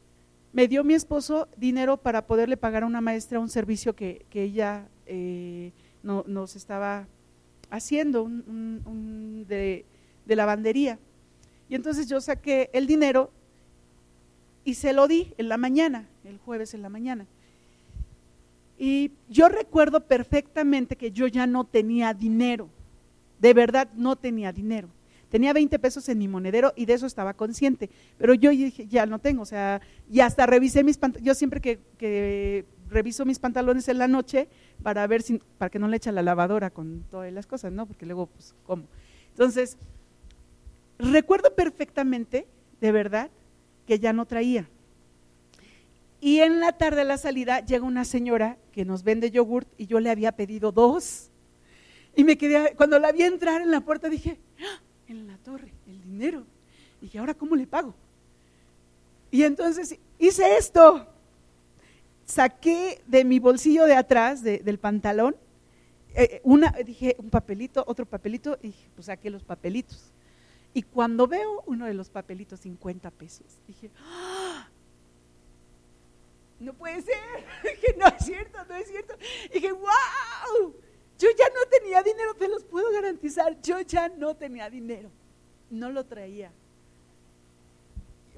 me 0.53 0.69
dio 0.69 0.85
mi 0.85 0.95
esposo 0.95 1.49
dinero 1.57 1.97
para 1.97 2.27
poderle 2.27 2.57
pagar 2.57 2.83
a 2.83 2.87
una 2.87 3.01
maestra 3.01 3.39
un 3.39 3.49
servicio 3.49 3.95
que, 3.95 4.27
ella 4.33 4.89
eh, 5.07 5.73
no, 6.03 6.25
nos 6.27 6.57
estaba 6.57 7.07
haciendo, 7.71 8.23
un, 8.25 9.45
de, 9.49 9.87
de 10.27 10.37
lavandería. 10.37 10.99
Y 11.69 11.75
entonces 11.75 12.09
yo 12.09 12.21
saqué 12.21 12.71
el 12.73 12.87
dinero 12.87 13.31
y 14.65 14.75
se 14.75 14.93
lo 14.93 15.09
di 15.09 15.35
en 15.39 15.49
la 15.49 15.57
mañana, 15.57 16.09
el 16.25 16.39
jueves 16.39 16.75
en 16.75 16.83
la 16.83 16.89
mañana. 16.89 17.27
Y 18.79 19.13
yo 19.29 19.49
recuerdo 19.49 20.01
perfectamente 20.01 20.97
que 20.97 21.13
yo 21.13 21.27
ya 21.27 21.47
no 21.47 21.65
tenía 21.65 22.15
dinero, 22.15 22.69
de 23.41 23.55
verdad 23.55 23.89
no 23.95 24.17
tenía 24.17 24.53
dinero. 24.53 24.89
Tenía 25.33 25.55
20 25.55 25.79
pesos 25.79 26.07
en 26.11 26.19
mi 26.19 26.29
monedero 26.29 26.75
y 26.77 26.85
de 26.85 26.93
eso 26.93 27.07
estaba 27.07 27.33
consciente, 27.33 27.89
pero 28.19 28.35
yo 28.35 28.51
dije, 28.51 28.87
ya 28.87 29.07
no 29.07 29.19
tengo, 29.19 29.41
o 29.41 29.47
sea, 29.47 29.81
y 30.11 30.21
hasta 30.21 30.45
revisé 30.45 30.85
mis 30.85 30.99
pantalones, 30.99 31.27
yo 31.27 31.35
siempre 31.35 31.63
que, 31.63 32.67
reviso 32.91 33.25
mis 33.25 33.39
pantalones 33.39 33.89
en 33.89 33.97
la 33.97 34.09
noche 34.09 34.49
para 34.83 35.07
ver 35.07 35.23
si, 35.23 35.41
para 35.57 35.71
que 35.71 35.79
no 35.79 35.89
le 35.89 35.97
eche 35.97 36.13
la 36.13 36.21
lavadora 36.21 36.69
con 36.69 37.05
todas 37.11 37.33
las 37.33 37.47
cosas, 37.47 37.73
¿no? 37.73 37.87
Porque 37.87 38.05
luego, 38.05 38.27
pues, 38.27 38.55
¿cómo? 38.67 38.85
Entonces, 39.31 39.79
recuerdo 40.99 41.55
perfectamente, 41.55 42.47
de 42.83 42.93
verdad, 42.93 43.31
que 43.87 43.99
ya 43.99 44.13
no 44.13 44.27
traía. 44.27 44.69
Y 46.21 46.41
en 46.41 46.61
la 46.61 46.73
tarde 46.73 47.01
a 47.01 47.05
la 47.05 47.19
salida 47.19 47.65
llega 47.65 47.85
una 47.85 48.05
señora 48.05 48.57
que 48.73 48.85
nos 48.85 49.03
vende 49.03 49.31
yogurt 49.31 49.69
y 49.77 49.87
yo 49.87 49.99
le 49.99 50.11
había 50.11 50.33
pedido 50.33 50.71
dos. 50.71 51.31
Y 52.15 52.25
me 52.25 52.39
quedé, 52.39 52.75
cuando 52.77 52.99
la 52.99 53.11
vi 53.11 53.23
entrar 53.23 53.61
en 53.61 53.71
la 53.71 53.81
puerta 53.81 54.09
dije, 54.09 54.39
¡Ah! 54.61 54.81
en 55.09 55.27
la 55.27 55.37
torre, 55.39 55.73
el 55.87 56.03
dinero. 56.03 56.45
Y 57.01 57.07
dije, 57.07 57.19
¿ahora 57.19 57.35
cómo 57.35 57.57
le 57.57 57.67
pago? 57.67 57.95
Y 59.31 59.43
entonces 59.43 59.99
hice 60.19 60.57
esto. 60.57 61.09
Saqué 62.25 63.03
de 63.07 63.25
mi 63.25 63.41
bolsillo 63.41 63.85
de 63.85 63.95
atrás, 63.95 64.43
del 64.43 64.79
pantalón, 64.79 65.35
eh, 66.15 66.41
una, 66.45 66.71
dije, 66.71 67.17
un 67.19 67.31
papelito, 67.31 67.83
otro 67.87 68.07
papelito, 68.07 68.59
y 68.63 68.75
pues 68.95 69.07
saqué 69.07 69.31
los 69.31 69.43
papelitos. 69.43 70.13
Y 70.75 70.83
cuando 70.83 71.27
veo 71.27 71.63
uno 71.67 71.87
de 71.87 71.95
los 71.95 72.09
papelitos, 72.09 72.61
50 72.61 73.11
pesos, 73.11 73.47
dije, 73.67 73.91
¡Ah! 73.99 74.69
no 76.63 76.73
puede 76.75 77.03
ser. 77.03 77.15
dije, 77.63 77.97
no 77.99 78.07
es 78.07 78.25
cierto, 78.25 78.59
no 78.69 78.75
es 78.77 78.89
cierto. 78.89 79.15
dije, 79.53 79.73
wow, 79.73 80.75
yo 81.19 81.29
ya 81.39 81.49
no 81.49 81.69
tenía 81.71 82.03
dinero, 82.03 82.35
te 82.35 82.49
los 82.49 82.65
puedo 82.65 82.91
garantizar, 82.93 83.61
yo 83.61 83.81
ya 83.81 84.09
no 84.09 84.35
tenía 84.35 84.71
dinero. 84.71 85.11
No 85.71 85.91
lo 85.91 86.05
traía. 86.05 86.53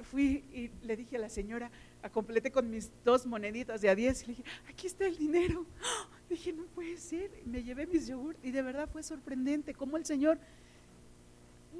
Fui 0.03 0.43
y 0.53 0.71
le 0.85 0.95
dije 0.95 1.15
a 1.15 1.19
la 1.19 1.29
señora, 1.29 1.71
a 2.01 2.09
completé 2.09 2.51
con 2.51 2.69
mis 2.69 2.91
dos 3.03 3.25
moneditas 3.25 3.81
de 3.81 3.89
a 3.89 3.95
10 3.95 4.23
y 4.23 4.27
le 4.27 4.33
dije, 4.35 4.49
aquí 4.69 4.87
está 4.87 5.05
el 5.05 5.17
dinero. 5.17 5.65
Dije, 6.29 6.53
no 6.53 6.65
puede 6.65 6.97
ser. 6.97 7.29
Me 7.45 7.63
llevé 7.63 7.85
mis 7.85 8.07
yogur 8.07 8.35
y 8.41 8.49
de 8.49 8.63
verdad 8.63 8.89
fue 8.91 9.03
sorprendente 9.03 9.75
cómo 9.75 9.95
el 9.95 10.05
Señor 10.05 10.39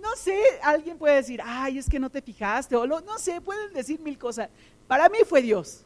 no 0.01 0.15
sé, 0.15 0.38
alguien 0.62 0.97
puede 0.97 1.15
decir, 1.15 1.41
ay, 1.43 1.77
es 1.77 1.89
que 1.89 1.99
no 1.99 2.10
te 2.10 2.21
fijaste, 2.21 2.75
o 2.75 2.86
no 2.86 3.17
sé, 3.17 3.41
pueden 3.41 3.73
decir 3.73 3.99
mil 3.99 4.17
cosas. 4.17 4.49
Para 4.88 5.10
mí 5.10 5.19
fue 5.25 5.41
Dios. 5.41 5.81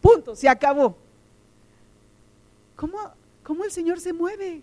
Punto, 0.00 0.36
se 0.36 0.48
acabó. 0.48 0.96
¿Cómo, 2.76 2.98
cómo 3.42 3.64
el 3.64 3.70
Señor 3.70 4.00
se 4.00 4.12
mueve? 4.12 4.62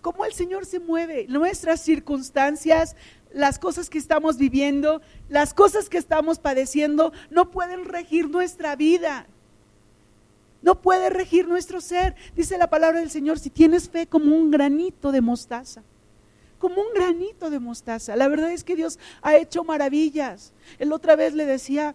¿Cómo 0.00 0.24
el 0.24 0.32
Señor 0.32 0.64
se 0.64 0.80
mueve? 0.80 1.26
Nuestras 1.28 1.80
circunstancias, 1.80 2.96
las 3.32 3.58
cosas 3.58 3.90
que 3.90 3.98
estamos 3.98 4.38
viviendo, 4.38 5.02
las 5.28 5.54
cosas 5.54 5.88
que 5.88 5.98
estamos 5.98 6.38
padeciendo, 6.38 7.12
no 7.30 7.50
pueden 7.50 7.84
regir 7.84 8.30
nuestra 8.30 8.76
vida. 8.76 9.26
No 10.62 10.80
puede 10.80 11.10
regir 11.10 11.46
nuestro 11.46 11.80
ser. 11.80 12.16
Dice 12.34 12.58
la 12.58 12.70
palabra 12.70 13.00
del 13.00 13.10
Señor, 13.10 13.38
si 13.38 13.50
tienes 13.50 13.88
fe 13.88 14.06
como 14.06 14.34
un 14.34 14.50
granito 14.50 15.12
de 15.12 15.20
mostaza 15.20 15.82
como 16.58 16.80
un 16.82 16.88
granito 16.94 17.50
de 17.50 17.58
mostaza. 17.58 18.16
La 18.16 18.28
verdad 18.28 18.52
es 18.52 18.64
que 18.64 18.76
Dios 18.76 18.98
ha 19.22 19.36
hecho 19.36 19.64
maravillas. 19.64 20.52
El 20.78 20.92
otra 20.92 21.16
vez 21.16 21.34
le 21.34 21.46
decía 21.46 21.94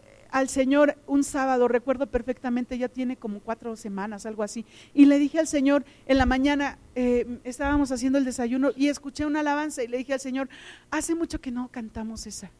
eh, 0.00 0.26
al 0.30 0.48
Señor 0.48 0.96
un 1.06 1.24
sábado, 1.24 1.68
recuerdo 1.68 2.06
perfectamente, 2.06 2.78
ya 2.78 2.88
tiene 2.88 3.16
como 3.16 3.40
cuatro 3.40 3.76
semanas, 3.76 4.26
algo 4.26 4.42
así, 4.42 4.64
y 4.92 5.06
le 5.06 5.18
dije 5.18 5.38
al 5.38 5.46
Señor, 5.46 5.84
en 6.06 6.18
la 6.18 6.26
mañana 6.26 6.78
eh, 6.94 7.38
estábamos 7.44 7.92
haciendo 7.92 8.18
el 8.18 8.24
desayuno 8.24 8.70
y 8.76 8.88
escuché 8.88 9.24
una 9.24 9.40
alabanza 9.40 9.82
y 9.82 9.88
le 9.88 9.98
dije 9.98 10.12
al 10.12 10.20
Señor, 10.20 10.48
hace 10.90 11.14
mucho 11.14 11.40
que 11.40 11.50
no 11.50 11.68
cantamos 11.68 12.26
esa. 12.26 12.50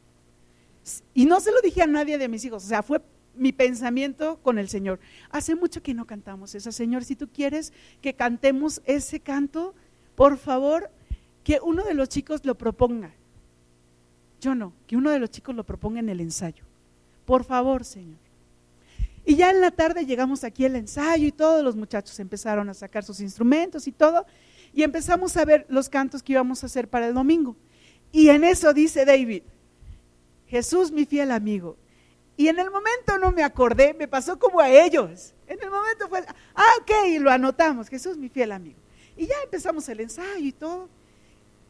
Y 1.14 1.26
no 1.26 1.38
se 1.40 1.52
lo 1.52 1.60
dije 1.60 1.82
a 1.82 1.86
nadie 1.86 2.18
de 2.18 2.28
mis 2.28 2.44
hijos, 2.44 2.64
o 2.64 2.68
sea, 2.68 2.82
fue 2.82 3.00
mi 3.34 3.52
pensamiento 3.52 4.38
con 4.42 4.58
el 4.58 4.68
Señor. 4.68 4.98
Hace 5.30 5.54
mucho 5.54 5.82
que 5.82 5.94
no 5.94 6.06
cantamos 6.06 6.54
esa, 6.54 6.72
Señor, 6.72 7.04
si 7.04 7.16
tú 7.16 7.28
quieres 7.28 7.72
que 8.00 8.14
cantemos 8.14 8.82
ese 8.84 9.20
canto, 9.20 9.74
por 10.14 10.38
favor, 10.38 10.90
que 11.44 11.60
uno 11.62 11.84
de 11.84 11.94
los 11.94 12.08
chicos 12.08 12.44
lo 12.44 12.56
proponga. 12.56 13.12
Yo 14.40 14.54
no, 14.54 14.72
que 14.86 14.96
uno 14.96 15.10
de 15.10 15.18
los 15.18 15.30
chicos 15.30 15.54
lo 15.54 15.64
proponga 15.64 16.00
en 16.00 16.08
el 16.08 16.20
ensayo. 16.20 16.64
Por 17.24 17.44
favor, 17.44 17.84
Señor. 17.84 18.18
Y 19.24 19.36
ya 19.36 19.50
en 19.50 19.60
la 19.60 19.70
tarde 19.70 20.04
llegamos 20.04 20.42
aquí 20.42 20.64
al 20.64 20.74
ensayo 20.74 21.26
y 21.26 21.32
todos 21.32 21.62
los 21.62 21.76
muchachos 21.76 22.18
empezaron 22.18 22.68
a 22.68 22.74
sacar 22.74 23.04
sus 23.04 23.20
instrumentos 23.20 23.86
y 23.86 23.92
todo. 23.92 24.26
Y 24.72 24.82
empezamos 24.82 25.36
a 25.36 25.44
ver 25.44 25.64
los 25.68 25.88
cantos 25.88 26.22
que 26.22 26.32
íbamos 26.32 26.62
a 26.62 26.66
hacer 26.66 26.88
para 26.88 27.06
el 27.06 27.14
domingo. 27.14 27.56
Y 28.10 28.28
en 28.30 28.42
eso 28.42 28.72
dice 28.72 29.04
David, 29.04 29.42
Jesús 30.46 30.90
mi 30.90 31.06
fiel 31.06 31.30
amigo. 31.30 31.76
Y 32.36 32.48
en 32.48 32.58
el 32.58 32.70
momento 32.70 33.18
no 33.18 33.30
me 33.30 33.44
acordé, 33.44 33.94
me 33.94 34.08
pasó 34.08 34.38
como 34.38 34.60
a 34.60 34.70
ellos. 34.70 35.34
En 35.46 35.62
el 35.62 35.70
momento 35.70 36.08
fue, 36.08 36.24
ah, 36.54 36.72
ok, 36.80 36.90
y 37.08 37.18
lo 37.18 37.30
anotamos, 37.30 37.88
Jesús 37.88 38.16
mi 38.16 38.28
fiel 38.28 38.52
amigo. 38.52 38.80
Y 39.16 39.26
ya 39.26 39.34
empezamos 39.44 39.88
el 39.88 40.00
ensayo 40.00 40.44
y 40.44 40.52
todo. 40.52 40.88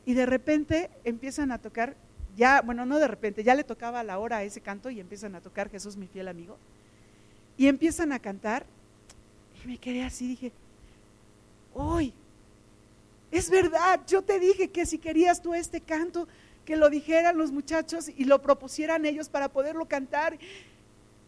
Y 0.05 0.15
de 0.15 0.27
repente 0.27 0.91
empiezan 1.05 1.53
a 1.53 1.59
tocar, 1.59 1.97
ya, 2.37 2.61
bueno, 2.63 2.87
no 2.87 2.99
de 2.99 3.09
repente, 3.09 3.45
ya 3.45 3.55
le 3.55 3.65
tocaba 3.65 4.03
la 4.03 4.19
hora 4.19 4.39
a 4.39 4.43
ese 4.43 4.61
canto 4.61 4.91
y 4.91 5.01
empiezan 5.01 5.35
a 5.35 5.41
tocar 5.41 5.71
Jesús 5.71 5.97
mi 5.97 6.07
fiel 6.07 6.29
amigo. 6.29 6.59
Y 7.57 7.69
empiezan 7.69 8.13
a 8.13 8.19
cantar. 8.19 8.67
Y 9.63 9.69
me 9.69 9.79
quedé 9.79 10.03
así, 10.03 10.27
dije, 10.27 10.53
hoy, 11.75 12.13
es 13.31 13.49
verdad, 13.49 14.01
yo 14.07 14.23
te 14.23 14.39
dije 14.39 14.69
que 14.69 14.85
si 14.87 14.99
querías 14.99 15.41
tú 15.41 15.55
este 15.55 15.81
canto, 15.81 16.29
que 16.65 16.77
lo 16.77 16.91
dijeran 16.91 17.39
los 17.39 17.51
muchachos 17.51 18.11
y 18.15 18.25
lo 18.25 18.43
propusieran 18.43 19.07
ellos 19.07 19.29
para 19.29 19.49
poderlo 19.49 19.87
cantar. 19.87 20.39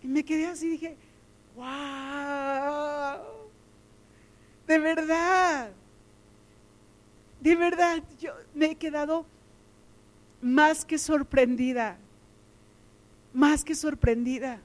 Y 0.03 0.07
me 0.07 0.25
quedé 0.25 0.47
así, 0.47 0.69
dije, 0.69 0.97
wow, 1.57 1.65
de 4.67 4.79
verdad, 4.79 5.71
de 7.45 7.57
verdad, 7.57 8.03
yo 8.19 8.33
me 8.55 8.71
he 8.71 8.75
quedado 8.77 9.27
más 10.41 10.83
que 10.87 10.97
sorprendida, 10.97 11.99
más 13.35 13.67
que 13.67 13.75
sorprendida. 13.75 14.63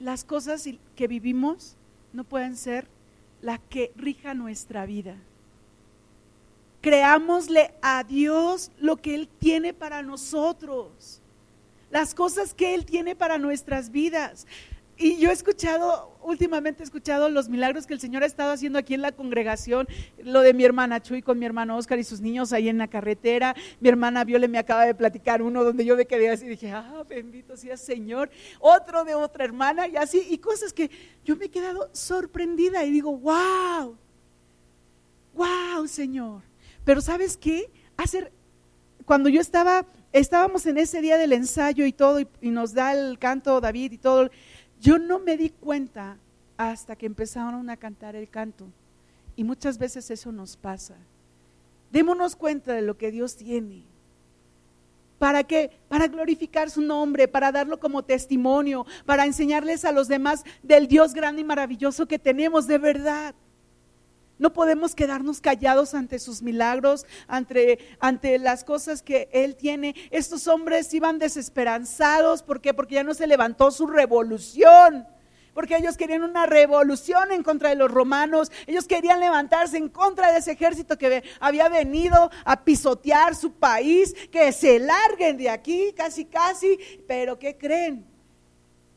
Las 0.00 0.24
cosas 0.24 0.66
que 0.96 1.06
vivimos 1.06 1.76
no 2.14 2.24
pueden 2.24 2.56
ser 2.56 2.88
la 3.42 3.58
que 3.58 3.92
rija 3.94 4.32
nuestra 4.32 4.86
vida. 4.86 5.18
Creámosle 6.80 7.74
a 7.82 8.02
Dios 8.02 8.72
lo 8.78 8.96
que 8.96 9.14
Él 9.14 9.28
tiene 9.38 9.74
para 9.74 10.00
nosotros, 10.00 11.20
las 11.90 12.14
cosas 12.14 12.54
que 12.54 12.74
Él 12.74 12.86
tiene 12.86 13.14
para 13.14 13.36
nuestras 13.36 13.90
vidas. 13.90 14.46
Y 14.96 15.18
yo 15.18 15.30
he 15.30 15.32
escuchado, 15.32 16.16
últimamente 16.22 16.82
he 16.82 16.84
escuchado 16.84 17.28
los 17.28 17.48
milagros 17.48 17.84
que 17.86 17.94
el 17.94 18.00
Señor 18.00 18.22
ha 18.22 18.26
estado 18.26 18.52
haciendo 18.52 18.78
aquí 18.78 18.94
en 18.94 19.02
la 19.02 19.10
congregación, 19.10 19.88
lo 20.18 20.40
de 20.40 20.54
mi 20.54 20.64
hermana 20.64 21.02
Chuy 21.02 21.20
con 21.20 21.36
mi 21.36 21.46
hermano 21.46 21.76
Oscar 21.76 21.98
y 21.98 22.04
sus 22.04 22.20
niños 22.20 22.52
ahí 22.52 22.68
en 22.68 22.78
la 22.78 22.86
carretera. 22.86 23.56
Mi 23.80 23.88
hermana 23.88 24.22
Viole 24.22 24.46
me 24.46 24.58
acaba 24.58 24.86
de 24.86 24.94
platicar 24.94 25.42
uno 25.42 25.64
donde 25.64 25.84
yo 25.84 25.96
me 25.96 26.06
quedé 26.06 26.30
así 26.30 26.46
y 26.46 26.50
dije, 26.50 26.70
ah, 26.70 27.02
bendito 27.08 27.56
sea 27.56 27.76
Señor. 27.76 28.30
Otro 28.60 29.04
de 29.04 29.16
otra 29.16 29.44
hermana 29.44 29.88
y 29.88 29.96
así, 29.96 30.24
y 30.30 30.38
cosas 30.38 30.72
que 30.72 30.90
yo 31.24 31.36
me 31.36 31.46
he 31.46 31.50
quedado 31.50 31.90
sorprendida 31.92 32.84
y 32.84 32.92
digo, 32.92 33.16
wow, 33.16 33.96
wow, 35.34 35.88
Señor. 35.88 36.42
Pero 36.84 37.00
¿sabes 37.00 37.36
qué? 37.36 37.68
Hacer, 37.96 38.30
cuando 39.04 39.28
yo 39.28 39.40
estaba, 39.40 39.86
estábamos 40.12 40.66
en 40.66 40.78
ese 40.78 41.00
día 41.00 41.18
del 41.18 41.32
ensayo 41.32 41.84
y 41.84 41.92
todo, 41.92 42.20
y, 42.20 42.28
y 42.40 42.50
nos 42.50 42.74
da 42.74 42.92
el 42.92 43.18
canto 43.18 43.60
David 43.60 43.92
y 43.92 43.98
todo, 43.98 44.30
yo 44.84 44.98
no 44.98 45.18
me 45.18 45.38
di 45.38 45.48
cuenta 45.48 46.18
hasta 46.58 46.94
que 46.94 47.06
empezaron 47.06 47.70
a 47.70 47.78
cantar 47.78 48.14
el 48.16 48.28
canto. 48.28 48.66
Y 49.34 49.42
muchas 49.42 49.78
veces 49.78 50.10
eso 50.10 50.30
nos 50.30 50.58
pasa. 50.58 50.94
Démonos 51.90 52.36
cuenta 52.36 52.74
de 52.74 52.82
lo 52.82 52.98
que 52.98 53.10
Dios 53.10 53.34
tiene. 53.34 53.82
¿Para 55.18 55.42
qué? 55.42 55.70
Para 55.88 56.06
glorificar 56.06 56.68
su 56.68 56.82
nombre, 56.82 57.28
para 57.28 57.50
darlo 57.50 57.80
como 57.80 58.04
testimonio, 58.04 58.84
para 59.06 59.24
enseñarles 59.24 59.86
a 59.86 59.92
los 59.92 60.06
demás 60.06 60.44
del 60.62 60.86
Dios 60.86 61.14
grande 61.14 61.40
y 61.40 61.44
maravilloso 61.44 62.06
que 62.06 62.18
tenemos 62.18 62.66
de 62.66 62.76
verdad. 62.76 63.34
No 64.44 64.52
podemos 64.52 64.94
quedarnos 64.94 65.40
callados 65.40 65.94
ante 65.94 66.18
sus 66.18 66.42
milagros, 66.42 67.06
ante, 67.28 67.78
ante, 67.98 68.38
las 68.38 68.62
cosas 68.62 69.00
que 69.00 69.30
Él 69.32 69.56
tiene. 69.56 69.94
Estos 70.10 70.48
hombres 70.48 70.92
iban 70.92 71.18
desesperanzados. 71.18 72.42
¿Por 72.42 72.60
qué? 72.60 72.74
Porque 72.74 72.96
ya 72.96 73.04
no 73.04 73.14
se 73.14 73.26
levantó 73.26 73.70
su 73.70 73.86
revolución. 73.86 75.06
Porque 75.54 75.78
ellos 75.78 75.96
querían 75.96 76.24
una 76.24 76.44
revolución 76.44 77.32
en 77.32 77.42
contra 77.42 77.70
de 77.70 77.76
los 77.76 77.90
romanos. 77.90 78.52
Ellos 78.66 78.86
querían 78.86 79.18
levantarse 79.18 79.78
en 79.78 79.88
contra 79.88 80.30
de 80.30 80.40
ese 80.40 80.52
ejército 80.52 80.98
que 80.98 81.24
había 81.40 81.70
venido 81.70 82.30
a 82.44 82.64
pisotear 82.64 83.34
su 83.34 83.50
país. 83.50 84.14
Que 84.30 84.52
se 84.52 84.78
larguen 84.78 85.38
de 85.38 85.48
aquí, 85.48 85.94
casi, 85.96 86.26
casi. 86.26 86.78
Pero 87.08 87.38
¿qué 87.38 87.56
creen? 87.56 88.04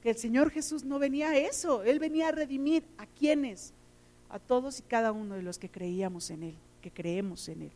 Que 0.03 0.09
el 0.09 0.17
Señor 0.17 0.51
Jesús 0.51 0.83
no 0.83 0.99
venía 0.99 1.29
a 1.29 1.37
eso. 1.37 1.83
Él 1.83 1.99
venía 1.99 2.27
a 2.27 2.31
redimir 2.33 2.83
a 2.97 3.05
quienes 3.05 3.73
a 4.29 4.39
todos 4.39 4.79
y 4.79 4.83
cada 4.83 5.11
uno 5.11 5.35
de 5.35 5.41
los 5.41 5.57
que 5.57 5.69
creíamos 5.69 6.29
en 6.29 6.43
Él, 6.43 6.55
que 6.81 6.91
creemos 6.91 7.47
en 7.49 7.63
Él. 7.63 7.71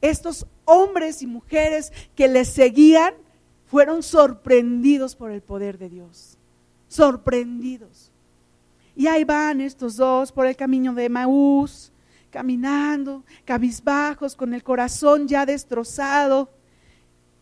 Estos 0.00 0.46
hombres 0.64 1.22
y 1.22 1.26
mujeres 1.26 1.92
que 2.14 2.28
le 2.28 2.44
seguían 2.44 3.14
fueron 3.66 4.02
sorprendidos 4.02 5.16
por 5.16 5.30
el 5.30 5.42
poder 5.42 5.78
de 5.78 5.88
Dios, 5.88 6.38
sorprendidos. 6.88 8.10
Y 8.96 9.06
ahí 9.06 9.24
van 9.24 9.60
estos 9.60 9.96
dos 9.96 10.32
por 10.32 10.46
el 10.46 10.56
camino 10.56 10.94
de 10.94 11.08
Maús, 11.08 11.92
caminando, 12.30 13.24
cabizbajos, 13.44 14.34
con 14.34 14.54
el 14.54 14.62
corazón 14.62 15.28
ya 15.28 15.46
destrozado. 15.46 16.50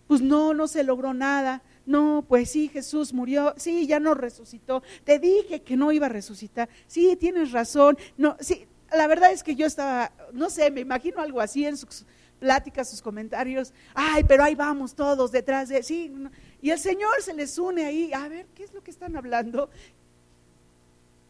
Pues 0.07 0.21
no, 0.21 0.55
no 0.55 0.69
se 0.69 0.85
logró 0.85 1.15
nada. 1.15 1.63
No, 1.87 2.25
pues 2.29 2.51
sí, 2.51 2.69
Jesús 2.69 3.13
murió, 3.13 3.55
sí, 3.57 3.87
ya 3.87 4.01
no 4.01 4.13
resucitó. 4.15 4.83
Te 5.05 5.21
dije 5.21 5.63
que 5.63 5.77
no 5.77 5.93
iba 5.93 6.07
a 6.07 6.11
resucitar. 6.11 6.69
Sí, 6.89 7.17
tienes 7.17 7.53
razón. 7.53 7.97
No, 8.17 8.37
sí, 8.41 8.67
la 8.93 9.07
verdad 9.07 9.33
es 9.33 9.43
que 9.43 9.55
yo 9.55 9.67
estaba, 9.67 10.13
no 10.33 10.51
sé, 10.51 10.71
me 10.71 10.81
imagino 10.81 11.21
algo 11.21 11.41
así 11.41 11.65
en 11.65 11.77
sus 11.77 12.05
pláticas, 12.41 12.91
sus 12.91 13.03
comentarios. 13.03 13.73
Ay, 13.95 14.25
pero 14.25 14.43
ahí 14.43 14.55
vamos 14.55 14.95
todos 14.95 15.31
detrás 15.33 15.69
de, 15.69 15.83
sí. 15.83 16.13
Y 16.61 16.71
el 16.71 16.79
Señor 16.79 17.23
se 17.23 17.35
les 17.35 17.59
une 17.59 17.85
ahí, 17.85 18.13
a 18.13 18.29
ver, 18.29 18.47
¿qué 18.55 18.65
es 18.65 18.73
lo 18.73 18.83
que 18.83 18.91
están 18.91 19.17
hablando? 19.17 19.71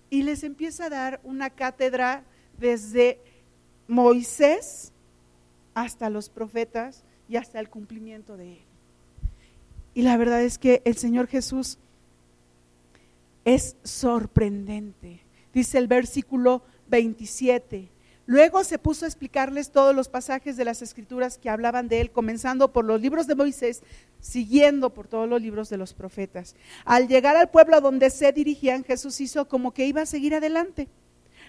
Y 0.08 0.22
les 0.22 0.42
empieza 0.42 0.86
a 0.86 0.90
dar 0.90 1.20
una 1.22 1.50
cátedra 1.50 2.24
desde 2.58 3.20
Moisés 3.88 4.92
hasta 5.74 6.08
los 6.08 6.30
profetas 6.30 7.04
y 7.28 7.36
hasta 7.36 7.60
el 7.60 7.68
cumplimiento 7.68 8.36
de 8.36 8.54
él. 8.54 8.65
Y 9.96 10.02
la 10.02 10.18
verdad 10.18 10.42
es 10.42 10.58
que 10.58 10.82
el 10.84 10.98
Señor 10.98 11.26
Jesús 11.26 11.78
es 13.46 13.76
sorprendente. 13.82 15.22
Dice 15.54 15.78
el 15.78 15.88
versículo 15.88 16.62
27. 16.88 17.88
Luego 18.26 18.62
se 18.62 18.78
puso 18.78 19.06
a 19.06 19.08
explicarles 19.08 19.70
todos 19.70 19.96
los 19.96 20.10
pasajes 20.10 20.58
de 20.58 20.66
las 20.66 20.82
escrituras 20.82 21.38
que 21.38 21.48
hablaban 21.48 21.88
de 21.88 22.02
él, 22.02 22.10
comenzando 22.10 22.74
por 22.74 22.84
los 22.84 23.00
libros 23.00 23.26
de 23.26 23.36
Moisés, 23.36 23.82
siguiendo 24.20 24.92
por 24.92 25.08
todos 25.08 25.30
los 25.30 25.40
libros 25.40 25.70
de 25.70 25.78
los 25.78 25.94
profetas. 25.94 26.56
Al 26.84 27.08
llegar 27.08 27.34
al 27.34 27.48
pueblo 27.48 27.80
donde 27.80 28.10
se 28.10 28.30
dirigían, 28.32 28.84
Jesús 28.84 29.18
hizo 29.22 29.48
como 29.48 29.72
que 29.72 29.86
iba 29.86 30.02
a 30.02 30.06
seguir 30.06 30.34
adelante. 30.34 30.88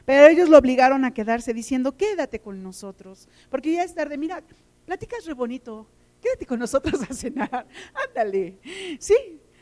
Pero 0.06 0.26
ellos 0.26 0.48
lo 0.48 0.58
obligaron 0.58 1.04
a 1.04 1.14
quedarse 1.14 1.54
diciendo, 1.54 1.98
quédate 1.98 2.40
con 2.40 2.64
nosotros, 2.64 3.28
porque 3.50 3.74
ya 3.74 3.84
es 3.84 3.94
tarde, 3.94 4.18
mira, 4.18 4.42
platicas 4.86 5.26
re 5.26 5.34
bonito, 5.34 5.86
quédate 6.22 6.46
con 6.46 6.60
nosotros 6.60 7.02
a 7.10 7.14
cenar, 7.14 7.68
ándale. 8.08 8.58
Sí, 9.00 9.16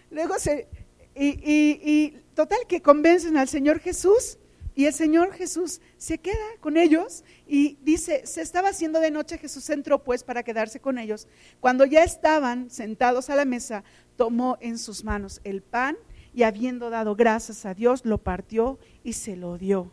luego 0.10 0.40
se, 0.40 0.68
y, 1.16 2.18
total 2.34 2.60
que 2.68 2.82
convencen 2.82 3.38
al 3.38 3.48
Señor 3.48 3.80
Jesús 3.80 4.38
y 4.76 4.86
el 4.86 4.94
Señor 4.94 5.32
Jesús 5.34 5.80
se 5.98 6.18
queda 6.18 6.36
con 6.60 6.76
ellos 6.76 7.24
y 7.48 7.78
dice, 7.82 8.26
se 8.26 8.42
estaba 8.42 8.70
haciendo 8.70 9.00
de 9.00 9.12
noche, 9.12 9.38
Jesús 9.38 9.70
entró 9.70 10.04
pues 10.04 10.24
para 10.24 10.44
quedarse 10.44 10.82
con 10.82 10.98
ellos. 10.98 11.28
Cuando 11.62 11.86
ya 11.86 12.04
estaban 12.04 12.70
sentados 12.70 13.30
a 13.30 13.36
la 13.36 13.46
mesa, 13.46 13.86
tomó 14.18 14.58
en 14.60 14.78
sus 14.78 15.06
manos 15.06 15.40
el 15.46 15.62
pan 15.62 15.98
y 16.34 16.44
habiendo 16.44 16.90
dado 16.90 17.16
gracias 17.16 17.66
a 17.66 17.74
Dios, 17.74 18.04
lo 18.04 18.18
partió 18.18 18.78
y 19.04 19.14
se 19.14 19.38
lo 19.38 19.58
dio. 19.58 19.92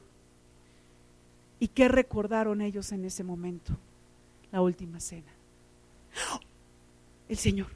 ¿Y 1.60 1.68
qué 1.68 1.86
recordaron 1.86 2.60
ellos 2.60 2.90
en 2.90 3.04
ese 3.04 3.22
momento? 3.22 3.78
La 4.50 4.62
última 4.62 4.98
cena 4.98 5.32
el 7.32 7.38
Señor. 7.38 7.68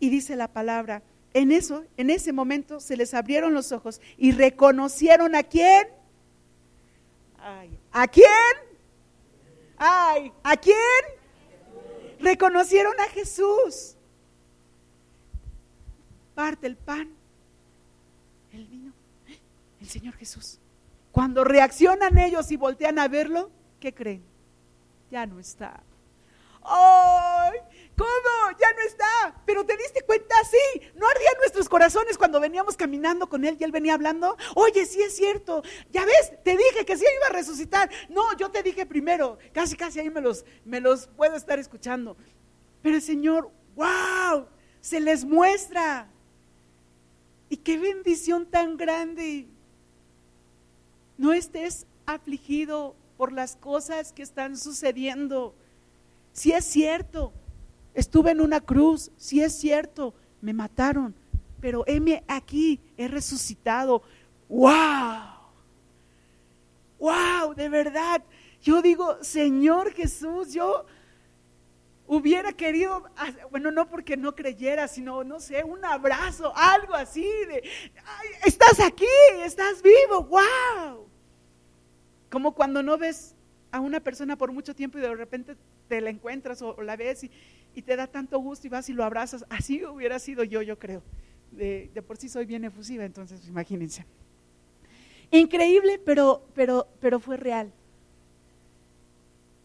Y 0.00 0.08
dice 0.08 0.34
la 0.34 0.48
palabra, 0.48 1.02
en 1.34 1.52
eso, 1.52 1.84
en 1.96 2.10
ese 2.10 2.32
momento 2.32 2.80
se 2.80 2.96
les 2.96 3.12
abrieron 3.14 3.52
los 3.52 3.70
ojos 3.70 4.00
y 4.16 4.32
reconocieron 4.32 5.34
a 5.34 5.42
quién. 5.42 5.88
¿A 7.92 8.08
quién? 8.08 8.26
Ay, 9.76 10.32
¿a 10.42 10.56
quién? 10.56 10.76
Reconocieron 12.20 12.98
a 12.98 13.04
Jesús. 13.10 13.94
Parte 16.34 16.66
el 16.66 16.76
pan, 16.76 17.10
el 18.52 18.66
vino, 18.66 18.92
el 19.80 19.88
Señor 19.88 20.14
Jesús. 20.14 20.58
Cuando 21.12 21.44
reaccionan 21.44 22.16
ellos 22.18 22.50
y 22.50 22.56
voltean 22.56 22.98
a 22.98 23.08
verlo, 23.08 23.50
¿qué 23.80 23.92
creen? 23.92 24.22
Ya 25.10 25.26
no 25.26 25.40
está. 25.40 25.82
¡Ay! 26.62 27.58
¿Cómo? 27.98 28.58
Ya 28.60 28.72
no 28.72 28.80
está. 28.86 29.42
Pero 29.44 29.66
te 29.66 29.76
diste 29.76 30.02
cuenta, 30.02 30.34
sí. 30.44 30.80
¿No 30.94 31.06
ardían 31.08 31.34
nuestros 31.38 31.68
corazones 31.68 32.16
cuando 32.16 32.38
veníamos 32.40 32.76
caminando 32.76 33.28
con 33.28 33.44
él 33.44 33.56
y 33.58 33.64
él 33.64 33.72
venía 33.72 33.94
hablando, 33.94 34.36
oye, 34.54 34.86
sí 34.86 35.02
es 35.02 35.16
cierto, 35.16 35.62
ya 35.90 36.04
ves, 36.04 36.32
te 36.44 36.56
dije 36.56 36.84
que 36.86 36.96
sí 36.96 37.04
iba 37.16 37.26
a 37.26 37.32
resucitar. 37.32 37.90
No, 38.08 38.36
yo 38.36 38.50
te 38.50 38.62
dije 38.62 38.86
primero, 38.86 39.38
casi, 39.52 39.76
casi 39.76 39.98
ahí 39.98 40.10
me 40.10 40.20
los, 40.20 40.44
me 40.64 40.80
los 40.80 41.08
puedo 41.08 41.34
estar 41.34 41.58
escuchando. 41.58 42.16
Pero 42.82 42.94
el 42.94 43.02
Señor, 43.02 43.50
wow, 43.74 44.46
se 44.80 45.00
les 45.00 45.24
muestra. 45.24 46.08
Y 47.48 47.56
qué 47.56 47.78
bendición 47.78 48.46
tan 48.46 48.76
grande. 48.76 49.48
No 51.16 51.32
estés 51.32 51.86
afligido 52.06 52.94
por 53.16 53.32
las 53.32 53.56
cosas 53.56 54.12
que 54.12 54.22
están 54.22 54.56
sucediendo. 54.56 55.56
Si 56.32 56.52
es 56.52 56.64
cierto, 56.64 57.32
estuve 57.98 58.30
en 58.30 58.40
una 58.40 58.60
cruz, 58.60 59.10
si 59.16 59.42
es 59.42 59.58
cierto, 59.58 60.14
me 60.40 60.52
mataron, 60.52 61.14
pero 61.60 61.84
heme 61.86 62.22
aquí, 62.28 62.80
he 62.96 63.08
resucitado. 63.08 64.02
¡Wow! 64.48 64.72
¡Wow! 66.98 67.54
De 67.54 67.68
verdad. 67.68 68.22
Yo 68.62 68.82
digo, 68.82 69.22
Señor 69.22 69.92
Jesús, 69.92 70.52
yo 70.52 70.86
hubiera 72.06 72.52
querido, 72.52 73.04
bueno, 73.50 73.70
no 73.70 73.88
porque 73.88 74.16
no 74.16 74.34
creyera, 74.34 74.88
sino, 74.88 75.24
no 75.24 75.40
sé, 75.40 75.64
un 75.64 75.84
abrazo, 75.84 76.52
algo 76.56 76.94
así 76.94 77.22
de, 77.22 77.62
estás 78.44 78.80
aquí, 78.80 79.06
estás 79.42 79.82
vivo, 79.82 80.22
wow. 80.24 81.06
Como 82.30 82.54
cuando 82.54 82.82
no 82.82 82.96
ves 82.96 83.34
a 83.72 83.80
una 83.80 84.00
persona 84.00 84.36
por 84.36 84.52
mucho 84.52 84.74
tiempo 84.74 84.98
y 84.98 85.02
de 85.02 85.14
repente 85.14 85.56
te 85.88 86.00
la 86.00 86.10
encuentras 86.10 86.62
o, 86.62 86.80
la 86.82 86.96
ves 86.96 87.24
y, 87.24 87.30
y, 87.78 87.82
te 87.82 87.96
da 87.96 88.06
tanto 88.06 88.38
gusto 88.38 88.66
y 88.66 88.70
vas 88.70 88.88
y 88.88 88.92
lo 88.92 89.04
abrazas. 89.04 89.44
Así 89.48 89.84
hubiera 89.84 90.18
sido 90.18 90.44
yo, 90.44 90.62
yo 90.62 90.78
creo. 90.78 91.02
De, 91.52 91.90
por 92.06 92.16
sí 92.16 92.28
soy 92.28 92.46
bien 92.46 92.64
efusiva, 92.64 93.04
entonces 93.04 93.46
imagínense. 93.48 94.04
Increíble, 95.30 96.00
pero, 96.04 96.42
pero, 96.54 96.88
pero 97.00 97.20
fue 97.20 97.36
real. 97.36 97.72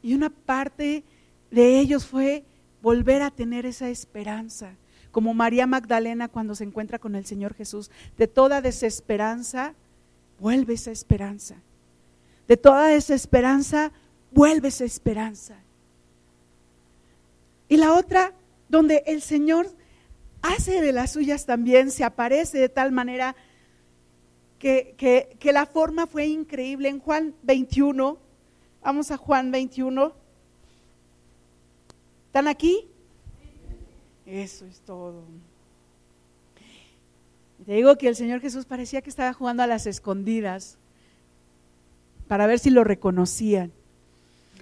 Y 0.01 0.13
una 0.13 0.29
parte 0.29 1.03
de 1.51 1.79
ellos 1.79 2.05
fue 2.05 2.43
volver 2.81 3.21
a 3.21 3.31
tener 3.31 3.65
esa 3.65 3.89
esperanza, 3.89 4.75
como 5.11 5.33
María 5.33 5.65
Magdalena 5.67 6.27
cuando 6.27 6.55
se 6.55 6.65
encuentra 6.65 6.99
con 6.99 7.15
el 7.15 7.25
Señor 7.25 7.53
Jesús. 7.53 7.89
De 8.17 8.27
toda 8.27 8.61
desesperanza, 8.61 9.73
vuelve 10.39 10.73
esa 10.73 10.91
esperanza. 10.91 11.55
De 12.47 12.57
toda 12.57 12.87
desesperanza, 12.87 13.91
vuelve 14.31 14.67
esa 14.67 14.83
esperanza. 14.83 15.62
Y 17.73 17.77
la 17.77 17.95
otra, 17.95 18.33
donde 18.69 19.01
el 19.07 19.23
Señor 19.23 19.67
hace 20.43 20.79
de 20.79 20.93
las 20.93 21.13
suyas 21.13 21.47
también, 21.47 21.89
se 21.89 22.03
aparece 22.03 22.59
de 22.59 22.69
tal 22.69 22.91
manera 22.91 23.35
que, 24.59 24.93
que, 25.39 25.51
la 25.51 25.65
forma 25.65 26.05
fue 26.05 26.27
increíble. 26.27 26.87
En 26.89 26.99
Juan 26.99 27.33
21, 27.41 28.19
vamos 28.83 29.09
a 29.09 29.17
Juan 29.17 29.49
21. 29.49 30.13
¿Están 32.27 32.47
aquí? 32.47 32.87
Eso 34.27 34.67
es 34.67 34.79
todo. 34.81 35.23
Te 37.65 37.73
digo 37.73 37.97
que 37.97 38.07
el 38.07 38.15
Señor 38.15 38.39
Jesús 38.39 38.65
parecía 38.65 39.01
que 39.01 39.09
estaba 39.09 39.33
jugando 39.33 39.63
a 39.63 39.67
las 39.67 39.87
escondidas 39.87 40.77
para 42.27 42.45
ver 42.45 42.59
si 42.59 42.69
lo 42.69 42.83
reconocían. 42.83 43.71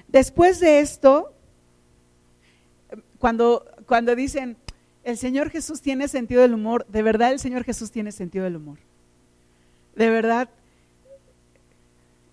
Después 0.07 0.61
de 0.61 0.79
esto, 0.79 1.33
cuando, 3.21 3.63
cuando 3.85 4.15
dicen, 4.15 4.57
el 5.03 5.15
Señor 5.15 5.51
Jesús 5.51 5.79
tiene 5.79 6.07
sentido 6.07 6.41
del 6.41 6.55
humor, 6.55 6.87
de 6.87 7.03
verdad 7.03 7.31
el 7.31 7.39
Señor 7.39 7.63
Jesús 7.63 7.91
tiene 7.91 8.11
sentido 8.11 8.45
del 8.45 8.55
humor. 8.55 8.79
De 9.95 10.09
verdad, 10.09 10.49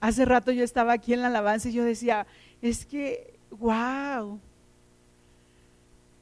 hace 0.01 0.25
rato 0.25 0.51
yo 0.51 0.65
estaba 0.65 0.95
aquí 0.95 1.13
en 1.13 1.21
la 1.21 1.27
alabanza 1.27 1.69
y 1.69 1.73
yo 1.73 1.85
decía, 1.85 2.27
es 2.63 2.87
que, 2.87 3.39
wow, 3.51 4.41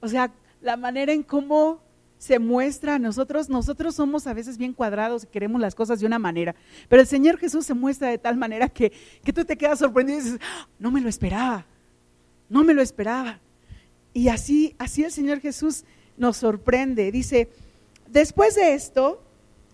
o 0.00 0.08
sea, 0.08 0.32
la 0.60 0.76
manera 0.76 1.12
en 1.12 1.22
cómo 1.22 1.80
se 2.18 2.40
muestra 2.40 2.98
nosotros, 2.98 3.48
nosotros 3.48 3.94
somos 3.94 4.26
a 4.26 4.34
veces 4.34 4.58
bien 4.58 4.72
cuadrados 4.72 5.22
y 5.22 5.26
queremos 5.28 5.60
las 5.60 5.76
cosas 5.76 6.00
de 6.00 6.06
una 6.06 6.18
manera, 6.18 6.56
pero 6.88 7.02
el 7.02 7.06
Señor 7.06 7.38
Jesús 7.38 7.64
se 7.66 7.74
muestra 7.74 8.08
de 8.08 8.18
tal 8.18 8.36
manera 8.36 8.68
que, 8.68 8.90
que 9.22 9.32
tú 9.32 9.44
te 9.44 9.56
quedas 9.56 9.78
sorprendido 9.78 10.18
y 10.18 10.22
dices, 10.22 10.40
no 10.76 10.90
me 10.90 11.00
lo 11.00 11.08
esperaba, 11.08 11.64
no 12.48 12.64
me 12.64 12.74
lo 12.74 12.82
esperaba. 12.82 13.38
Y 14.16 14.30
así, 14.30 14.74
así 14.78 15.04
el 15.04 15.12
Señor 15.12 15.40
Jesús 15.40 15.84
nos 16.16 16.38
sorprende. 16.38 17.12
Dice, 17.12 17.50
después 18.08 18.54
de 18.54 18.72
esto, 18.72 19.22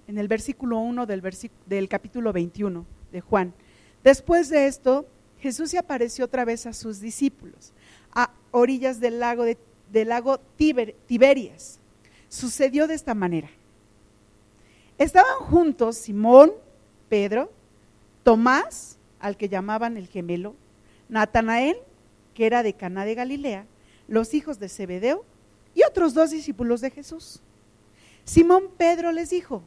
en 0.08 0.18
el 0.18 0.26
versículo 0.26 0.80
1 0.80 1.06
del, 1.06 1.88
capítulo 1.88 2.32
21 2.32 2.84
de 3.12 3.20
Juan, 3.20 3.54
después 4.02 4.48
de 4.48 4.66
esto, 4.66 5.06
Jesús 5.38 5.70
se 5.70 5.78
apareció 5.78 6.24
otra 6.24 6.44
vez 6.44 6.66
a 6.66 6.72
sus 6.72 6.98
discípulos 6.98 7.72
a 8.12 8.32
orillas 8.50 8.98
del 8.98 9.20
lago 9.20 9.44
de 9.44 9.56
del 9.92 10.08
lago 10.08 10.40
Tiberias. 10.56 11.78
Sucedió 12.28 12.88
de 12.88 12.94
esta 12.94 13.14
manera. 13.14 13.48
Estaban 14.98 15.36
juntos 15.38 15.98
Simón, 15.98 16.50
Pedro, 17.08 17.52
Tomás, 18.24 18.98
al 19.20 19.36
que 19.36 19.48
llamaban 19.48 19.96
el 19.96 20.08
gemelo, 20.08 20.56
Natanael, 21.08 21.76
que 22.34 22.46
era 22.46 22.64
de 22.64 22.72
Caná 22.72 23.04
de 23.04 23.14
Galilea, 23.14 23.66
los 24.12 24.34
hijos 24.34 24.58
de 24.58 24.68
Zebedeo 24.68 25.24
y 25.74 25.82
otros 25.84 26.12
dos 26.12 26.30
discípulos 26.30 26.82
de 26.82 26.90
Jesús. 26.90 27.40
Simón 28.26 28.64
Pedro 28.76 29.10
les 29.10 29.30
dijo, 29.30 29.62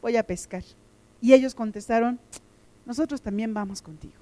voy 0.00 0.16
a 0.16 0.26
pescar. 0.26 0.64
Y 1.20 1.34
ellos 1.34 1.54
contestaron, 1.54 2.18
nosotros 2.86 3.20
también 3.20 3.52
vamos 3.52 3.82
contigo. 3.82 4.14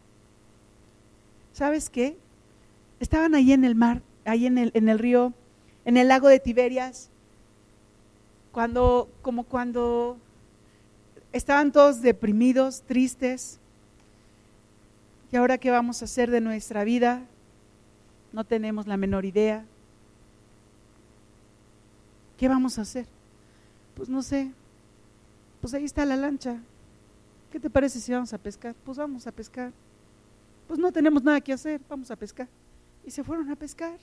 ¿Sabes 1.53 1.89
qué? 1.89 2.17
Estaban 2.99 3.37
ahí 3.37 3.53
en 3.53 3.65
el 3.65 3.77
mar 3.77 4.03
ahí 4.25 4.47
en 4.47 4.59
el, 4.59 4.71
en 4.75 4.89
el 4.89 4.99
río, 4.99 5.33
en 5.85 5.97
el 5.97 6.09
lago 6.09 6.29
de 6.29 6.41
Tiberias, 6.41 7.11
cuando, 8.53 9.09
como 9.23 9.45
cuando 9.45 10.19
estaban 11.33 11.73
todos 11.73 12.03
deprimidos, 12.03 12.83
tristes, 12.83 13.59
y 15.33 15.37
ahora 15.37 15.59
qué 15.59 15.71
vamos 15.71 16.03
a 16.03 16.07
hacer 16.07 16.31
de 16.31 16.41
nuestra 16.41 16.83
vida, 16.83 17.23
no 18.33 18.45
tenemos 18.45 18.87
la 18.87 18.97
menor 18.97 19.25
idea. 19.25 19.65
¿Qué 22.37 22.49
vamos 22.49 22.79
a 22.79 22.83
hacer? 22.83 23.07
Pues 23.95 24.09
no 24.09 24.23
sé, 24.23 24.51
pues 25.61 25.75
ahí 25.75 25.85
está 25.85 26.05
la 26.05 26.17
lancha. 26.17 26.59
¿Qué 27.51 27.61
te 27.61 27.69
parece 27.69 28.01
si 28.01 28.13
vamos 28.13 28.33
a 28.33 28.39
pescar? 28.39 28.75
Pues 28.85 28.97
vamos 28.97 29.27
a 29.27 29.33
pescar. 29.33 29.73
Pues 30.69 30.79
no 30.79 30.93
tenemos 30.93 31.23
nada 31.23 31.41
que 31.41 31.53
hacer, 31.53 31.81
vamos 31.89 32.11
a 32.11 32.17
pescar 32.17 32.49
y 33.05 33.11
se 33.11 33.25
fueron 33.25 33.51
a 33.51 33.57
pescar. 33.57 33.99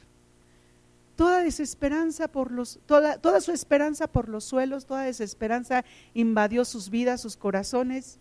Toda 1.15 1.41
desesperanza 1.41 2.27
por 2.27 2.51
los, 2.51 2.79
toda, 2.85 3.17
toda 3.17 3.41
su 3.41 3.51
esperanza 3.51 4.07
por 4.07 4.29
los 4.29 4.43
suelos, 4.43 4.85
toda 4.85 5.03
desesperanza 5.03 5.83
invadió 6.13 6.63
sus 6.63 6.89
vidas, 6.89 7.21
sus 7.21 7.37
corazones. 7.37 8.19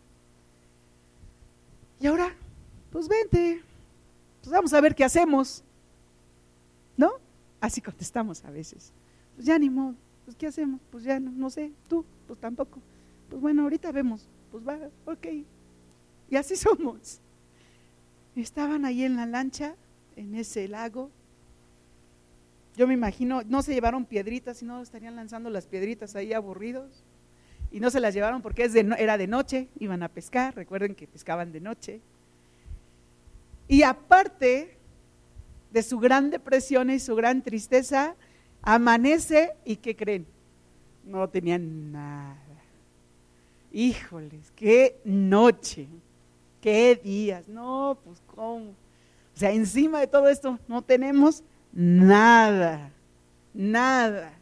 Y 2.00 2.06
ahora, 2.06 2.34
pues 2.90 3.08
vente, 3.08 3.62
pues 4.40 4.50
vamos 4.50 4.72
a 4.72 4.80
ver 4.80 4.94
qué 4.94 5.04
hacemos. 5.04 5.62
Así 7.66 7.80
contestamos 7.80 8.44
a 8.44 8.50
veces. 8.52 8.92
Pues 9.34 9.44
ya 9.44 9.58
ni 9.58 9.68
modo, 9.68 9.96
pues 10.24 10.36
¿qué 10.36 10.46
hacemos? 10.46 10.80
Pues 10.92 11.02
ya 11.02 11.18
no, 11.18 11.32
no 11.32 11.50
sé, 11.50 11.72
tú, 11.88 12.04
pues 12.28 12.38
tampoco. 12.38 12.80
Pues 13.28 13.42
bueno, 13.42 13.62
ahorita 13.62 13.90
vemos, 13.90 14.28
pues 14.52 14.64
va, 14.64 14.78
ok. 15.04 15.26
Y 16.30 16.36
así 16.36 16.54
somos. 16.56 17.18
Estaban 18.36 18.84
ahí 18.84 19.02
en 19.02 19.16
la 19.16 19.26
lancha 19.26 19.74
en 20.14 20.36
ese 20.36 20.68
lago. 20.68 21.10
Yo 22.76 22.86
me 22.86 22.94
imagino, 22.94 23.42
no 23.42 23.62
se 23.62 23.74
llevaron 23.74 24.04
piedritas, 24.04 24.58
sino 24.58 24.80
estarían 24.80 25.16
lanzando 25.16 25.50
las 25.50 25.66
piedritas 25.66 26.14
ahí 26.14 26.34
aburridos. 26.34 27.02
Y 27.72 27.80
no 27.80 27.90
se 27.90 27.98
las 27.98 28.14
llevaron 28.14 28.42
porque 28.42 28.62
es 28.62 28.76
era 28.76 29.18
de 29.18 29.26
noche, 29.26 29.66
iban 29.80 30.04
a 30.04 30.08
pescar, 30.08 30.54
recuerden 30.54 30.94
que 30.94 31.08
pescaban 31.08 31.50
de 31.50 31.60
noche. 31.60 32.00
Y 33.66 33.82
aparte 33.82 34.76
de 35.76 35.82
su 35.82 35.98
gran 35.98 36.30
depresión 36.30 36.88
y 36.88 36.98
su 36.98 37.14
gran 37.14 37.42
tristeza, 37.42 38.16
amanece 38.62 39.52
y 39.62 39.76
¿qué 39.76 39.94
creen? 39.94 40.26
No 41.04 41.28
tenían 41.28 41.92
nada. 41.92 42.62
Híjoles, 43.70 44.50
qué 44.56 44.98
noche, 45.04 45.86
qué 46.62 46.98
días. 47.04 47.46
No, 47.46 47.98
pues 48.02 48.22
cómo. 48.34 48.70
O 48.70 49.38
sea, 49.38 49.52
encima 49.52 50.00
de 50.00 50.06
todo 50.06 50.30
esto 50.30 50.58
no 50.66 50.80
tenemos 50.80 51.44
nada, 51.74 52.90
nada. 53.52 54.32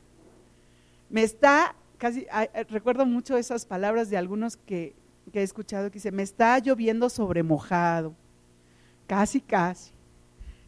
Me 1.10 1.24
está, 1.24 1.74
casi, 1.98 2.28
recuerdo 2.68 3.06
mucho 3.06 3.36
esas 3.36 3.66
palabras 3.66 4.08
de 4.08 4.18
algunos 4.18 4.56
que, 4.56 4.94
he 5.32 5.42
escuchado 5.42 5.90
que 5.90 5.94
dice, 5.94 6.12
me 6.12 6.22
está 6.22 6.60
lloviendo 6.60 7.10
sobre 7.10 7.42
mojado, 7.42 8.14
casi, 9.08 9.40
casi. 9.40 9.94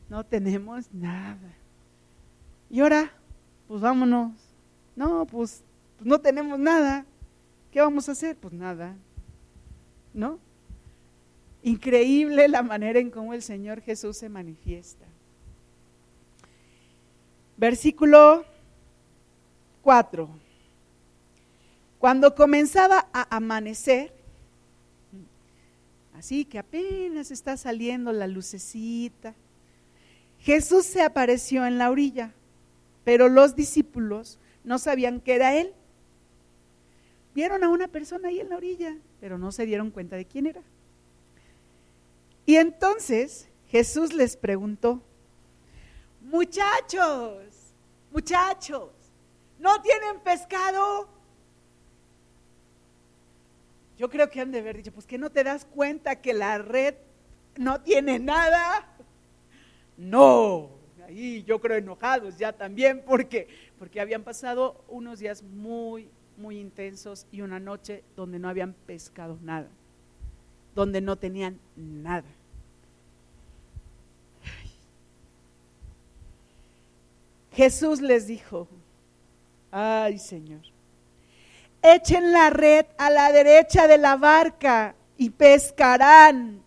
No 0.08 0.24
tenemos 0.24 0.92
nada. 0.92 1.52
Y 2.70 2.80
ahora, 2.80 3.12
pues 3.68 3.80
vámonos. 3.80 4.32
No, 4.94 5.26
pues 5.26 5.62
pues 5.96 6.06
no 6.06 6.20
tenemos 6.20 6.58
nada. 6.58 7.06
¿Qué 7.70 7.80
vamos 7.80 8.08
a 8.08 8.12
hacer? 8.12 8.36
Pues 8.36 8.52
nada. 8.52 8.94
¿No? 10.12 10.38
Increíble 11.62 12.48
la 12.48 12.62
manera 12.62 12.98
en 12.98 13.10
cómo 13.10 13.34
el 13.34 13.42
Señor 13.42 13.80
Jesús 13.80 14.16
se 14.16 14.28
manifiesta. 14.28 15.04
Versículo 17.56 18.44
4. 19.82 20.28
Cuando 21.98 22.34
comenzaba 22.34 23.08
a 23.12 23.36
amanecer, 23.36 24.12
así 26.14 26.44
que 26.44 26.58
apenas 26.58 27.30
está 27.30 27.56
saliendo 27.56 28.12
la 28.12 28.26
lucecita, 28.26 29.34
Jesús 30.46 30.86
se 30.86 31.02
apareció 31.02 31.66
en 31.66 31.76
la 31.76 31.90
orilla, 31.90 32.32
pero 33.02 33.28
los 33.28 33.56
discípulos 33.56 34.38
no 34.62 34.78
sabían 34.78 35.20
que 35.20 35.34
era 35.34 35.56
Él. 35.56 35.74
Vieron 37.34 37.64
a 37.64 37.68
una 37.68 37.88
persona 37.88 38.28
ahí 38.28 38.38
en 38.38 38.50
la 38.50 38.56
orilla, 38.56 38.96
pero 39.18 39.38
no 39.38 39.50
se 39.50 39.66
dieron 39.66 39.90
cuenta 39.90 40.14
de 40.14 40.24
quién 40.24 40.46
era. 40.46 40.62
Y 42.46 42.58
entonces 42.58 43.48
Jesús 43.70 44.12
les 44.12 44.36
preguntó, 44.36 45.02
muchachos, 46.20 47.42
muchachos, 48.12 48.92
¿no 49.58 49.82
tienen 49.82 50.20
pescado? 50.20 51.08
Yo 53.98 54.08
creo 54.08 54.30
que 54.30 54.42
han 54.42 54.52
de 54.52 54.60
haber 54.60 54.76
dicho, 54.76 54.92
pues 54.92 55.06
que 55.06 55.18
no 55.18 55.28
te 55.28 55.42
das 55.42 55.64
cuenta 55.64 56.20
que 56.20 56.32
la 56.32 56.58
red 56.58 56.94
no 57.56 57.80
tiene 57.80 58.20
nada. 58.20 58.95
No, 59.96 60.70
ahí 61.06 61.42
yo 61.44 61.60
creo 61.60 61.78
enojados 61.78 62.36
ya 62.36 62.52
también 62.52 63.02
porque 63.06 63.48
porque 63.78 64.00
habían 64.00 64.22
pasado 64.22 64.84
unos 64.88 65.18
días 65.18 65.42
muy 65.42 66.08
muy 66.36 66.58
intensos 66.58 67.26
y 67.32 67.40
una 67.40 67.58
noche 67.58 68.04
donde 68.14 68.38
no 68.38 68.48
habían 68.48 68.74
pescado 68.74 69.38
nada, 69.42 69.68
donde 70.74 71.00
no 71.00 71.16
tenían 71.16 71.58
nada. 71.76 72.26
Jesús 77.52 78.02
les 78.02 78.26
dijo, 78.26 78.68
ay 79.70 80.18
Señor, 80.18 80.60
echen 81.82 82.32
la 82.32 82.50
red 82.50 82.84
a 82.98 83.08
la 83.08 83.32
derecha 83.32 83.86
de 83.86 83.96
la 83.96 84.16
barca 84.16 84.94
y 85.16 85.30
pescarán. 85.30 86.65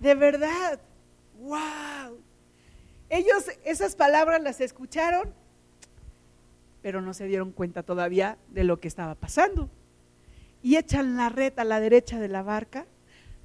De 0.00 0.14
verdad, 0.14 0.80
wow. 1.38 2.18
Ellos 3.08 3.44
esas 3.64 3.94
palabras 3.94 4.42
las 4.42 4.60
escucharon, 4.60 5.32
pero 6.82 7.00
no 7.00 7.14
se 7.14 7.26
dieron 7.26 7.52
cuenta 7.52 7.82
todavía 7.82 8.38
de 8.48 8.64
lo 8.64 8.80
que 8.80 8.88
estaba 8.88 9.14
pasando. 9.14 9.70
Y 10.62 10.76
echan 10.76 11.16
la 11.16 11.28
red 11.28 11.58
a 11.58 11.64
la 11.64 11.80
derecha 11.80 12.18
de 12.18 12.28
la 12.28 12.42
barca, 12.42 12.86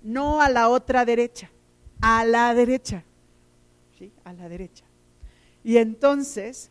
no 0.01 0.41
a 0.41 0.49
la 0.49 0.69
otra 0.69 1.05
derecha, 1.05 1.49
a 2.01 2.25
la 2.25 2.53
derecha 2.53 3.03
a 4.23 4.33
la 4.33 4.49
derecha. 4.49 4.83
Y 5.63 5.77
entonces, 5.77 6.69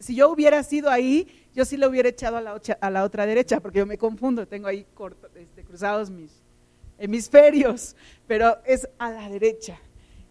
si 0.00 0.14
yo 0.14 0.30
hubiera 0.30 0.62
sido 0.62 0.90
ahí, 0.90 1.26
yo 1.54 1.64
sí 1.64 1.76
le 1.76 1.86
hubiera 1.86 2.08
echado 2.08 2.36
a 2.36 2.40
la, 2.40 2.60
a 2.80 2.90
la 2.90 3.04
otra 3.04 3.26
derecha, 3.26 3.60
porque 3.60 3.78
yo 3.78 3.86
me 3.86 3.98
confundo, 3.98 4.46
tengo 4.46 4.68
ahí 4.68 4.86
este, 5.34 5.64
cruzados 5.64 6.10
mis 6.10 6.30
hemisferios, 6.98 7.96
pero 8.26 8.58
es 8.64 8.88
a 8.98 9.10
la 9.10 9.28
derecha. 9.28 9.78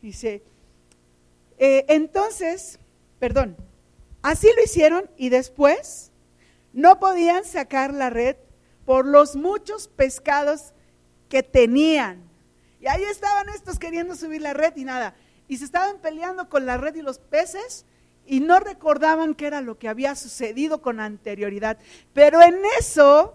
Dice, 0.01 0.43
eh, 1.57 1.85
entonces, 1.89 2.79
perdón, 3.19 3.55
así 4.21 4.47
lo 4.55 4.63
hicieron 4.63 5.09
y 5.17 5.29
después 5.29 6.11
no 6.73 6.99
podían 6.99 7.45
sacar 7.45 7.93
la 7.93 8.09
red 8.09 8.35
por 8.85 9.05
los 9.05 9.35
muchos 9.35 9.87
pescados 9.87 10.73
que 11.29 11.43
tenían. 11.43 12.21
Y 12.79 12.87
ahí 12.87 13.03
estaban 13.03 13.49
estos 13.49 13.79
queriendo 13.79 14.15
subir 14.15 14.41
la 14.41 14.53
red 14.53 14.75
y 14.75 14.83
nada 14.83 15.15
y 15.47 15.57
se 15.57 15.65
estaban 15.65 15.99
peleando 15.99 16.49
con 16.49 16.65
la 16.65 16.77
red 16.77 16.95
y 16.95 17.01
los 17.01 17.19
peces 17.19 17.85
y 18.25 18.41
no 18.41 18.59
recordaban 18.59 19.33
qué 19.35 19.47
era 19.47 19.61
lo 19.61 19.77
que 19.79 19.87
había 19.87 20.15
sucedido 20.15 20.81
con 20.81 20.99
anterioridad. 20.99 21.77
Pero 22.13 22.41
en 22.41 22.59
eso, 22.77 23.33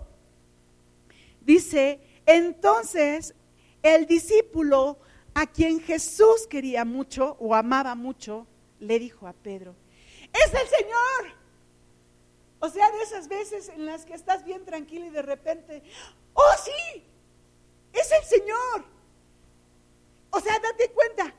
dice, 1.40 2.00
entonces 2.26 3.34
el 3.82 4.06
discípulo 4.06 4.98
a 5.34 5.46
quien 5.46 5.80
Jesús 5.80 6.46
quería 6.48 6.84
mucho 6.84 7.36
o 7.40 7.54
amaba 7.54 7.94
mucho, 7.94 8.46
le 8.80 8.98
dijo 8.98 9.26
a 9.26 9.32
Pedro, 9.32 9.74
es 10.32 10.52
el 10.52 10.68
Señor. 10.68 11.42
O 12.60 12.68
sea, 12.68 12.90
de 12.92 13.02
esas 13.02 13.28
veces 13.28 13.68
en 13.70 13.86
las 13.86 14.04
que 14.04 14.14
estás 14.14 14.44
bien 14.44 14.64
tranquilo 14.64 15.06
y 15.06 15.10
de 15.10 15.22
repente, 15.22 15.82
oh 16.32 16.54
sí, 16.64 17.04
es 17.92 18.12
el 18.12 18.24
Señor. 18.24 18.84
O 20.30 20.40
sea, 20.40 20.58
date 20.60 20.90
cuenta, 20.92 21.34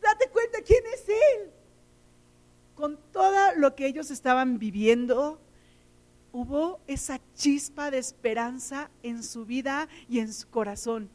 date 0.00 0.28
cuenta 0.28 0.60
quién 0.62 0.84
es 0.92 1.08
Él. 1.08 1.52
Con 2.74 2.98
todo 3.12 3.54
lo 3.56 3.74
que 3.74 3.86
ellos 3.86 4.10
estaban 4.10 4.58
viviendo, 4.58 5.40
hubo 6.32 6.80
esa 6.86 7.20
chispa 7.34 7.90
de 7.90 7.98
esperanza 7.98 8.90
en 9.02 9.22
su 9.22 9.44
vida 9.44 9.88
y 10.08 10.20
en 10.20 10.32
su 10.32 10.48
corazón. 10.48 11.10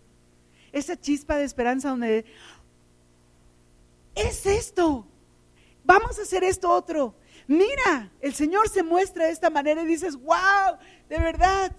Esa 0.71 0.99
chispa 0.99 1.37
de 1.37 1.43
esperanza 1.43 1.89
donde 1.89 2.25
es 4.15 4.45
esto. 4.45 5.05
Vamos 5.83 6.17
a 6.19 6.23
hacer 6.23 6.43
esto 6.43 6.71
otro. 6.71 7.15
Mira, 7.47 8.11
el 8.21 8.33
Señor 8.33 8.69
se 8.69 8.83
muestra 8.83 9.25
de 9.25 9.31
esta 9.31 9.49
manera 9.49 9.83
y 9.83 9.85
dices, 9.85 10.15
wow, 10.15 10.77
de 11.09 11.19
verdad, 11.19 11.75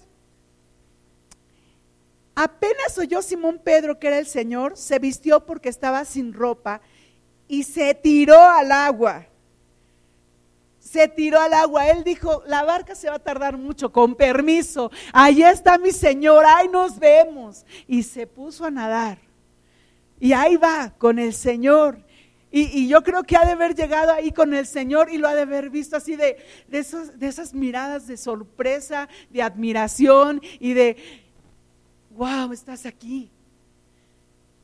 Apenas 2.36 2.98
oyó 2.98 3.22
Simón 3.22 3.60
Pedro 3.62 3.98
que 3.98 4.08
era 4.08 4.18
el 4.18 4.26
Señor, 4.26 4.76
se 4.76 4.98
vistió 4.98 5.46
porque 5.46 5.68
estaba 5.68 6.04
sin 6.04 6.32
ropa 6.32 6.80
y 7.46 7.62
se 7.62 7.94
tiró 7.94 8.40
al 8.40 8.72
agua. 8.72 9.26
Se 10.84 11.08
tiró 11.08 11.40
al 11.40 11.54
agua. 11.54 11.88
Él 11.88 12.04
dijo, 12.04 12.42
la 12.46 12.62
barca 12.62 12.94
se 12.94 13.08
va 13.08 13.16
a 13.16 13.18
tardar 13.18 13.56
mucho, 13.56 13.90
con 13.90 14.14
permiso. 14.14 14.90
Allí 15.14 15.42
está 15.42 15.78
mi 15.78 15.92
Señor, 15.92 16.44
ahí 16.46 16.68
nos 16.68 16.98
vemos. 16.98 17.64
Y 17.88 18.02
se 18.02 18.26
puso 18.26 18.66
a 18.66 18.70
nadar. 18.70 19.18
Y 20.20 20.34
ahí 20.34 20.56
va 20.56 20.92
con 20.98 21.18
el 21.18 21.32
Señor. 21.32 22.04
Y, 22.50 22.86
yo 22.86 23.02
creo 23.02 23.24
que 23.24 23.36
ha 23.36 23.44
de 23.44 23.52
haber 23.52 23.74
llegado 23.74 24.12
ahí 24.12 24.30
con 24.30 24.54
el 24.54 24.66
Señor 24.66 25.10
y 25.10 25.18
lo 25.18 25.26
ha 25.26 25.34
de 25.34 25.42
haber 25.42 25.70
visto 25.70 25.96
así 25.96 26.14
de, 26.16 26.36
de 26.68 27.26
esas 27.26 27.52
miradas 27.54 28.06
de 28.06 28.16
sorpresa, 28.16 29.08
de 29.30 29.42
admiración 29.42 30.40
y 30.60 30.74
de, 30.74 30.96
wow, 32.10 32.52
estás 32.52 32.86
aquí. 32.86 33.30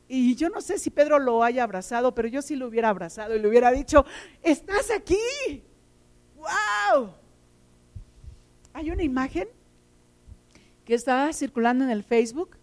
Y 0.07 0.35
yo 0.35 0.49
no 0.49 0.61
sé 0.61 0.77
si 0.77 0.89
Pedro 0.89 1.19
lo 1.19 1.43
haya 1.43 1.63
abrazado, 1.63 2.13
pero 2.13 2.27
yo 2.27 2.41
sí 2.41 2.55
lo 2.55 2.67
hubiera 2.67 2.89
abrazado 2.89 3.35
y 3.35 3.39
le 3.39 3.47
hubiera 3.47 3.71
dicho, 3.71 4.05
estás 4.43 4.91
aquí. 4.91 5.17
¡Wow! 6.41 7.11
Hay 8.73 8.89
una 8.89 9.03
imagen 9.03 9.47
que 10.85 10.95
está 10.95 11.31
circulando 11.33 11.83
en 11.83 11.91
el 11.91 12.03
Facebook 12.03 12.57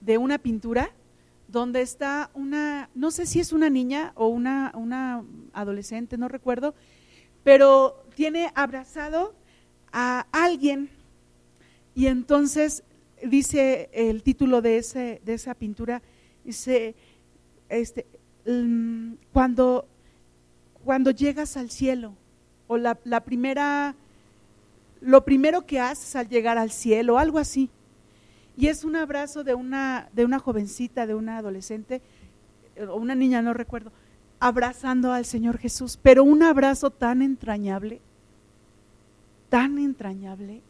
de 0.00 0.16
una 0.16 0.38
pintura 0.38 0.90
donde 1.46 1.82
está 1.82 2.30
una, 2.32 2.88
no 2.94 3.10
sé 3.10 3.26
si 3.26 3.40
es 3.40 3.52
una 3.52 3.68
niña 3.68 4.12
o 4.14 4.28
una, 4.28 4.72
una 4.74 5.24
adolescente, 5.52 6.16
no 6.16 6.28
recuerdo, 6.28 6.74
pero 7.44 8.02
tiene 8.14 8.50
abrazado 8.54 9.34
a 9.92 10.26
alguien 10.32 10.88
y 11.94 12.06
entonces 12.06 12.82
dice 13.22 13.90
el 13.92 14.22
título 14.22 14.62
de, 14.62 14.78
ese, 14.78 15.20
de 15.22 15.34
esa 15.34 15.54
pintura, 15.54 16.00
dice, 16.44 16.94
este, 17.68 18.06
mm, 18.46 19.14
cuando, 19.34 19.86
cuando 20.82 21.10
llegas 21.10 21.58
al 21.58 21.70
cielo, 21.70 22.14
o 22.68 22.76
la, 22.76 22.94
primera, 22.94 23.96
lo 25.00 25.24
primero 25.24 25.66
que 25.66 25.80
haces 25.80 26.14
al 26.14 26.28
llegar 26.28 26.58
al 26.58 26.70
cielo, 26.70 27.18
algo 27.18 27.38
así. 27.38 27.70
Y 28.56 28.68
es 28.68 28.84
un 28.84 28.94
abrazo 28.94 29.42
de 29.42 29.54
una, 29.54 30.08
de 30.12 30.24
una 30.24 30.38
jovencita, 30.38 31.06
de 31.06 31.14
una 31.14 31.38
adolescente, 31.38 32.00
o 32.88 32.96
una 32.96 33.14
niña, 33.14 33.42
no 33.42 33.54
recuerdo, 33.54 33.90
abrazando 34.38 35.12
al 35.12 35.24
Señor 35.24 35.58
Jesús, 35.58 35.98
pero 36.00 36.22
un 36.22 36.42
abrazo 36.42 36.90
tan 36.90 37.22
entrañable, 37.22 38.00
tan 39.48 39.78
entrañable, 39.78 40.62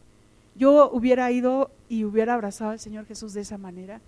yo 0.54 0.90
hubiera 0.90 1.30
ido 1.30 1.70
y 1.88 2.04
hubiera 2.04 2.34
abrazado 2.34 2.70
al 2.70 2.80
Señor 2.80 3.06
Jesús 3.06 3.32
de 3.32 3.42
esa 3.42 3.58
manera. 3.58 4.00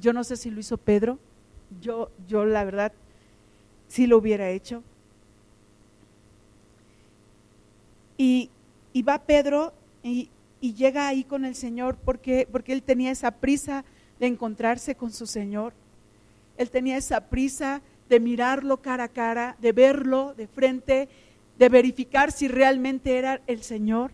Yo 0.00 0.12
no 0.12 0.24
sé 0.24 0.36
si 0.36 0.50
lo 0.50 0.58
hizo 0.58 0.78
Pedro, 0.78 1.18
yo, 1.80 2.10
yo 2.26 2.46
la 2.46 2.64
verdad 2.64 2.92
sí 3.88 4.06
lo 4.06 4.16
hubiera 4.16 4.48
hecho. 4.50 4.82
Y, 8.24 9.02
va 9.02 9.24
Pedro 9.24 9.72
y, 10.04 10.30
llega 10.60 11.08
ahí 11.08 11.24
con 11.24 11.44
el 11.44 11.56
Señor 11.56 11.96
porque, 11.96 12.46
porque 12.52 12.72
él 12.72 12.84
tenía 12.84 13.10
esa 13.10 13.32
prisa 13.32 13.84
de 14.20 14.28
encontrarse 14.28 14.94
con 14.94 15.12
su 15.12 15.26
Señor. 15.26 15.72
Él 16.56 16.70
tenía 16.70 16.96
esa 16.96 17.22
prisa 17.28 17.82
de 18.08 18.20
mirarlo 18.20 18.80
cara 18.80 19.04
a 19.04 19.08
cara, 19.08 19.56
de 19.60 19.72
verlo 19.72 20.34
de 20.36 20.46
frente 20.46 21.08
de 21.58 21.68
verificar 21.68 22.30
si 22.30 22.46
realmente 22.46 23.18
era 23.18 23.40
el 23.48 23.64
Señor. 23.64 24.12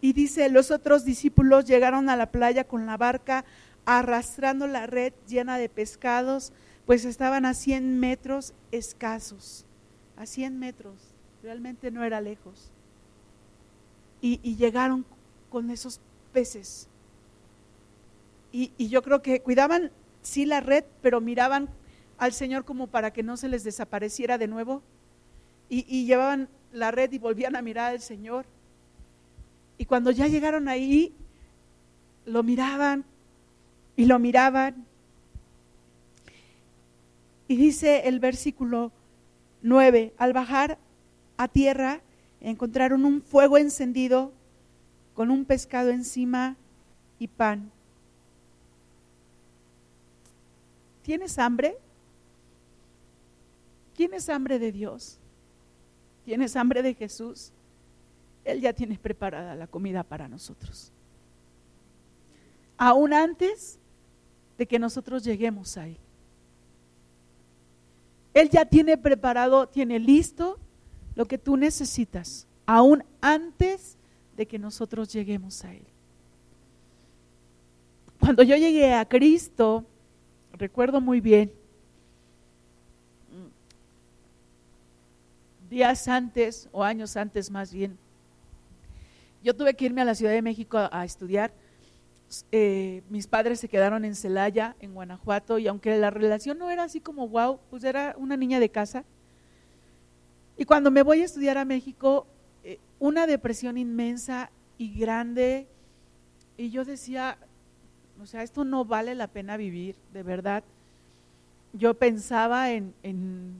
Y 0.00 0.14
dice, 0.14 0.48
los 0.48 0.70
otros 0.70 1.04
discípulos 1.04 1.66
llegaron 1.66 2.08
a 2.08 2.16
la 2.16 2.30
playa 2.30 2.64
con 2.64 2.86
la 2.86 2.96
barca 2.96 3.44
arrastrando 3.84 4.66
la 4.66 4.86
red 4.86 5.12
llena 5.26 5.58
de 5.58 5.68
pescados, 5.68 6.54
pues 6.86 7.04
estaban 7.04 7.44
a 7.44 7.52
100 7.52 8.00
metros 8.00 8.54
escasos, 8.72 9.66
a 10.16 10.24
100 10.24 10.58
metros, 10.58 11.14
realmente 11.42 11.90
no 11.90 12.02
era 12.02 12.20
lejos. 12.20 12.72
Y, 14.20 14.56
llegaron 14.56 15.04
con 15.50 15.70
esos 15.70 16.00
peces. 16.32 16.88
Y, 18.52 18.88
yo 18.88 19.02
creo 19.02 19.22
que 19.22 19.40
cuidaban 19.40 19.90
sí 20.22 20.44
la 20.44 20.60
red, 20.60 20.84
pero 21.02 21.20
miraban 21.20 21.68
al 22.18 22.32
Señor 22.32 22.64
como 22.64 22.88
para 22.88 23.12
que 23.12 23.22
no 23.22 23.36
se 23.36 23.48
les 23.48 23.64
desapareciera 23.64 24.38
de 24.38 24.48
nuevo. 24.48 24.82
Y, 25.68 25.84
y, 25.88 26.06
llevaban 26.06 26.48
la 26.72 26.90
red 26.90 27.12
y 27.12 27.18
volvían 27.18 27.56
a 27.56 27.62
mirar 27.62 27.92
al 27.92 28.00
Señor. 28.00 28.46
Y 29.78 29.84
cuando 29.84 30.10
ya 30.10 30.26
llegaron 30.26 30.68
ahí, 30.68 31.14
lo 32.26 32.42
miraban 32.42 33.04
y 33.96 34.06
lo 34.06 34.18
miraban. 34.18 34.86
Y 37.46 37.56
dice 37.56 38.08
el 38.08 38.20
versículo 38.20 38.92
9, 39.62 40.12
al 40.18 40.32
bajar 40.32 40.78
a 41.36 41.48
tierra 41.48 42.00
encontraron 42.40 43.04
un 43.04 43.22
fuego 43.22 43.58
encendido 43.58 44.32
con 45.14 45.30
un 45.30 45.44
pescado 45.44 45.90
encima 45.90 46.56
y 47.18 47.28
pan. 47.28 47.70
¿Tienes 51.02 51.38
hambre? 51.38 51.76
¿Tienes 53.94 54.28
hambre 54.28 54.58
de 54.58 54.70
Dios? 54.70 55.18
¿Tienes 56.24 56.54
hambre 56.54 56.82
de 56.82 56.94
Jesús? 56.94 57.52
Él 58.44 58.60
ya 58.60 58.72
tiene 58.72 58.98
preparada 58.98 59.54
la 59.54 59.66
comida 59.66 60.02
para 60.02 60.28
nosotros. 60.28 60.92
Aún 62.76 63.12
antes 63.12 63.78
de 64.56 64.66
que 64.66 64.78
nosotros 64.78 65.24
lleguemos 65.24 65.76
ahí. 65.76 65.98
Él 68.34 68.50
ya 68.50 68.66
tiene 68.66 68.96
preparado, 68.96 69.68
tiene 69.68 69.98
listo 69.98 70.58
lo 71.18 71.26
que 71.26 71.36
tú 71.36 71.56
necesitas, 71.56 72.46
aún 72.64 73.02
antes 73.20 73.96
de 74.36 74.46
que 74.46 74.56
nosotros 74.56 75.12
lleguemos 75.12 75.64
a 75.64 75.74
Él. 75.74 75.82
Cuando 78.20 78.44
yo 78.44 78.54
llegué 78.54 78.94
a 78.94 79.04
Cristo, 79.04 79.84
recuerdo 80.52 81.00
muy 81.00 81.20
bien, 81.20 81.50
días 85.68 86.06
antes 86.06 86.68
o 86.70 86.84
años 86.84 87.16
antes 87.16 87.50
más 87.50 87.72
bien, 87.72 87.98
yo 89.42 89.56
tuve 89.56 89.74
que 89.74 89.86
irme 89.86 90.02
a 90.02 90.04
la 90.04 90.14
Ciudad 90.14 90.32
de 90.32 90.40
México 90.40 90.78
a, 90.78 91.04
estudiar 91.04 91.50
eh, 92.52 93.02
mis 93.08 93.26
padres 93.26 93.58
se 93.58 93.68
quedaron 93.68 94.04
en 94.04 94.14
Celaya, 94.14 94.76
en 94.78 94.94
Guanajuato, 94.94 95.58
y 95.58 95.66
aunque 95.66 95.98
la 95.98 96.10
relación 96.10 96.58
no 96.58 96.70
era 96.70 96.84
así 96.84 97.00
como 97.00 97.26
wow, 97.26 97.58
pues 97.70 97.82
era 97.82 98.14
una 98.18 98.36
niña 98.36 98.60
de 98.60 98.68
casa. 98.68 99.04
Y 100.58 100.64
cuando 100.64 100.90
me 100.90 101.04
voy 101.04 101.22
a 101.22 101.24
estudiar 101.24 101.56
a 101.56 101.64
México, 101.64 102.26
eh, 102.64 102.80
una 102.98 103.28
depresión 103.28 103.78
inmensa 103.78 104.50
y 104.76 104.92
grande, 104.98 105.68
y 106.56 106.70
yo 106.70 106.84
decía, 106.84 107.38
o 108.20 108.26
sea, 108.26 108.42
esto 108.42 108.64
no 108.64 108.84
vale 108.84 109.14
la 109.14 109.28
pena 109.28 109.56
vivir, 109.56 109.94
de 110.12 110.24
verdad. 110.24 110.64
Yo 111.72 111.94
pensaba 111.94 112.72
en, 112.72 112.92
en 113.04 113.54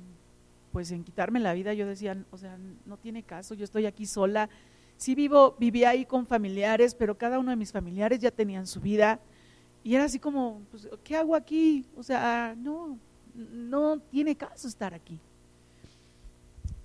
pues 0.73 0.91
en 0.91 1.05
quitarme 1.05 1.39
la 1.39 1.53
vida, 1.53 1.73
yo 1.73 1.87
decía, 1.87 2.17
o 2.33 2.37
sea, 2.37 2.59
no 2.85 2.97
tiene 2.97 3.23
caso, 3.23 3.55
yo 3.55 3.65
estoy 3.65 3.87
aquí 3.87 4.05
sola, 4.05 4.49
sí 4.97 5.15
vivo, 5.15 5.55
vivía 5.59 5.91
ahí 5.91 6.05
con 6.05 6.27
familiares, 6.27 6.97
pero 6.97 7.17
cada 7.17 7.39
uno 7.39 7.51
de 7.51 7.57
mis 7.57 7.71
familiares 7.71 8.19
ya 8.19 8.33
tenían 8.33 8.67
su 8.67 8.81
vida. 8.81 9.21
Y 9.85 9.95
era 9.95 10.05
así 10.05 10.19
como, 10.19 10.63
pues, 10.73 10.89
¿qué 11.05 11.17
hago 11.17 11.37
aquí? 11.37 11.87
O 11.97 12.03
sea, 12.03 12.57
no, 12.59 12.99
no 13.35 14.01
tiene 14.01 14.35
caso 14.35 14.67
estar 14.67 14.93
aquí. 14.93 15.21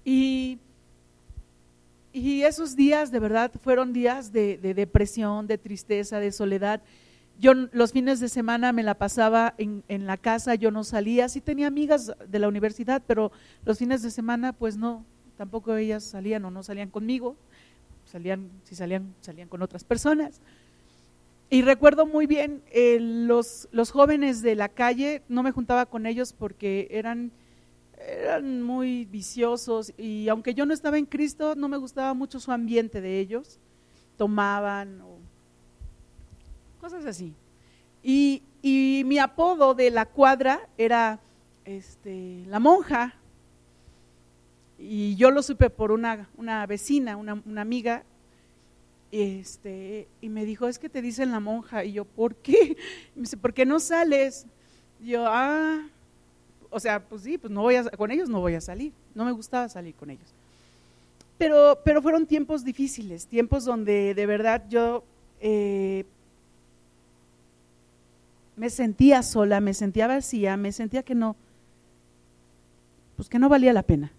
Y, 0.05 0.59
esos 2.13 2.75
días 2.75 3.11
de 3.11 3.19
verdad 3.19 3.51
fueron 3.63 3.91
días 3.91 4.31
de, 4.31 4.57
depresión, 4.57 5.47
de 5.47 5.57
tristeza, 5.57 6.19
de 6.19 6.31
soledad. 6.31 6.81
Yo 7.39 7.53
los 7.53 7.91
fines 7.91 8.19
de 8.19 8.29
semana 8.29 8.71
me 8.71 8.83
la 8.83 8.93
pasaba 8.93 9.55
en, 9.57 10.05
la 10.05 10.17
casa, 10.17 10.53
yo 10.55 10.69
no 10.69 10.83
salía, 10.83 11.27
sí 11.29 11.41
tenía 11.41 11.67
amigas 11.67 12.13
de 12.27 12.39
la 12.39 12.47
universidad, 12.47 13.01
pero 13.07 13.31
los 13.65 13.79
fines 13.79 14.03
de 14.03 14.11
semana 14.11 14.53
pues 14.53 14.77
no, 14.77 15.03
tampoco 15.37 15.75
ellas 15.75 16.03
salían 16.03 16.45
o 16.45 16.51
no 16.51 16.61
salían 16.61 16.89
conmigo 16.89 17.35
salían, 18.05 18.51
si 18.63 18.75
salían, 18.75 19.15
salían 19.21 19.47
con 19.47 19.61
otras 19.61 19.83
personas. 19.83 20.39
Y 21.49 21.61
recuerdo 21.61 22.05
muy 22.05 22.27
bien 22.27 22.61
eh, 22.71 22.97
los 22.99 23.91
jóvenes 23.91 24.41
de 24.41 24.55
la 24.55 24.69
calle, 24.69 25.21
no 25.29 25.43
me 25.43 25.51
juntaba 25.51 25.85
con 25.85 26.05
ellos 26.05 26.33
porque 26.33 26.87
eran, 26.91 27.31
eran 28.05 28.61
muy 28.61 29.05
viciosos 29.05 29.93
y 29.97 30.29
aunque 30.29 30.53
yo 30.53 30.65
no 30.65 30.73
estaba 30.73 30.97
en 30.97 31.05
Cristo, 31.05 31.55
no 31.55 31.67
me 31.67 31.77
gustaba 31.77 32.13
mucho 32.13 32.39
su 32.39 32.51
ambiente 32.51 33.01
de 33.01 33.19
ellos. 33.19 33.59
Tomaban 34.17 35.01
o 35.01 35.17
cosas 36.79 37.05
así. 37.05 37.33
Y, 38.03 38.43
y 38.61 39.03
mi 39.05 39.19
apodo 39.19 39.73
de 39.73 39.89
la 39.89 40.05
cuadra 40.05 40.67
era 40.77 41.19
este, 41.65 42.43
la 42.47 42.59
monja, 42.59 43.15
y 44.85 45.15
yo 45.15 45.31
lo 45.31 45.41
supe 45.41 45.69
por 45.69 45.91
una, 45.91 46.27
una 46.35 46.65
vecina, 46.65 47.15
una, 47.15 47.41
amiga, 47.61 48.03
este, 49.11 50.09
y 50.19 50.27
me 50.27 50.43
dijo, 50.43 50.67
es 50.67 50.77
que 50.77 50.89
te 50.89 51.01
dicen 51.01 51.31
la 51.31 51.39
monja. 51.39 51.85
Y 51.85 51.93
yo, 51.93 52.03
¿por 52.03 52.35
qué? 52.35 52.75
Y 53.15 53.19
me 53.19 53.21
dice, 53.21 53.37
¿por 53.37 53.53
qué 53.53 53.65
no 53.65 53.79
sales? 53.79 54.45
Y 54.99 55.11
yo, 55.11 55.25
ah, 55.25 55.87
o 56.73 56.79
sea, 56.79 56.99
pues 56.99 57.21
sí, 57.21 57.37
pues 57.37 57.51
no 57.51 57.61
voy 57.61 57.75
a, 57.75 57.83
con 57.83 58.11
ellos 58.11 58.29
no 58.29 58.41
voy 58.41 58.55
a 58.55 58.61
salir. 58.61 58.91
No 59.13 59.25
me 59.25 59.31
gustaba 59.31 59.69
salir 59.69 59.93
con 59.95 60.09
ellos. 60.09 60.27
Pero, 61.37 61.79
pero 61.83 62.01
fueron 62.01 62.25
tiempos 62.25 62.63
difíciles, 62.63 63.27
tiempos 63.27 63.65
donde 63.65 64.13
de 64.13 64.25
verdad 64.25 64.63
yo 64.69 65.03
eh, 65.41 66.05
me 68.55 68.69
sentía 68.69 69.23
sola, 69.23 69.59
me 69.59 69.73
sentía 69.73 70.07
vacía, 70.07 70.57
me 70.57 70.71
sentía 70.71 71.03
que 71.03 71.15
no, 71.15 71.35
pues 73.15 73.29
que 73.29 73.39
no 73.39 73.49
valía 73.49 73.73
la 73.73 73.83
pena. 73.83 74.11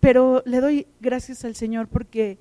Pero 0.00 0.42
le 0.46 0.60
doy 0.60 0.86
gracias 1.00 1.44
al 1.44 1.56
Señor 1.56 1.88
porque 1.88 2.38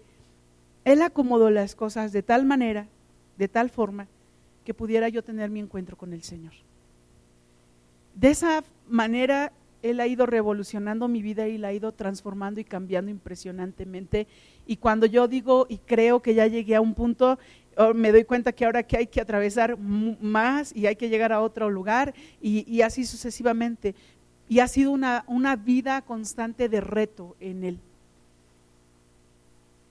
Él 0.83 1.01
acomodó 1.01 1.49
las 1.49 1.75
cosas 1.75 2.11
de 2.11 2.21
tal 2.23 2.45
manera, 2.45 2.87
de 3.37 3.47
tal 3.47 3.69
forma, 3.69 4.07
que 4.65 4.73
pudiera 4.73 5.09
yo 5.09 5.23
tener 5.23 5.49
mi 5.49 5.59
encuentro 5.59 5.97
con 5.97 6.13
el 6.13 6.23
Señor. 6.23 6.53
De 8.15 8.29
esa 8.29 8.63
manera 8.87 9.51
Él 9.81 9.99
ha 9.99 10.07
ido 10.07 10.25
revolucionando 10.25 11.07
mi 11.07 11.21
vida 11.21 11.47
y 11.47 11.57
la 11.57 11.67
ha 11.67 11.73
ido 11.73 11.91
transformando 11.91 12.59
y 12.61 12.63
cambiando 12.63 13.11
impresionantemente. 13.11 14.27
Y 14.65 14.77
cuando 14.77 15.05
yo 15.05 15.27
digo 15.27 15.67
y 15.69 15.77
creo 15.77 16.21
que 16.21 16.33
ya 16.33 16.47
llegué 16.47 16.75
a 16.75 16.81
un 16.81 16.93
punto, 16.93 17.37
oh, 17.77 17.93
me 17.93 18.13
doy 18.13 18.23
cuenta 18.23 18.53
que 18.53 18.65
ahora 18.65 18.83
que 18.83 18.97
hay 18.97 19.07
que 19.07 19.21
atravesar 19.21 19.77
más 19.77 20.73
y 20.75 20.87
hay 20.87 20.95
que 20.95 21.09
llegar 21.09 21.33
a 21.33 21.41
otro 21.41 21.69
lugar 21.69 22.13
y, 22.41 22.81
así 22.81 23.05
sucesivamente 23.05 23.95
y 24.47 24.59
ha 24.59 24.67
sido 24.67 24.91
una, 24.91 25.25
una 25.27 25.55
vida 25.55 26.01
constante 26.01 26.69
de 26.69 26.79
reto 26.79 27.35
en 27.39 27.63
él. 27.63 27.79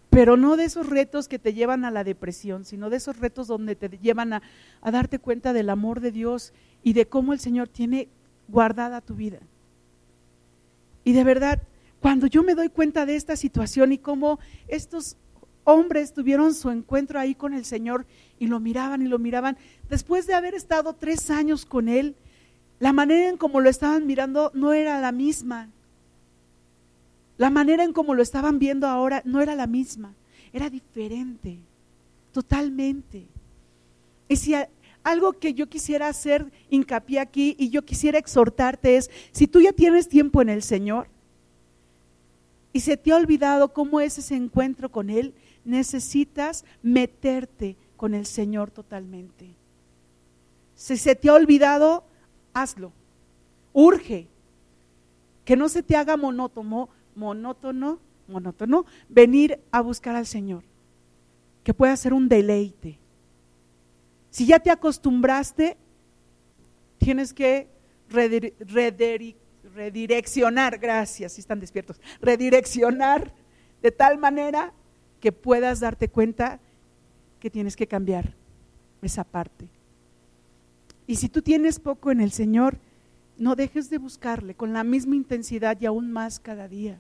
Pero 0.09 0.37
no 0.37 0.57
de 0.57 0.65
esos 0.65 0.89
retos 0.89 1.27
que 1.27 1.41
te 1.41 1.55
llevan 1.55 1.85
a 1.85 1.91
la 1.91 2.05
depresión, 2.05 2.65
sino 2.65 2.89
de 2.89 2.99
esos 2.99 3.19
retos 3.19 3.49
donde 3.49 3.75
te 3.75 3.89
llevan 3.99 4.33
a, 4.33 4.43
a 4.81 4.91
darte 4.93 5.19
cuenta 5.19 5.53
del 5.53 5.69
amor 5.69 5.99
de 5.99 6.13
Dios 6.13 6.53
y 6.85 6.93
de 6.93 7.07
cómo 7.07 7.33
el 7.33 7.41
Señor 7.41 7.69
tiene 7.69 8.09
guardada 8.47 9.01
tu 9.01 9.15
vida. 9.15 9.41
Y 11.03 11.13
de 11.13 11.25
verdad, 11.25 11.63
cuando 12.01 12.27
yo 12.27 12.43
me 12.43 12.55
doy 12.55 12.69
cuenta 12.69 13.07
de 13.07 13.17
esta 13.17 13.35
situación 13.35 13.93
y 13.93 13.99
cómo 13.99 14.39
estos 14.69 15.17
hombres 15.65 16.13
tuvieron 16.13 16.55
su 16.55 16.71
encuentro 16.71 17.19
ahí 17.19 17.35
con 17.35 17.55
el 17.55 17.65
Señor 17.65 18.07
y 18.39 18.47
lo 18.47 18.61
miraban 18.61 19.01
y 19.01 19.07
lo 19.07 19.19
miraban, 19.19 19.57
después 19.89 20.27
de 20.27 20.35
haber 20.35 20.55
estado 20.55 20.93
tres 20.93 21.31
años 21.31 21.65
con 21.65 21.89
Él, 21.89 22.15
la 22.79 22.93
manera 22.93 23.31
en 23.31 23.39
cómo 23.39 23.61
lo 23.61 23.71
estaban 23.71 24.07
mirando 24.07 24.51
no 24.55 24.75
era 24.75 25.01
la 25.01 25.11
misma. 25.11 25.71
La 27.39 27.49
manera 27.49 27.83
en 27.83 27.95
cómo 27.95 28.15
lo 28.15 28.23
estaban 28.23 28.59
viendo 28.59 28.87
ahora 28.87 29.23
no 29.25 29.41
era 29.41 29.55
la 29.55 29.67
misma, 29.67 30.15
era 30.53 30.69
diferente, 30.71 31.59
totalmente. 32.33 33.27
Y 34.29 34.37
si 34.37 34.55
algo 35.05 35.35
que 35.35 35.55
yo 35.55 35.69
quisiera 35.69 36.09
hacer 36.09 36.51
hincapié 36.71 37.21
aquí 37.21 37.55
y 37.59 37.69
yo 37.69 37.85
quisiera 37.85 38.19
exhortarte 38.19 38.97
es, 38.97 39.11
si 39.31 39.47
tú 39.47 39.61
ya 39.61 39.73
tienes 39.73 40.09
tiempo 40.09 40.43
en 40.43 40.49
el 40.49 40.63
Señor 40.63 41.09
y 42.73 42.81
se 42.81 42.97
te 42.97 43.13
ha 43.13 43.17
olvidado 43.17 43.73
cómo 43.73 44.01
es 44.01 44.19
ese 44.19 44.35
encuentro 44.35 44.91
con 44.91 45.11
Él, 45.11 45.35
necesitas 45.65 46.65
meterte 46.83 47.77
con 47.97 48.15
el 48.15 48.27
Señor 48.27 48.71
totalmente. 48.71 49.55
Si 50.75 50.97
se 50.97 51.15
te 51.15 51.29
ha 51.29 51.35
olvidado, 51.35 52.05
hazlo. 52.53 52.93
Urge. 53.73 54.27
Que 55.45 55.57
no 55.57 55.69
se 55.69 55.83
te 55.83 55.97
haga 55.97 56.17
monótono, 56.17 56.89
monótono, 57.15 57.99
monótono, 58.27 58.87
venir 59.09 59.61
a 59.71 59.83
buscar 59.83 60.17
al 60.17 60.27
Señor. 60.27 60.65
Que 61.63 61.75
pueda 61.75 61.97
ser 61.97 62.15
un 62.15 62.29
deleite. 62.29 62.99
Si 64.35 64.45
ya 64.47 64.59
te 64.59 64.73
acostumbraste, 64.73 65.77
tienes 66.99 67.33
que 67.33 67.69
redireccionar, 68.09 70.79
gracias, 70.79 71.35
si 71.35 71.41
están 71.41 71.61
despiertos, 71.61 72.01
redireccionar 72.21 73.33
de 73.81 73.93
tal 73.93 74.19
manera 74.19 74.73
que 75.21 75.31
puedas 75.31 75.79
darte 75.79 76.09
cuenta 76.09 76.59
que 77.39 77.49
tienes 77.49 77.77
que 77.77 77.87
cambiar 77.87 78.35
esa 79.03 79.23
parte. 79.23 79.69
Y 81.07 81.15
si 81.15 81.29
tú 81.29 81.41
tienes 81.41 81.79
poco 81.79 82.11
en 82.11 82.21
el 82.21 82.33
Señor, 82.33 82.79
no 83.39 83.55
dejes 83.55 83.89
de 83.89 83.99
buscarle 83.99 84.57
con 84.57 84.73
la 84.73 84.83
misma 84.83 85.15
intensidad 85.15 85.81
y 85.81 85.87
aún 85.87 86.11
más 86.11 86.41
cada 86.41 86.67
día. 86.67 86.99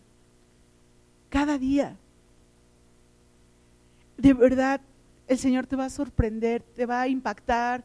Cada 1.30 1.58
día. 1.58 1.96
De 4.18 4.34
verdad, 4.34 4.80
el 5.26 5.38
Señor 5.38 5.66
te 5.66 5.76
va 5.76 5.86
a 5.86 5.90
sorprender, 5.90 6.62
te 6.62 6.86
va 6.86 7.02
a 7.02 7.08
impactar, 7.08 7.84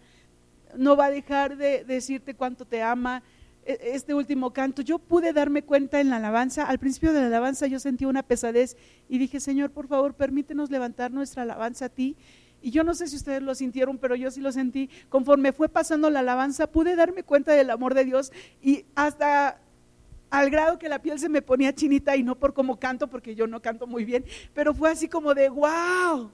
no 0.76 0.96
va 0.96 1.06
a 1.06 1.12
dejar 1.12 1.58
de 1.58 1.84
decirte 1.84 2.34
cuánto 2.34 2.66
te 2.66 2.82
ama. 2.82 3.24
E, 3.66 3.92
este 3.94 4.14
último 4.14 4.52
canto, 4.52 4.82
yo 4.82 5.00
pude 5.00 5.34
darme 5.34 5.64
cuenta 5.64 6.00
en 6.00 6.10
la 6.10 6.18
alabanza, 6.18 6.66
al 6.66 6.80
principio 6.80 7.14
de 7.14 7.22
la 7.22 7.28
alabanza 7.28 7.68
yo 7.68 7.80
sentí 7.80 8.06
una 8.06 8.24
pesadez 8.24 8.78
y 9.08 9.18
dije, 9.18 9.40
Señor, 9.40 9.72
por 9.72 9.88
favor, 9.88 10.14
permítenos 10.14 10.70
levantar 10.70 11.12
nuestra 11.12 11.44
alabanza 11.44 11.86
a 11.86 11.90
ti 11.90 12.16
y 12.62 12.72
yo 12.72 12.84
no 12.84 12.94
sé 12.94 13.08
si 13.08 13.16
ustedes 13.16 13.42
lo 13.42 13.56
sintieron, 13.56 13.98
pero 13.98 14.16
yo 14.16 14.32
sí 14.32 14.42
lo 14.42 14.52
sentí. 14.52 14.90
Conforme 15.08 15.54
fue 15.54 15.70
pasando 15.70 16.10
la 16.10 16.20
alabanza, 16.20 16.68
pude 16.68 16.96
darme 16.96 17.24
cuenta 17.24 17.54
del 17.54 17.70
amor 17.70 17.94
de 17.94 18.06
Dios 18.06 18.32
y 18.62 18.86
hasta 18.96 19.60
al 20.30 20.50
grado 20.50 20.78
que 20.78 20.90
la 20.90 21.02
piel 21.02 21.20
se 21.20 21.30
me 21.30 21.42
ponía 21.42 21.74
chinita 21.74 22.16
y 22.16 22.24
no 22.24 22.36
por 22.36 22.54
cómo 22.54 22.80
canto, 22.80 23.08
porque 23.08 23.34
yo 23.34 23.48
no 23.48 23.62
canto 23.62 23.88
muy 23.88 24.06
bien, 24.06 24.26
pero 24.54 24.74
fue 24.74 24.92
así 24.92 25.08
como 25.08 25.34
de, 25.34 25.50
wow, 25.50 26.30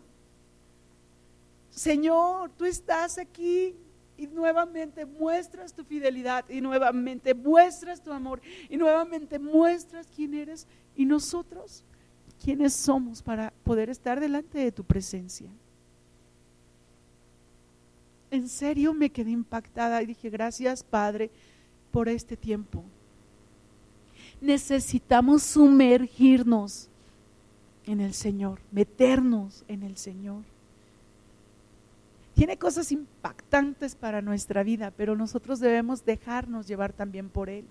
Señor, 1.75 2.49
tú 2.57 2.65
estás 2.65 3.19
aquí 3.19 3.75
y 4.17 4.25
nuevamente 4.25 5.05
muestras 5.05 5.73
tu 5.73 5.83
fidelidad 5.83 6.49
y 6.49 6.59
nuevamente 6.61 7.35
muestras 7.35 8.01
tu 8.01 8.11
amor 8.11 8.41
y 8.69 8.77
nuevamente 8.77 9.37
muestras 9.37 10.07
quién 10.15 10.33
eres 10.33 10.65
y 10.95 11.05
nosotros 11.05 11.83
quiénes 12.43 12.73
somos 12.73 13.21
para 13.21 13.53
poder 13.63 13.91
estar 13.91 14.19
delante 14.19 14.57
de 14.57 14.71
tu 14.71 14.83
presencia 14.83 15.51
en 18.35 18.49
serio 18.49 18.93
me 18.93 19.09
quedé 19.09 19.31
impactada 19.31 20.01
y 20.01 20.05
dije, 20.05 20.29
gracias 20.29 20.83
Padre 20.83 21.31
por 21.91 22.09
este 22.09 22.35
tiempo. 22.35 22.83
Necesitamos 24.41 25.43
sumergirnos 25.43 26.89
en 27.85 28.01
el 28.01 28.13
Señor, 28.13 28.59
meternos 28.71 29.63
en 29.67 29.83
el 29.83 29.97
Señor. 29.97 30.43
Tiene 32.35 32.57
cosas 32.57 32.91
impactantes 32.91 33.95
para 33.95 34.21
nuestra 34.21 34.61
vida, 34.61 34.91
pero 34.91 35.15
nosotros 35.15 35.61
debemos 35.61 36.03
dejarnos 36.03 36.67
llevar 36.67 36.91
también 36.91 37.29
por 37.29 37.49
Él. 37.49 37.65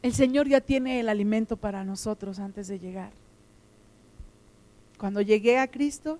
El 0.00 0.14
Señor 0.14 0.48
ya 0.48 0.62
tiene 0.62 0.98
el 1.00 1.10
alimento 1.10 1.58
para 1.58 1.84
nosotros 1.84 2.38
antes 2.38 2.66
de 2.66 2.78
llegar. 2.78 3.12
Cuando 4.98 5.20
llegué 5.20 5.58
a 5.58 5.68
Cristo, 5.68 6.18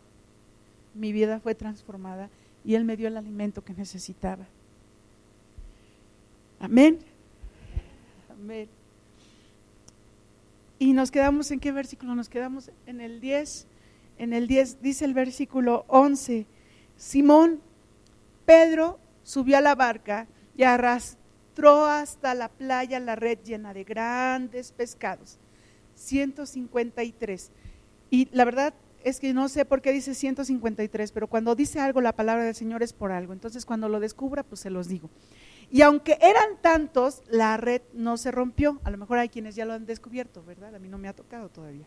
mi 0.94 1.10
vida 1.10 1.40
fue 1.40 1.54
transformada 1.54 2.28
y 2.64 2.74
Él 2.74 2.84
me 2.84 2.96
dio 2.96 3.08
el 3.08 3.16
alimento 3.16 3.64
que 3.64 3.72
necesitaba. 3.72 4.44
Amén. 6.60 6.98
Amén. 8.30 8.68
Y 10.78 10.92
nos 10.92 11.10
quedamos 11.10 11.50
en 11.50 11.60
qué 11.60 11.72
versículo? 11.72 12.14
Nos 12.14 12.28
quedamos 12.28 12.70
en 12.86 13.00
el 13.00 13.20
10. 13.20 13.66
En 14.18 14.32
el 14.32 14.46
10 14.46 14.82
dice 14.82 15.04
el 15.04 15.14
versículo 15.14 15.84
11. 15.88 16.46
Simón, 16.96 17.60
Pedro 18.44 18.98
subió 19.22 19.58
a 19.58 19.60
la 19.60 19.74
barca 19.74 20.26
y 20.56 20.64
arrastró 20.64 21.86
hasta 21.86 22.34
la 22.34 22.48
playa 22.48 23.00
la 23.00 23.16
red 23.16 23.38
llena 23.44 23.74
de 23.74 23.84
grandes 23.84 24.72
pescados. 24.72 25.38
153. 25.94 27.50
Y 28.10 28.28
la 28.32 28.44
verdad, 28.44 28.74
es 29.04 29.20
que 29.20 29.32
no 29.32 29.48
sé 29.48 29.64
por 29.64 29.82
qué 29.82 29.92
dice 29.92 30.14
153, 30.14 31.12
pero 31.12 31.26
cuando 31.26 31.54
dice 31.54 31.80
algo 31.80 32.00
la 32.00 32.14
palabra 32.14 32.44
del 32.44 32.54
Señor 32.54 32.82
es 32.82 32.92
por 32.92 33.12
algo. 33.12 33.32
Entonces 33.32 33.66
cuando 33.66 33.88
lo 33.88 34.00
descubra, 34.00 34.42
pues 34.42 34.60
se 34.60 34.70
los 34.70 34.88
digo. 34.88 35.10
Y 35.70 35.82
aunque 35.82 36.18
eran 36.20 36.60
tantos, 36.60 37.22
la 37.28 37.56
red 37.56 37.82
no 37.94 38.16
se 38.16 38.30
rompió. 38.30 38.80
A 38.84 38.90
lo 38.90 38.98
mejor 38.98 39.18
hay 39.18 39.28
quienes 39.28 39.54
ya 39.54 39.64
lo 39.64 39.72
han 39.72 39.86
descubierto, 39.86 40.44
¿verdad? 40.44 40.74
A 40.74 40.78
mí 40.78 40.88
no 40.88 40.98
me 40.98 41.08
ha 41.08 41.14
tocado 41.14 41.48
todavía. 41.48 41.86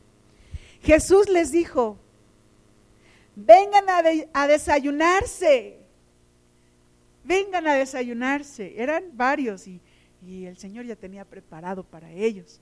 Jesús 0.81 1.29
les 1.29 1.51
dijo, 1.51 1.97
vengan 3.35 3.85
a, 4.33 4.47
desayunarse, 4.47 5.77
vengan 7.23 7.67
a 7.67 7.75
desayunarse. 7.75 8.73
Eran 8.81 9.05
varios 9.13 9.67
y, 9.67 9.81
y 10.25 10.45
el 10.45 10.57
Señor 10.57 10.85
ya 10.85 10.95
tenía 10.95 11.25
preparado 11.25 11.83
para 11.83 12.11
ellos. 12.11 12.61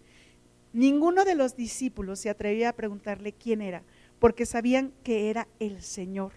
Ninguno 0.73 1.23
de 1.23 1.35
los 1.35 1.55
discípulos 1.55 2.19
se 2.19 2.29
atrevía 2.29 2.69
a 2.69 2.73
preguntarle 2.73 3.31
quién 3.33 3.61
era 3.61 3.83
porque 4.19 4.45
sabían 4.45 4.93
que 5.03 5.29
era 5.29 5.47
el 5.59 5.81
Señor. 5.83 6.31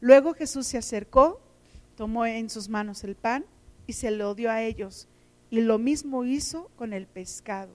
Luego 0.00 0.34
Jesús 0.34 0.66
se 0.66 0.76
acercó, 0.76 1.40
tomó 1.96 2.26
en 2.26 2.50
sus 2.50 2.68
manos 2.68 3.04
el 3.04 3.14
pan 3.14 3.44
y 3.86 3.92
se 3.92 4.10
lo 4.10 4.34
dio 4.34 4.50
a 4.50 4.62
ellos. 4.62 5.06
Y 5.48 5.60
lo 5.60 5.78
mismo 5.78 6.24
hizo 6.24 6.70
con 6.74 6.92
el 6.92 7.06
pescado. 7.06 7.70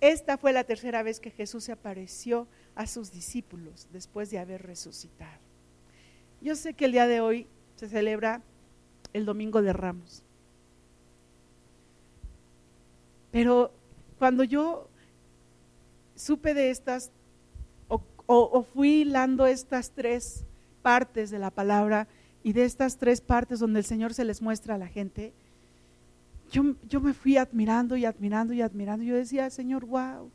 Esta 0.00 0.38
fue 0.38 0.52
la 0.52 0.64
tercera 0.64 1.02
vez 1.02 1.20
que 1.20 1.30
Jesús 1.30 1.64
se 1.64 1.72
apareció 1.72 2.48
a 2.74 2.86
sus 2.86 3.12
discípulos 3.12 3.88
después 3.92 4.30
de 4.30 4.38
haber 4.38 4.62
resucitado. 4.62 5.40
Yo 6.40 6.56
sé 6.56 6.74
que 6.74 6.84
el 6.84 6.92
día 6.92 7.06
de 7.06 7.20
hoy 7.20 7.46
se 7.76 7.88
celebra 7.88 8.42
el 9.12 9.24
Domingo 9.24 9.62
de 9.62 9.72
Ramos. 9.72 10.22
Pero 13.30 13.72
cuando 14.18 14.44
yo 14.44 14.88
supe 16.14 16.54
de 16.54 16.70
estas, 16.70 17.10
o, 18.26 18.62
fui 18.62 19.02
hilando 19.02 19.46
estas 19.46 19.90
tres 19.90 20.44
partes 20.82 21.30
de 21.30 21.38
la 21.38 21.50
palabra 21.50 22.06
y 22.42 22.52
de 22.52 22.64
estas 22.64 22.96
tres 22.96 23.20
partes 23.20 23.58
donde 23.58 23.80
el 23.80 23.84
Señor 23.84 24.14
se 24.14 24.24
les 24.24 24.40
muestra 24.40 24.74
a 24.74 24.78
la 24.78 24.86
gente, 24.86 25.32
yo, 26.52 26.76
yo 26.88 27.00
me 27.00 27.12
fui 27.12 27.36
admirando 27.36 27.96
y 27.96 28.04
admirando 28.04 28.52
y 28.52 28.62
admirando. 28.62 29.04
Yo 29.04 29.16
decía, 29.16 29.50
Señor, 29.50 29.84
wow, 29.86 30.30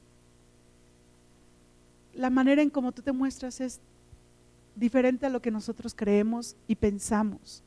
la 2.20 2.30
manera 2.30 2.62
en 2.62 2.70
cómo 2.70 2.92
tú 2.92 3.02
te 3.02 3.14
muestras 3.14 3.62
es 3.62 3.80
diferente 4.76 5.26
a 5.26 5.30
lo 5.30 5.42
que 5.42 5.52
nosotros 5.52 5.96
creemos 5.96 6.58
y 6.68 6.76
pensamos. 6.76 7.64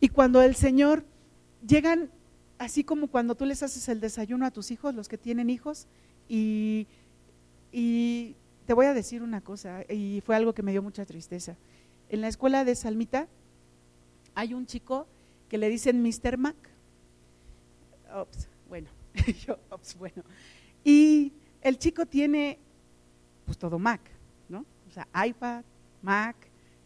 Y 0.00 0.08
cuando 0.08 0.42
el 0.42 0.56
Señor 0.56 1.04
llegan, 1.64 2.10
así 2.58 2.82
como 2.82 3.06
cuando 3.06 3.36
tú 3.36 3.44
les 3.44 3.62
haces 3.62 3.88
el 3.88 4.00
desayuno 4.00 4.46
a 4.46 4.50
tus 4.50 4.72
hijos, 4.72 4.96
los 4.96 5.06
que 5.06 5.16
tienen 5.16 5.48
hijos, 5.48 5.86
y, 6.28 6.88
te 7.70 8.74
voy 8.74 8.86
a 8.86 8.94
decir 8.94 9.22
una 9.22 9.40
cosa, 9.40 9.84
y 9.88 10.22
fue 10.26 10.34
algo 10.34 10.52
que 10.52 10.64
me 10.64 10.72
dio 10.72 10.82
mucha 10.82 11.06
tristeza. 11.06 11.56
En 12.08 12.22
la 12.22 12.26
escuela 12.28 12.64
de 12.64 12.74
Salmita 12.74 13.28
hay 14.34 14.54
un 14.54 14.66
chico 14.66 15.06
que 15.48 15.56
le 15.56 15.68
dicen 15.68 16.02
Mr. 16.02 16.36
Mac. 16.36 16.56
Ops, 18.12 18.48
bueno, 18.68 18.88
yo, 19.46 19.56
ops, 19.70 19.96
bueno. 19.96 20.24
Y 20.82 21.32
el 21.62 21.78
chico 21.78 22.06
tiene 22.06 22.58
pues 23.50 23.58
todo 23.58 23.80
Mac, 23.80 24.00
¿no? 24.48 24.64
O 24.88 24.90
sea, 24.92 25.08
iPad, 25.26 25.64
Mac, 26.02 26.36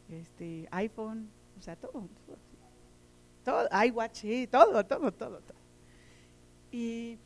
este, 0.08 0.66
iPhone, 0.70 1.28
o 1.58 1.62
sea, 1.62 1.76
todo, 1.76 2.08
todo, 3.44 3.68
iWatch, 3.86 4.16
sí, 4.16 4.48
todo, 4.50 4.84
todo, 4.84 5.12
todo, 5.12 5.40
todo. 5.40 5.58
Y 6.72 7.18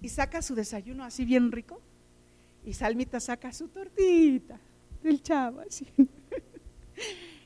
y 0.00 0.08
saca 0.08 0.40
su 0.42 0.54
desayuno 0.54 1.04
así 1.04 1.24
bien 1.24 1.52
rico. 1.52 1.80
Y 2.64 2.74
Salmita 2.74 3.20
saca 3.20 3.52
su 3.52 3.68
tortita 3.68 4.58
del 5.02 5.22
chavo, 5.22 5.60
así. 5.60 5.86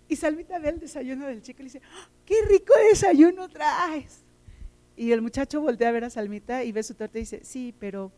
Y 0.07 0.16
Salmita 0.16 0.59
ve 0.59 0.68
el 0.68 0.80
desayuno 0.80 1.26
del 1.26 1.41
chico 1.41 1.61
y 1.61 1.62
le 1.62 1.70
dice, 1.72 1.80
¡Ah, 1.91 2.09
¡qué 2.26 2.35
rico 2.47 2.74
desayuno 2.91 3.49
traes! 3.49 4.22
Y 4.97 5.11
el 5.12 5.22
muchacho 5.22 5.62
voltea 5.62 5.89
a 5.89 5.93
ver 5.93 6.05
a 6.05 6.11
Salmita 6.11 6.62
y 6.62 6.72
ve 6.72 6.82
su 6.82 6.95
torta 6.95 7.16
y 7.16 7.22
dice, 7.22 7.41
sí, 7.43 7.74
pero 7.80 8.12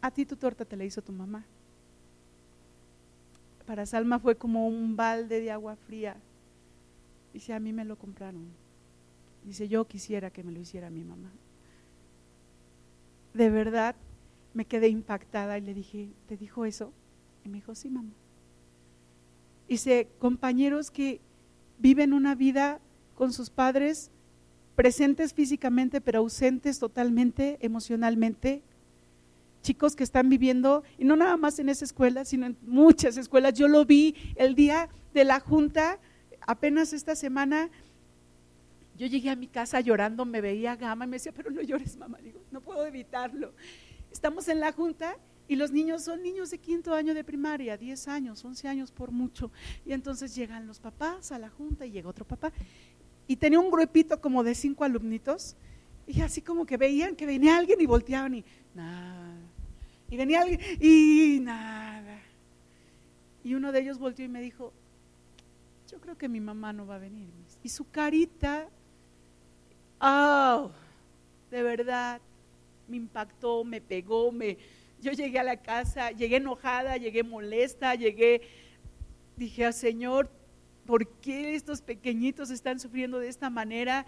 a 0.00 0.12
ti 0.12 0.24
tu 0.24 0.36
torta 0.36 0.64
te 0.64 0.76
la 0.76 0.84
hizo 0.84 1.02
tu 1.02 1.10
mamá. 1.10 1.44
Para 3.66 3.86
Salma 3.86 4.18
fue 4.18 4.36
como 4.36 4.68
un 4.68 4.96
balde 4.96 5.40
de 5.40 5.50
agua 5.50 5.76
fría. 5.76 6.16
Dice, 7.32 7.52
a 7.52 7.60
mí 7.60 7.72
me 7.72 7.84
lo 7.84 7.96
compraron. 7.96 8.46
Dice, 9.44 9.68
yo 9.68 9.86
quisiera 9.86 10.30
que 10.30 10.42
me 10.42 10.52
lo 10.52 10.60
hiciera 10.60 10.90
mi 10.90 11.04
mamá 11.04 11.30
de 13.34 13.50
verdad 13.50 13.96
me 14.54 14.64
quedé 14.64 14.88
impactada 14.88 15.58
y 15.58 15.60
le 15.60 15.74
dije, 15.74 16.08
¿te 16.28 16.36
dijo 16.36 16.64
eso? 16.64 16.92
Y 17.44 17.48
me 17.48 17.56
dijo, 17.56 17.74
sí, 17.74 17.90
mamá. 17.90 18.12
Dice, 19.68 20.08
compañeros 20.20 20.92
que 20.92 21.20
viven 21.78 22.12
una 22.12 22.36
vida 22.36 22.80
con 23.16 23.32
sus 23.32 23.50
padres 23.50 24.10
presentes 24.76 25.34
físicamente, 25.34 26.00
pero 26.00 26.20
ausentes 26.20 26.78
totalmente 26.78 27.58
emocionalmente. 27.60 28.62
Chicos 29.64 29.96
que 29.96 30.04
están 30.04 30.28
viviendo, 30.28 30.84
y 30.98 31.06
no 31.06 31.16
nada 31.16 31.38
más 31.38 31.58
en 31.58 31.70
esa 31.70 31.86
escuela, 31.86 32.26
sino 32.26 32.44
en 32.44 32.58
muchas 32.60 33.16
escuelas. 33.16 33.54
Yo 33.54 33.66
lo 33.66 33.86
vi 33.86 34.14
el 34.36 34.54
día 34.54 34.90
de 35.14 35.24
la 35.24 35.40
junta, 35.40 35.98
apenas 36.46 36.92
esta 36.92 37.16
semana, 37.16 37.70
yo 38.98 39.06
llegué 39.06 39.30
a 39.30 39.36
mi 39.36 39.46
casa 39.46 39.80
llorando, 39.80 40.26
me 40.26 40.42
veía 40.42 40.76
gama 40.76 41.06
y 41.06 41.08
me 41.08 41.16
decía, 41.16 41.32
pero 41.32 41.50
no 41.50 41.62
llores, 41.62 41.96
mamá. 41.96 42.18
Digo, 42.22 42.40
no 42.50 42.60
puedo 42.60 42.84
evitarlo. 42.84 43.54
Estamos 44.12 44.48
en 44.48 44.60
la 44.60 44.70
junta 44.70 45.16
y 45.48 45.56
los 45.56 45.72
niños 45.72 46.02
son 46.02 46.22
niños 46.22 46.50
de 46.50 46.58
quinto 46.58 46.92
año 46.92 47.14
de 47.14 47.24
primaria, 47.24 47.78
10 47.78 48.08
años, 48.08 48.44
11 48.44 48.68
años 48.68 48.92
por 48.92 49.12
mucho. 49.12 49.50
Y 49.86 49.92
entonces 49.92 50.34
llegan 50.34 50.66
los 50.66 50.78
papás 50.78 51.32
a 51.32 51.38
la 51.38 51.48
junta 51.48 51.86
y 51.86 51.90
llega 51.90 52.10
otro 52.10 52.26
papá. 52.26 52.52
Y 53.26 53.36
tenía 53.36 53.60
un 53.60 53.70
grupito 53.70 54.20
como 54.20 54.44
de 54.44 54.54
cinco 54.54 54.84
alumnitos. 54.84 55.56
Y 56.06 56.20
así 56.20 56.42
como 56.42 56.66
que 56.66 56.76
veían 56.76 57.16
que 57.16 57.24
venía 57.24 57.56
alguien 57.56 57.80
y 57.80 57.86
volteaban 57.86 58.34
y 58.34 58.44
nada. 58.74 59.43
Y 60.10 60.16
venía 60.16 60.42
alguien 60.42 60.60
y 60.80 61.40
nada. 61.40 62.20
Y 63.42 63.54
uno 63.54 63.72
de 63.72 63.80
ellos 63.80 63.98
volteó 63.98 64.24
y 64.24 64.28
me 64.28 64.40
dijo, 64.40 64.72
yo 65.90 66.00
creo 66.00 66.16
que 66.16 66.28
mi 66.28 66.40
mamá 66.40 66.72
no 66.72 66.86
va 66.86 66.96
a 66.96 66.98
venir. 66.98 67.28
Y 67.62 67.68
su 67.68 67.90
carita 67.90 68.68
oh, 70.04 70.70
de 71.50 71.62
verdad, 71.62 72.20
me 72.88 72.96
impactó, 72.96 73.64
me 73.64 73.80
pegó, 73.80 74.32
me, 74.32 74.58
yo 75.00 75.12
llegué 75.12 75.38
a 75.38 75.44
la 75.44 75.56
casa, 75.56 76.10
llegué 76.10 76.36
enojada, 76.36 76.96
llegué 76.96 77.22
molesta, 77.22 77.94
llegué, 77.94 78.42
dije, 79.36 79.72
Señor, 79.72 80.30
¿por 80.86 81.08
qué 81.20 81.54
estos 81.54 81.80
pequeñitos 81.80 82.50
están 82.50 82.78
sufriendo 82.78 83.18
de 83.18 83.28
esta 83.28 83.50
manera? 83.50 84.04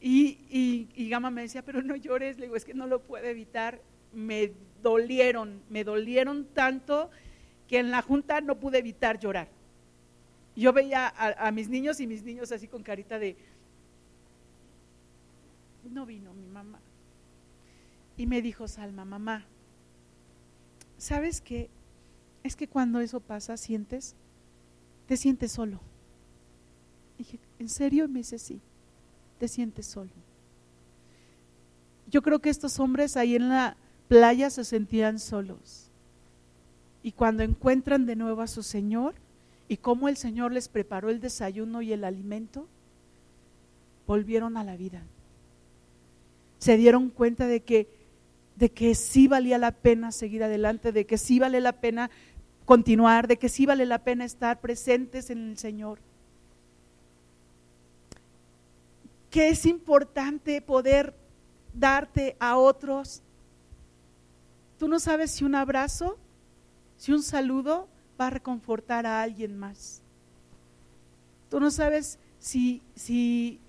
Y, 0.00 0.88
y, 0.96 1.08
Gama 1.08 1.30
me 1.30 1.42
decía, 1.42 1.64
pero 1.64 1.80
no 1.82 1.94
llores, 1.94 2.38
le 2.38 2.46
digo, 2.46 2.56
es 2.56 2.64
que 2.64 2.74
no 2.74 2.86
lo 2.86 3.02
puedo 3.02 3.24
evitar. 3.24 3.80
Me 4.12 4.52
dolieron, 4.82 5.62
me 5.68 5.84
dolieron 5.84 6.46
tanto 6.54 7.10
que 7.68 7.78
en 7.78 7.90
la 7.90 8.02
junta 8.02 8.40
no 8.40 8.58
pude 8.58 8.78
evitar 8.78 9.18
llorar. 9.18 9.48
Yo 10.54 10.72
veía 10.72 11.08
a 11.16 11.50
mis 11.50 11.68
niños 11.68 11.98
y 12.00 12.06
mis 12.06 12.22
niños 12.22 12.52
así 12.52 12.68
con 12.68 12.82
carita 12.82 13.18
de, 13.18 13.36
no 15.90 16.06
vino 16.06 16.32
mi 16.34 16.46
mamá. 16.46 16.80
Y 18.16 18.26
me 18.26 18.42
dijo 18.42 18.68
Salma, 18.68 19.04
mamá, 19.04 19.46
¿sabes 20.98 21.40
qué? 21.40 21.70
Es 22.42 22.56
que 22.56 22.68
cuando 22.68 23.00
eso 23.00 23.20
pasa, 23.20 23.56
sientes, 23.56 24.16
te 25.06 25.16
sientes 25.16 25.52
solo. 25.52 25.80
dije, 27.18 27.38
¿en 27.58 27.68
serio? 27.68 28.08
me 28.08 28.20
dice, 28.20 28.38
sí, 28.38 28.60
te 29.38 29.48
sientes 29.48 29.86
solo. 29.86 30.10
Yo 32.08 32.22
creo 32.22 32.40
que 32.40 32.50
estos 32.50 32.78
hombres 32.78 33.16
ahí 33.16 33.36
en 33.36 33.48
la 33.48 33.76
playa 34.12 34.50
se 34.50 34.64
sentían 34.64 35.18
solos. 35.18 35.90
Y 37.02 37.12
cuando 37.12 37.42
encuentran 37.42 38.06
de 38.06 38.16
nuevo 38.16 38.42
a 38.42 38.46
su 38.46 38.62
Señor 38.62 39.14
y 39.68 39.78
cómo 39.78 40.08
el 40.08 40.16
Señor 40.16 40.52
les 40.52 40.68
preparó 40.68 41.10
el 41.10 41.20
desayuno 41.20 41.82
y 41.82 41.92
el 41.92 42.04
alimento, 42.04 42.66
volvieron 44.06 44.56
a 44.56 44.64
la 44.64 44.76
vida 44.76 45.02
se 46.62 46.76
dieron 46.76 47.10
cuenta 47.10 47.48
de 47.48 47.64
que, 47.64 47.88
de 48.54 48.70
que 48.70 48.94
sí 48.94 49.26
valía 49.26 49.58
la 49.58 49.72
pena 49.72 50.12
seguir 50.12 50.44
adelante, 50.44 50.92
de 50.92 51.06
que 51.06 51.18
sí 51.18 51.40
vale 51.40 51.60
la 51.60 51.72
pena 51.72 52.08
continuar, 52.64 53.26
de 53.26 53.36
que 53.36 53.48
sí 53.48 53.66
vale 53.66 53.84
la 53.84 54.04
pena 54.04 54.24
estar 54.24 54.60
presentes 54.60 55.28
en 55.30 55.50
el 55.50 55.58
Señor. 55.58 55.98
Que 59.28 59.48
es 59.48 59.66
importante 59.66 60.62
poder 60.62 61.16
darte 61.74 62.36
a 62.38 62.56
otros. 62.56 63.24
Tú 64.82 64.88
no 64.88 64.98
sabes 64.98 65.30
si 65.30 65.44
un 65.44 65.54
abrazo, 65.54 66.18
si 66.96 67.12
un 67.12 67.22
saludo 67.22 67.86
va 68.20 68.26
a 68.26 68.30
reconfortar 68.30 69.06
a 69.06 69.22
alguien 69.22 69.56
más. 69.56 70.02
Tú 71.48 71.60
no 71.60 71.70
sabes 71.70 72.18
si, 72.40 72.82
si, 72.96 73.60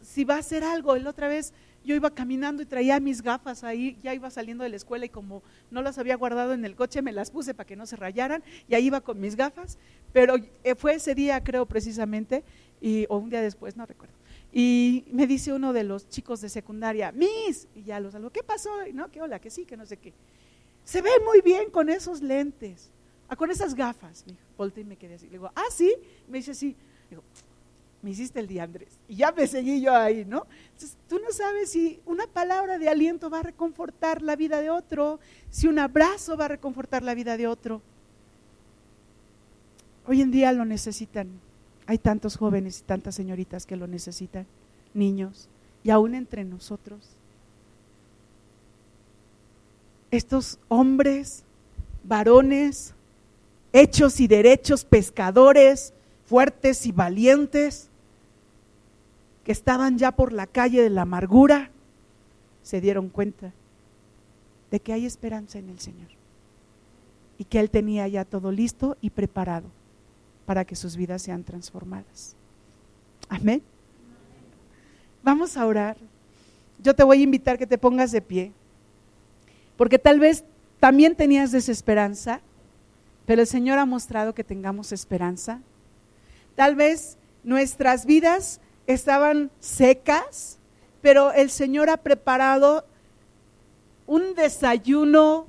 si 0.00 0.24
va 0.24 0.36
a 0.36 0.38
hacer 0.38 0.64
algo. 0.64 0.96
La 0.96 1.10
otra 1.10 1.28
vez 1.28 1.52
yo 1.84 1.94
iba 1.94 2.14
caminando 2.14 2.62
y 2.62 2.64
traía 2.64 2.98
mis 2.98 3.20
gafas 3.20 3.62
ahí, 3.62 3.98
ya 4.02 4.14
iba 4.14 4.30
saliendo 4.30 4.64
de 4.64 4.70
la 4.70 4.76
escuela 4.76 5.04
y 5.04 5.10
como 5.10 5.42
no 5.70 5.82
las 5.82 5.98
había 5.98 6.16
guardado 6.16 6.54
en 6.54 6.64
el 6.64 6.76
coche, 6.76 7.02
me 7.02 7.12
las 7.12 7.30
puse 7.30 7.52
para 7.52 7.66
que 7.66 7.76
no 7.76 7.84
se 7.84 7.96
rayaran 7.96 8.42
y 8.66 8.74
ahí 8.74 8.86
iba 8.86 9.02
con 9.02 9.20
mis 9.20 9.36
gafas, 9.36 9.76
pero 10.14 10.36
eh, 10.62 10.74
fue 10.76 10.94
ese 10.94 11.14
día 11.14 11.44
creo 11.44 11.66
precisamente, 11.66 12.42
y, 12.80 13.04
o 13.10 13.18
un 13.18 13.28
día 13.28 13.42
después, 13.42 13.76
no 13.76 13.84
recuerdo. 13.84 14.14
Y 14.50 15.04
me 15.12 15.26
dice 15.26 15.52
uno 15.52 15.74
de 15.74 15.84
los 15.84 16.08
chicos 16.08 16.40
de 16.40 16.48
secundaria, 16.48 17.12
Miss, 17.12 17.68
y 17.74 17.82
ya 17.82 18.00
los 18.00 18.12
salgo, 18.12 18.30
¿qué 18.30 18.42
pasó? 18.42 18.70
No, 18.94 19.10
que 19.10 19.20
hola, 19.20 19.40
que 19.40 19.50
sí, 19.50 19.66
que 19.66 19.76
no 19.76 19.84
sé 19.84 19.98
qué. 19.98 20.14
Se 20.84 21.00
ve 21.00 21.10
muy 21.24 21.40
bien 21.40 21.70
con 21.70 21.88
esos 21.88 22.20
lentes, 22.20 22.90
ah, 23.28 23.36
con 23.36 23.50
esas 23.50 23.74
gafas. 23.74 24.24
Me 24.26 24.32
dijo, 24.32 24.80
y 24.80 24.84
me 24.84 24.96
quedé 24.96 25.14
así. 25.14 25.26
Le 25.26 25.32
digo, 25.32 25.50
ah, 25.54 25.70
sí. 25.70 25.94
Me 26.28 26.38
dice, 26.38 26.54
sí. 26.54 26.76
Digo, 27.08 27.22
me 28.02 28.10
hiciste 28.10 28.38
el 28.38 28.46
día, 28.46 28.64
Andrés. 28.64 28.98
Y 29.08 29.16
ya 29.16 29.32
me 29.32 29.46
seguí 29.46 29.80
yo 29.80 29.94
ahí, 29.94 30.26
¿no? 30.26 30.46
Entonces, 30.72 30.98
tú 31.08 31.18
no 31.18 31.32
sabes 31.32 31.70
si 31.70 32.00
una 32.04 32.26
palabra 32.26 32.78
de 32.78 32.88
aliento 32.90 33.30
va 33.30 33.40
a 33.40 33.44
reconfortar 33.44 34.20
la 34.20 34.36
vida 34.36 34.60
de 34.60 34.68
otro, 34.68 35.20
si 35.50 35.68
un 35.68 35.78
abrazo 35.78 36.36
va 36.36 36.44
a 36.44 36.48
reconfortar 36.48 37.02
la 37.02 37.14
vida 37.14 37.38
de 37.38 37.46
otro. 37.46 37.80
Hoy 40.06 40.20
en 40.20 40.30
día 40.30 40.52
lo 40.52 40.66
necesitan. 40.66 41.28
Hay 41.86 41.96
tantos 41.96 42.36
jóvenes 42.36 42.80
y 42.80 42.82
tantas 42.82 43.14
señoritas 43.14 43.64
que 43.64 43.76
lo 43.76 43.86
necesitan, 43.86 44.46
niños, 44.92 45.48
y 45.82 45.90
aún 45.90 46.14
entre 46.14 46.44
nosotros. 46.44 47.16
Estos 50.14 50.60
hombres, 50.68 51.42
varones, 52.04 52.94
hechos 53.72 54.20
y 54.20 54.28
derechos, 54.28 54.84
pescadores, 54.84 55.92
fuertes 56.26 56.86
y 56.86 56.92
valientes, 56.92 57.88
que 59.42 59.50
estaban 59.50 59.98
ya 59.98 60.12
por 60.12 60.32
la 60.32 60.46
calle 60.46 60.82
de 60.82 60.90
la 60.90 61.02
amargura, 61.02 61.72
se 62.62 62.80
dieron 62.80 63.08
cuenta 63.08 63.52
de 64.70 64.78
que 64.78 64.92
hay 64.92 65.04
esperanza 65.04 65.58
en 65.58 65.68
el 65.68 65.80
Señor 65.80 66.10
y 67.36 67.44
que 67.44 67.58
Él 67.58 67.68
tenía 67.68 68.06
ya 68.06 68.24
todo 68.24 68.52
listo 68.52 68.96
y 69.00 69.10
preparado 69.10 69.66
para 70.46 70.64
que 70.64 70.76
sus 70.76 70.96
vidas 70.96 71.22
sean 71.22 71.42
transformadas. 71.42 72.36
Amén. 73.28 73.62
Vamos 75.24 75.56
a 75.56 75.66
orar. 75.66 75.96
Yo 76.80 76.94
te 76.94 77.02
voy 77.02 77.18
a 77.18 77.24
invitar 77.24 77.58
que 77.58 77.66
te 77.66 77.78
pongas 77.78 78.12
de 78.12 78.22
pie, 78.22 78.52
porque 79.76 79.98
tal 79.98 80.20
vez 80.20 80.44
también 80.80 81.16
tenías 81.16 81.52
desesperanza, 81.52 82.40
pero 83.26 83.40
el 83.42 83.46
Señor 83.46 83.78
ha 83.78 83.86
mostrado 83.86 84.34
que 84.34 84.44
tengamos 84.44 84.92
esperanza. 84.92 85.60
Tal 86.54 86.76
vez 86.76 87.16
nuestras 87.42 88.06
vidas 88.06 88.60
estaban 88.86 89.50
secas, 89.60 90.58
pero 91.00 91.32
el 91.32 91.50
Señor 91.50 91.90
ha 91.90 91.96
preparado 91.96 92.84
un 94.06 94.34
desayuno 94.34 95.46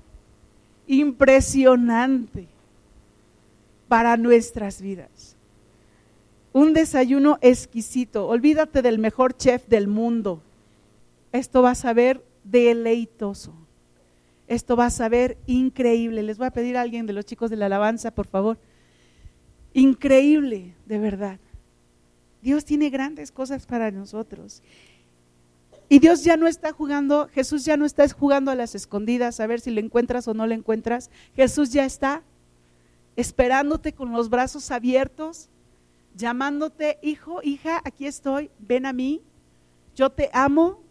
impresionante 0.87 2.47
para 3.87 4.17
nuestras 4.17 4.81
vidas. 4.81 5.35
Un 6.53 6.73
desayuno 6.73 7.37
exquisito. 7.41 8.27
Olvídate 8.27 8.81
del 8.81 8.99
mejor 8.99 9.35
chef 9.35 9.67
del 9.67 9.87
mundo. 9.87 10.41
Esto 11.33 11.61
va 11.61 11.71
a 11.71 11.75
saber 11.75 12.23
deleitoso. 12.45 13.53
Esto 14.47 14.75
va 14.75 14.87
a 14.87 14.91
saber 14.91 15.37
increíble. 15.47 16.23
Les 16.23 16.37
voy 16.37 16.47
a 16.47 16.51
pedir 16.51 16.77
a 16.77 16.81
alguien 16.81 17.05
de 17.05 17.13
los 17.13 17.25
chicos 17.25 17.49
de 17.49 17.55
la 17.55 17.65
alabanza, 17.65 18.11
por 18.11 18.27
favor. 18.27 18.57
Increíble, 19.73 20.75
de 20.85 20.99
verdad. 20.99 21.39
Dios 22.41 22.63
tiene 22.63 22.89
grandes 22.89 23.31
cosas 23.31 23.65
para 23.65 23.89
nosotros. 23.91 24.61
Y 25.89 25.99
Dios 25.99 26.23
ya 26.23 26.37
no 26.37 26.47
está 26.47 26.71
jugando, 26.71 27.27
Jesús 27.33 27.65
ya 27.65 27.77
no 27.77 27.85
está 27.85 28.07
jugando 28.09 28.51
a 28.51 28.55
las 28.55 28.73
escondidas 28.73 29.39
a 29.39 29.47
ver 29.47 29.59
si 29.59 29.69
le 29.71 29.81
encuentras 29.81 30.27
o 30.27 30.33
no 30.33 30.47
le 30.47 30.55
encuentras. 30.55 31.09
Jesús 31.35 31.71
ya 31.71 31.85
está 31.85 32.23
esperándote 33.15 33.93
con 33.93 34.11
los 34.11 34.29
brazos 34.29 34.71
abiertos, 34.71 35.49
llamándote, 36.15 36.97
hijo, 37.01 37.41
hija, 37.43 37.81
aquí 37.83 38.07
estoy, 38.07 38.49
ven 38.59 38.85
a 38.85 38.93
mí, 38.93 39.21
yo 39.95 40.09
te 40.09 40.29
amo, 40.33 40.81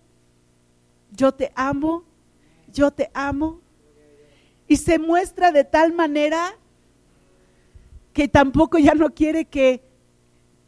yo 1.13 1.33
te 1.33 1.53
amo, 1.55 2.05
yo 2.75 2.91
te 2.91 3.11
amo. 3.15 3.61
Y 4.69 4.77
se 4.77 4.99
muestra 4.99 5.51
de 5.53 5.65
tal 5.65 5.93
manera 5.93 6.59
que 8.13 8.29
tampoco 8.29 8.79
ya 8.79 8.95
no 8.95 9.11
quiere 9.15 9.47
que 9.47 9.83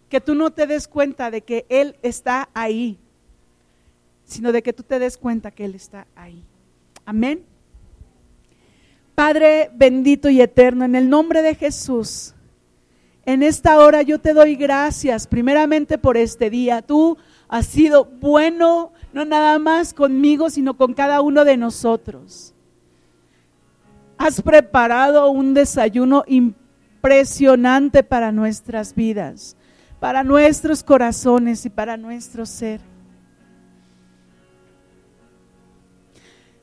que 0.08 0.20
tú 0.20 0.34
no 0.34 0.50
te 0.50 0.66
des 0.66 0.86
cuenta 0.86 1.30
de 1.30 1.42
que 1.42 1.66
Él 1.68 1.96
está 2.02 2.48
ahí, 2.54 2.98
sino 4.24 4.52
de 4.52 4.62
que 4.62 4.72
tú 4.72 4.82
te 4.82 4.98
des 4.98 5.18
cuenta 5.18 5.50
que 5.50 5.64
Él 5.64 5.74
está 5.74 6.06
ahí. 6.14 6.42
Amén. 7.04 7.44
Padre 9.14 9.70
bendito 9.74 10.28
y 10.28 10.40
eterno, 10.40 10.84
en 10.84 10.94
el 10.94 11.08
nombre 11.08 11.42
de 11.42 11.54
Jesús, 11.54 12.32
En 13.28 13.42
esta 13.42 13.80
hora 13.80 14.02
yo 14.02 14.20
te 14.20 14.34
doy 14.34 14.54
gracias 14.54 15.26
primeramente 15.26 15.98
por 15.98 16.16
este 16.16 16.48
día. 16.48 16.80
Tú 16.80 17.18
has 17.48 17.66
sido 17.66 18.04
bueno, 18.04 18.92
no 19.16 19.24
nada 19.24 19.58
más 19.58 19.94
conmigo, 19.94 20.50
sino 20.50 20.76
con 20.76 20.92
cada 20.92 21.22
uno 21.22 21.46
de 21.46 21.56
nosotros. 21.56 22.52
Has 24.18 24.42
preparado 24.42 25.30
un 25.30 25.54
desayuno 25.54 26.22
impresionante 26.26 28.02
para 28.02 28.30
nuestras 28.30 28.94
vidas, 28.94 29.56
para 30.00 30.22
nuestros 30.22 30.82
corazones 30.82 31.64
y 31.64 31.70
para 31.70 31.96
nuestro 31.96 32.44
ser. 32.44 32.82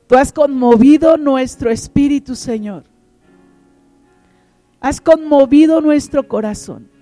Tú 0.06 0.16
has 0.16 0.32
conmovido 0.32 1.16
nuestro 1.16 1.70
espíritu, 1.70 2.36
Señor. 2.36 2.84
Has 4.80 5.00
conmovido 5.00 5.80
nuestro 5.80 6.28
corazón. 6.28 6.93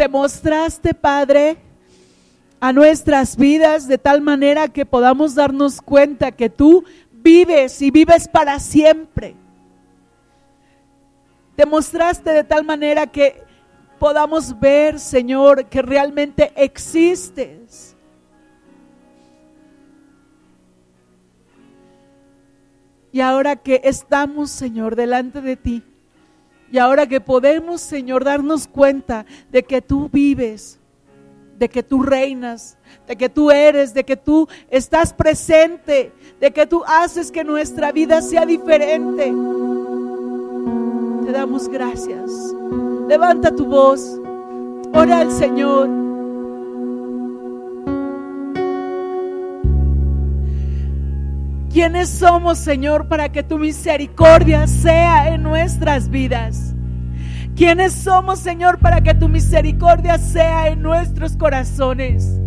Te 0.00 0.08
mostraste, 0.08 0.94
Padre, 0.94 1.58
a 2.58 2.72
nuestras 2.72 3.36
vidas 3.36 3.86
de 3.86 3.98
tal 3.98 4.22
manera 4.22 4.66
que 4.68 4.86
podamos 4.86 5.34
darnos 5.34 5.82
cuenta 5.82 6.32
que 6.32 6.48
tú 6.48 6.84
vives 7.12 7.82
y 7.82 7.90
vives 7.90 8.26
para 8.26 8.58
siempre. 8.60 9.36
Te 11.54 11.66
mostraste 11.66 12.30
de 12.30 12.44
tal 12.44 12.64
manera 12.64 13.08
que 13.08 13.42
podamos 13.98 14.58
ver, 14.58 14.98
Señor, 14.98 15.66
que 15.66 15.82
realmente 15.82 16.50
existes. 16.56 17.94
Y 23.12 23.20
ahora 23.20 23.56
que 23.56 23.82
estamos, 23.84 24.50
Señor, 24.50 24.96
delante 24.96 25.42
de 25.42 25.56
ti, 25.58 25.84
y 26.70 26.78
ahora 26.78 27.06
que 27.06 27.20
podemos, 27.20 27.80
Señor, 27.80 28.24
darnos 28.24 28.68
cuenta 28.68 29.26
de 29.50 29.62
que 29.62 29.82
tú 29.82 30.08
vives, 30.12 30.78
de 31.58 31.68
que 31.68 31.82
tú 31.82 32.02
reinas, 32.02 32.78
de 33.06 33.16
que 33.16 33.28
tú 33.28 33.50
eres, 33.50 33.92
de 33.92 34.04
que 34.04 34.16
tú 34.16 34.48
estás 34.70 35.12
presente, 35.12 36.12
de 36.40 36.50
que 36.52 36.66
tú 36.66 36.82
haces 36.86 37.30
que 37.30 37.44
nuestra 37.44 37.92
vida 37.92 38.22
sea 38.22 38.46
diferente. 38.46 39.24
Te 41.24 41.32
damos 41.32 41.68
gracias. 41.68 42.30
Levanta 43.08 43.54
tu 43.54 43.66
voz. 43.66 44.18
Ora 44.94 45.20
al 45.20 45.30
Señor. 45.32 45.99
¿Quiénes 51.72 52.08
somos, 52.08 52.58
Señor, 52.58 53.06
para 53.06 53.30
que 53.30 53.44
tu 53.44 53.56
misericordia 53.56 54.66
sea 54.66 55.32
en 55.32 55.44
nuestras 55.44 56.08
vidas? 56.08 56.74
¿Quiénes 57.54 57.92
somos, 57.92 58.40
Señor, 58.40 58.80
para 58.80 59.00
que 59.00 59.14
tu 59.14 59.28
misericordia 59.28 60.18
sea 60.18 60.66
en 60.66 60.82
nuestros 60.82 61.36
corazones? 61.36 62.40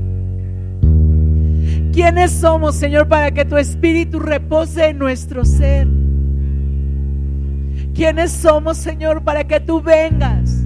¿Quiénes 1.94 2.32
somos, 2.32 2.76
Señor, 2.76 3.08
para 3.08 3.32
que 3.32 3.46
tu 3.46 3.56
espíritu 3.56 4.20
repose 4.20 4.88
en 4.88 4.98
nuestro 4.98 5.46
ser? 5.46 5.88
¿Quiénes 7.96 8.30
somos, 8.32 8.78
Señor, 8.78 9.24
para 9.24 9.46
que 9.46 9.62
tú 9.62 9.82
vengas 9.82 10.66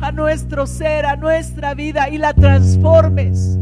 a 0.00 0.10
nuestro 0.10 0.66
ser, 0.66 1.04
a 1.04 1.16
nuestra 1.16 1.74
vida 1.74 2.08
y 2.08 2.16
la 2.16 2.32
transformes? 2.32 3.58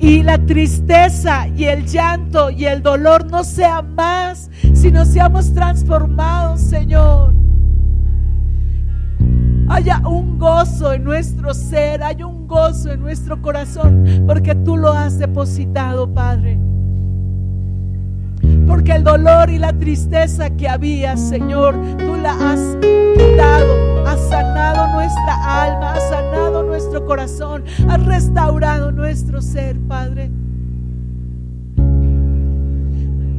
Y 0.00 0.22
la 0.22 0.38
tristeza 0.38 1.46
y 1.48 1.64
el 1.66 1.84
llanto 1.84 2.50
y 2.50 2.64
el 2.64 2.82
dolor 2.82 3.26
no 3.30 3.44
sea 3.44 3.82
más, 3.82 4.50
sino 4.72 5.04
seamos 5.04 5.52
transformados, 5.52 6.62
Señor. 6.62 7.34
Haya 9.68 10.00
un 10.08 10.38
gozo 10.38 10.94
en 10.94 11.04
nuestro 11.04 11.52
ser, 11.52 12.02
haya 12.02 12.26
un 12.26 12.48
gozo 12.48 12.90
en 12.90 13.00
nuestro 13.00 13.42
corazón, 13.42 14.24
porque 14.26 14.54
tú 14.54 14.78
lo 14.78 14.90
has 14.90 15.18
depositado, 15.18 16.12
Padre. 16.12 16.58
Porque 18.66 18.92
el 18.92 19.04
dolor 19.04 19.50
y 19.50 19.58
la 19.58 19.74
tristeza 19.74 20.48
que 20.48 20.66
había, 20.66 21.18
Señor, 21.18 21.74
tú 21.98 22.16
la 22.16 22.32
has 22.32 22.60
quitado, 22.80 24.06
has 24.06 24.20
sanado 24.30 24.94
nuestra 24.94 25.64
alma, 25.64 25.92
has 25.92 26.08
sanado 26.08 26.49
nuestro 26.80 27.04
corazón, 27.04 27.64
has 27.88 28.06
restaurado 28.06 28.90
nuestro 28.90 29.42
ser, 29.42 29.78
Padre. 29.80 30.30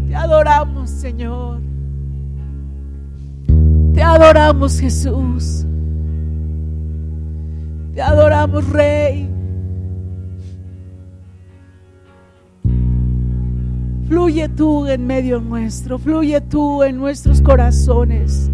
Te 0.08 0.16
adoramos, 0.16 0.90
Señor. 0.92 1.60
Te 3.96 4.04
adoramos, 4.04 4.80
Jesús. 4.80 5.66
Te 7.96 8.02
adoramos, 8.02 8.70
Rey. 8.70 9.28
Fluye 14.08 14.50
tú 14.50 14.86
en 14.86 15.08
medio 15.08 15.40
nuestro, 15.40 15.98
fluye 15.98 16.42
tú 16.42 16.84
en 16.84 16.98
nuestros 16.98 17.42
corazones, 17.42 18.52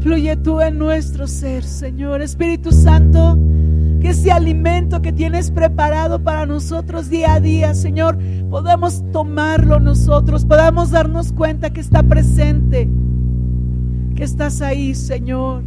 fluye 0.00 0.36
tú 0.36 0.60
en 0.60 0.78
nuestro 0.78 1.26
ser, 1.26 1.64
Señor. 1.64 2.22
Espíritu 2.22 2.70
Santo, 2.70 3.36
que 4.00 4.10
ese 4.10 4.30
alimento 4.30 5.00
que 5.02 5.12
tienes 5.12 5.50
preparado 5.50 6.22
para 6.22 6.46
nosotros 6.46 7.08
día 7.08 7.34
a 7.34 7.40
día, 7.40 7.74
Señor, 7.74 8.18
podamos 8.50 9.04
tomarlo 9.12 9.80
nosotros, 9.80 10.44
podamos 10.44 10.90
darnos 10.90 11.32
cuenta 11.32 11.70
que 11.70 11.80
está 11.80 12.02
presente, 12.02 12.88
que 14.14 14.24
estás 14.24 14.60
ahí, 14.60 14.94
Señor, 14.94 15.62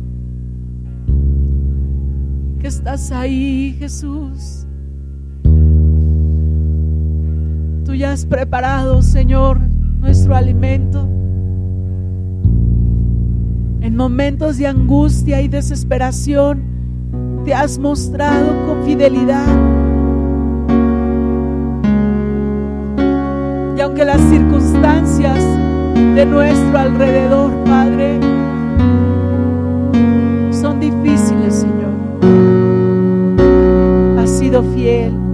que 2.60 2.68
estás 2.68 3.12
ahí, 3.12 3.76
Jesús. 3.80 4.68
Tú 7.86 7.96
ya 7.96 8.12
has 8.12 8.26
preparado, 8.26 9.02
Señor, 9.02 9.60
nuestro 10.00 10.36
alimento. 10.36 11.08
En 13.82 13.96
momentos 13.96 14.58
de 14.58 14.68
angustia 14.68 15.42
y 15.42 15.48
desesperación, 15.48 16.69
te 17.46 17.54
has 17.54 17.78
mostrado 17.78 18.66
con 18.66 18.84
fidelidad. 18.84 19.46
Y 23.78 23.82
aunque 23.82 24.06
las 24.06 24.22
circunstancias 24.22 25.44
de 26.16 26.26
nuestro 26.26 26.78
alrededor, 26.78 27.52
Padre, 27.66 28.20
son 30.52 30.80
difíciles, 30.80 31.56
Señor, 31.56 31.94
has 34.18 34.30
sido 34.30 34.64
fiel 34.74 35.30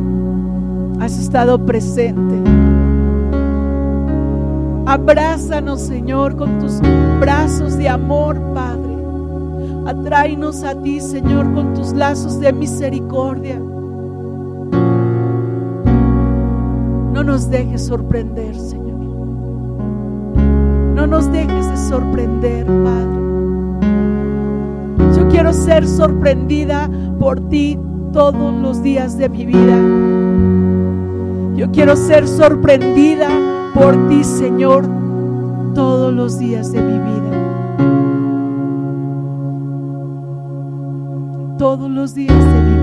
has 1.05 1.19
estado 1.19 1.63
presente. 1.63 2.35
Abrázanos, 4.88 5.81
Señor, 5.81 6.35
con 6.35 6.59
tus 6.59 6.80
brazos 7.19 7.77
de 7.77 7.89
amor, 7.89 8.39
Padre. 8.53 8.84
Atráenos 9.85 10.63
a 10.63 10.73
ti, 10.81 10.99
Señor, 10.99 11.53
con 11.53 11.75
tus 11.75 11.93
lazos 11.93 12.39
de 12.39 12.51
misericordia. 12.51 13.59
No 17.13 17.23
nos 17.23 17.49
dejes 17.51 17.85
sorprender, 17.85 18.55
Señor. 18.55 18.99
No 20.95 21.05
nos 21.05 21.31
dejes 21.31 21.69
de 21.69 21.77
sorprender, 21.77 22.65
Padre. 22.65 23.19
Yo 25.15 25.27
quiero 25.29 25.53
ser 25.53 25.87
sorprendida 25.87 26.89
por 27.19 27.39
ti 27.49 27.77
todos 28.11 28.55
los 28.55 28.81
días 28.81 29.17
de 29.19 29.29
mi 29.29 29.45
vida. 29.45 29.77
Yo 31.55 31.69
quiero 31.71 31.95
ser 31.95 32.27
sorprendida 32.27 33.29
por 33.75 34.07
ti, 34.07 34.23
Señor, 34.23 34.83
todos 35.75 36.11
los 36.11 36.39
días 36.39 36.71
de 36.71 36.81
mi 36.81 36.97
vida. 36.97 38.14
Todos 41.57 41.90
los 41.90 42.14
días. 42.14 42.74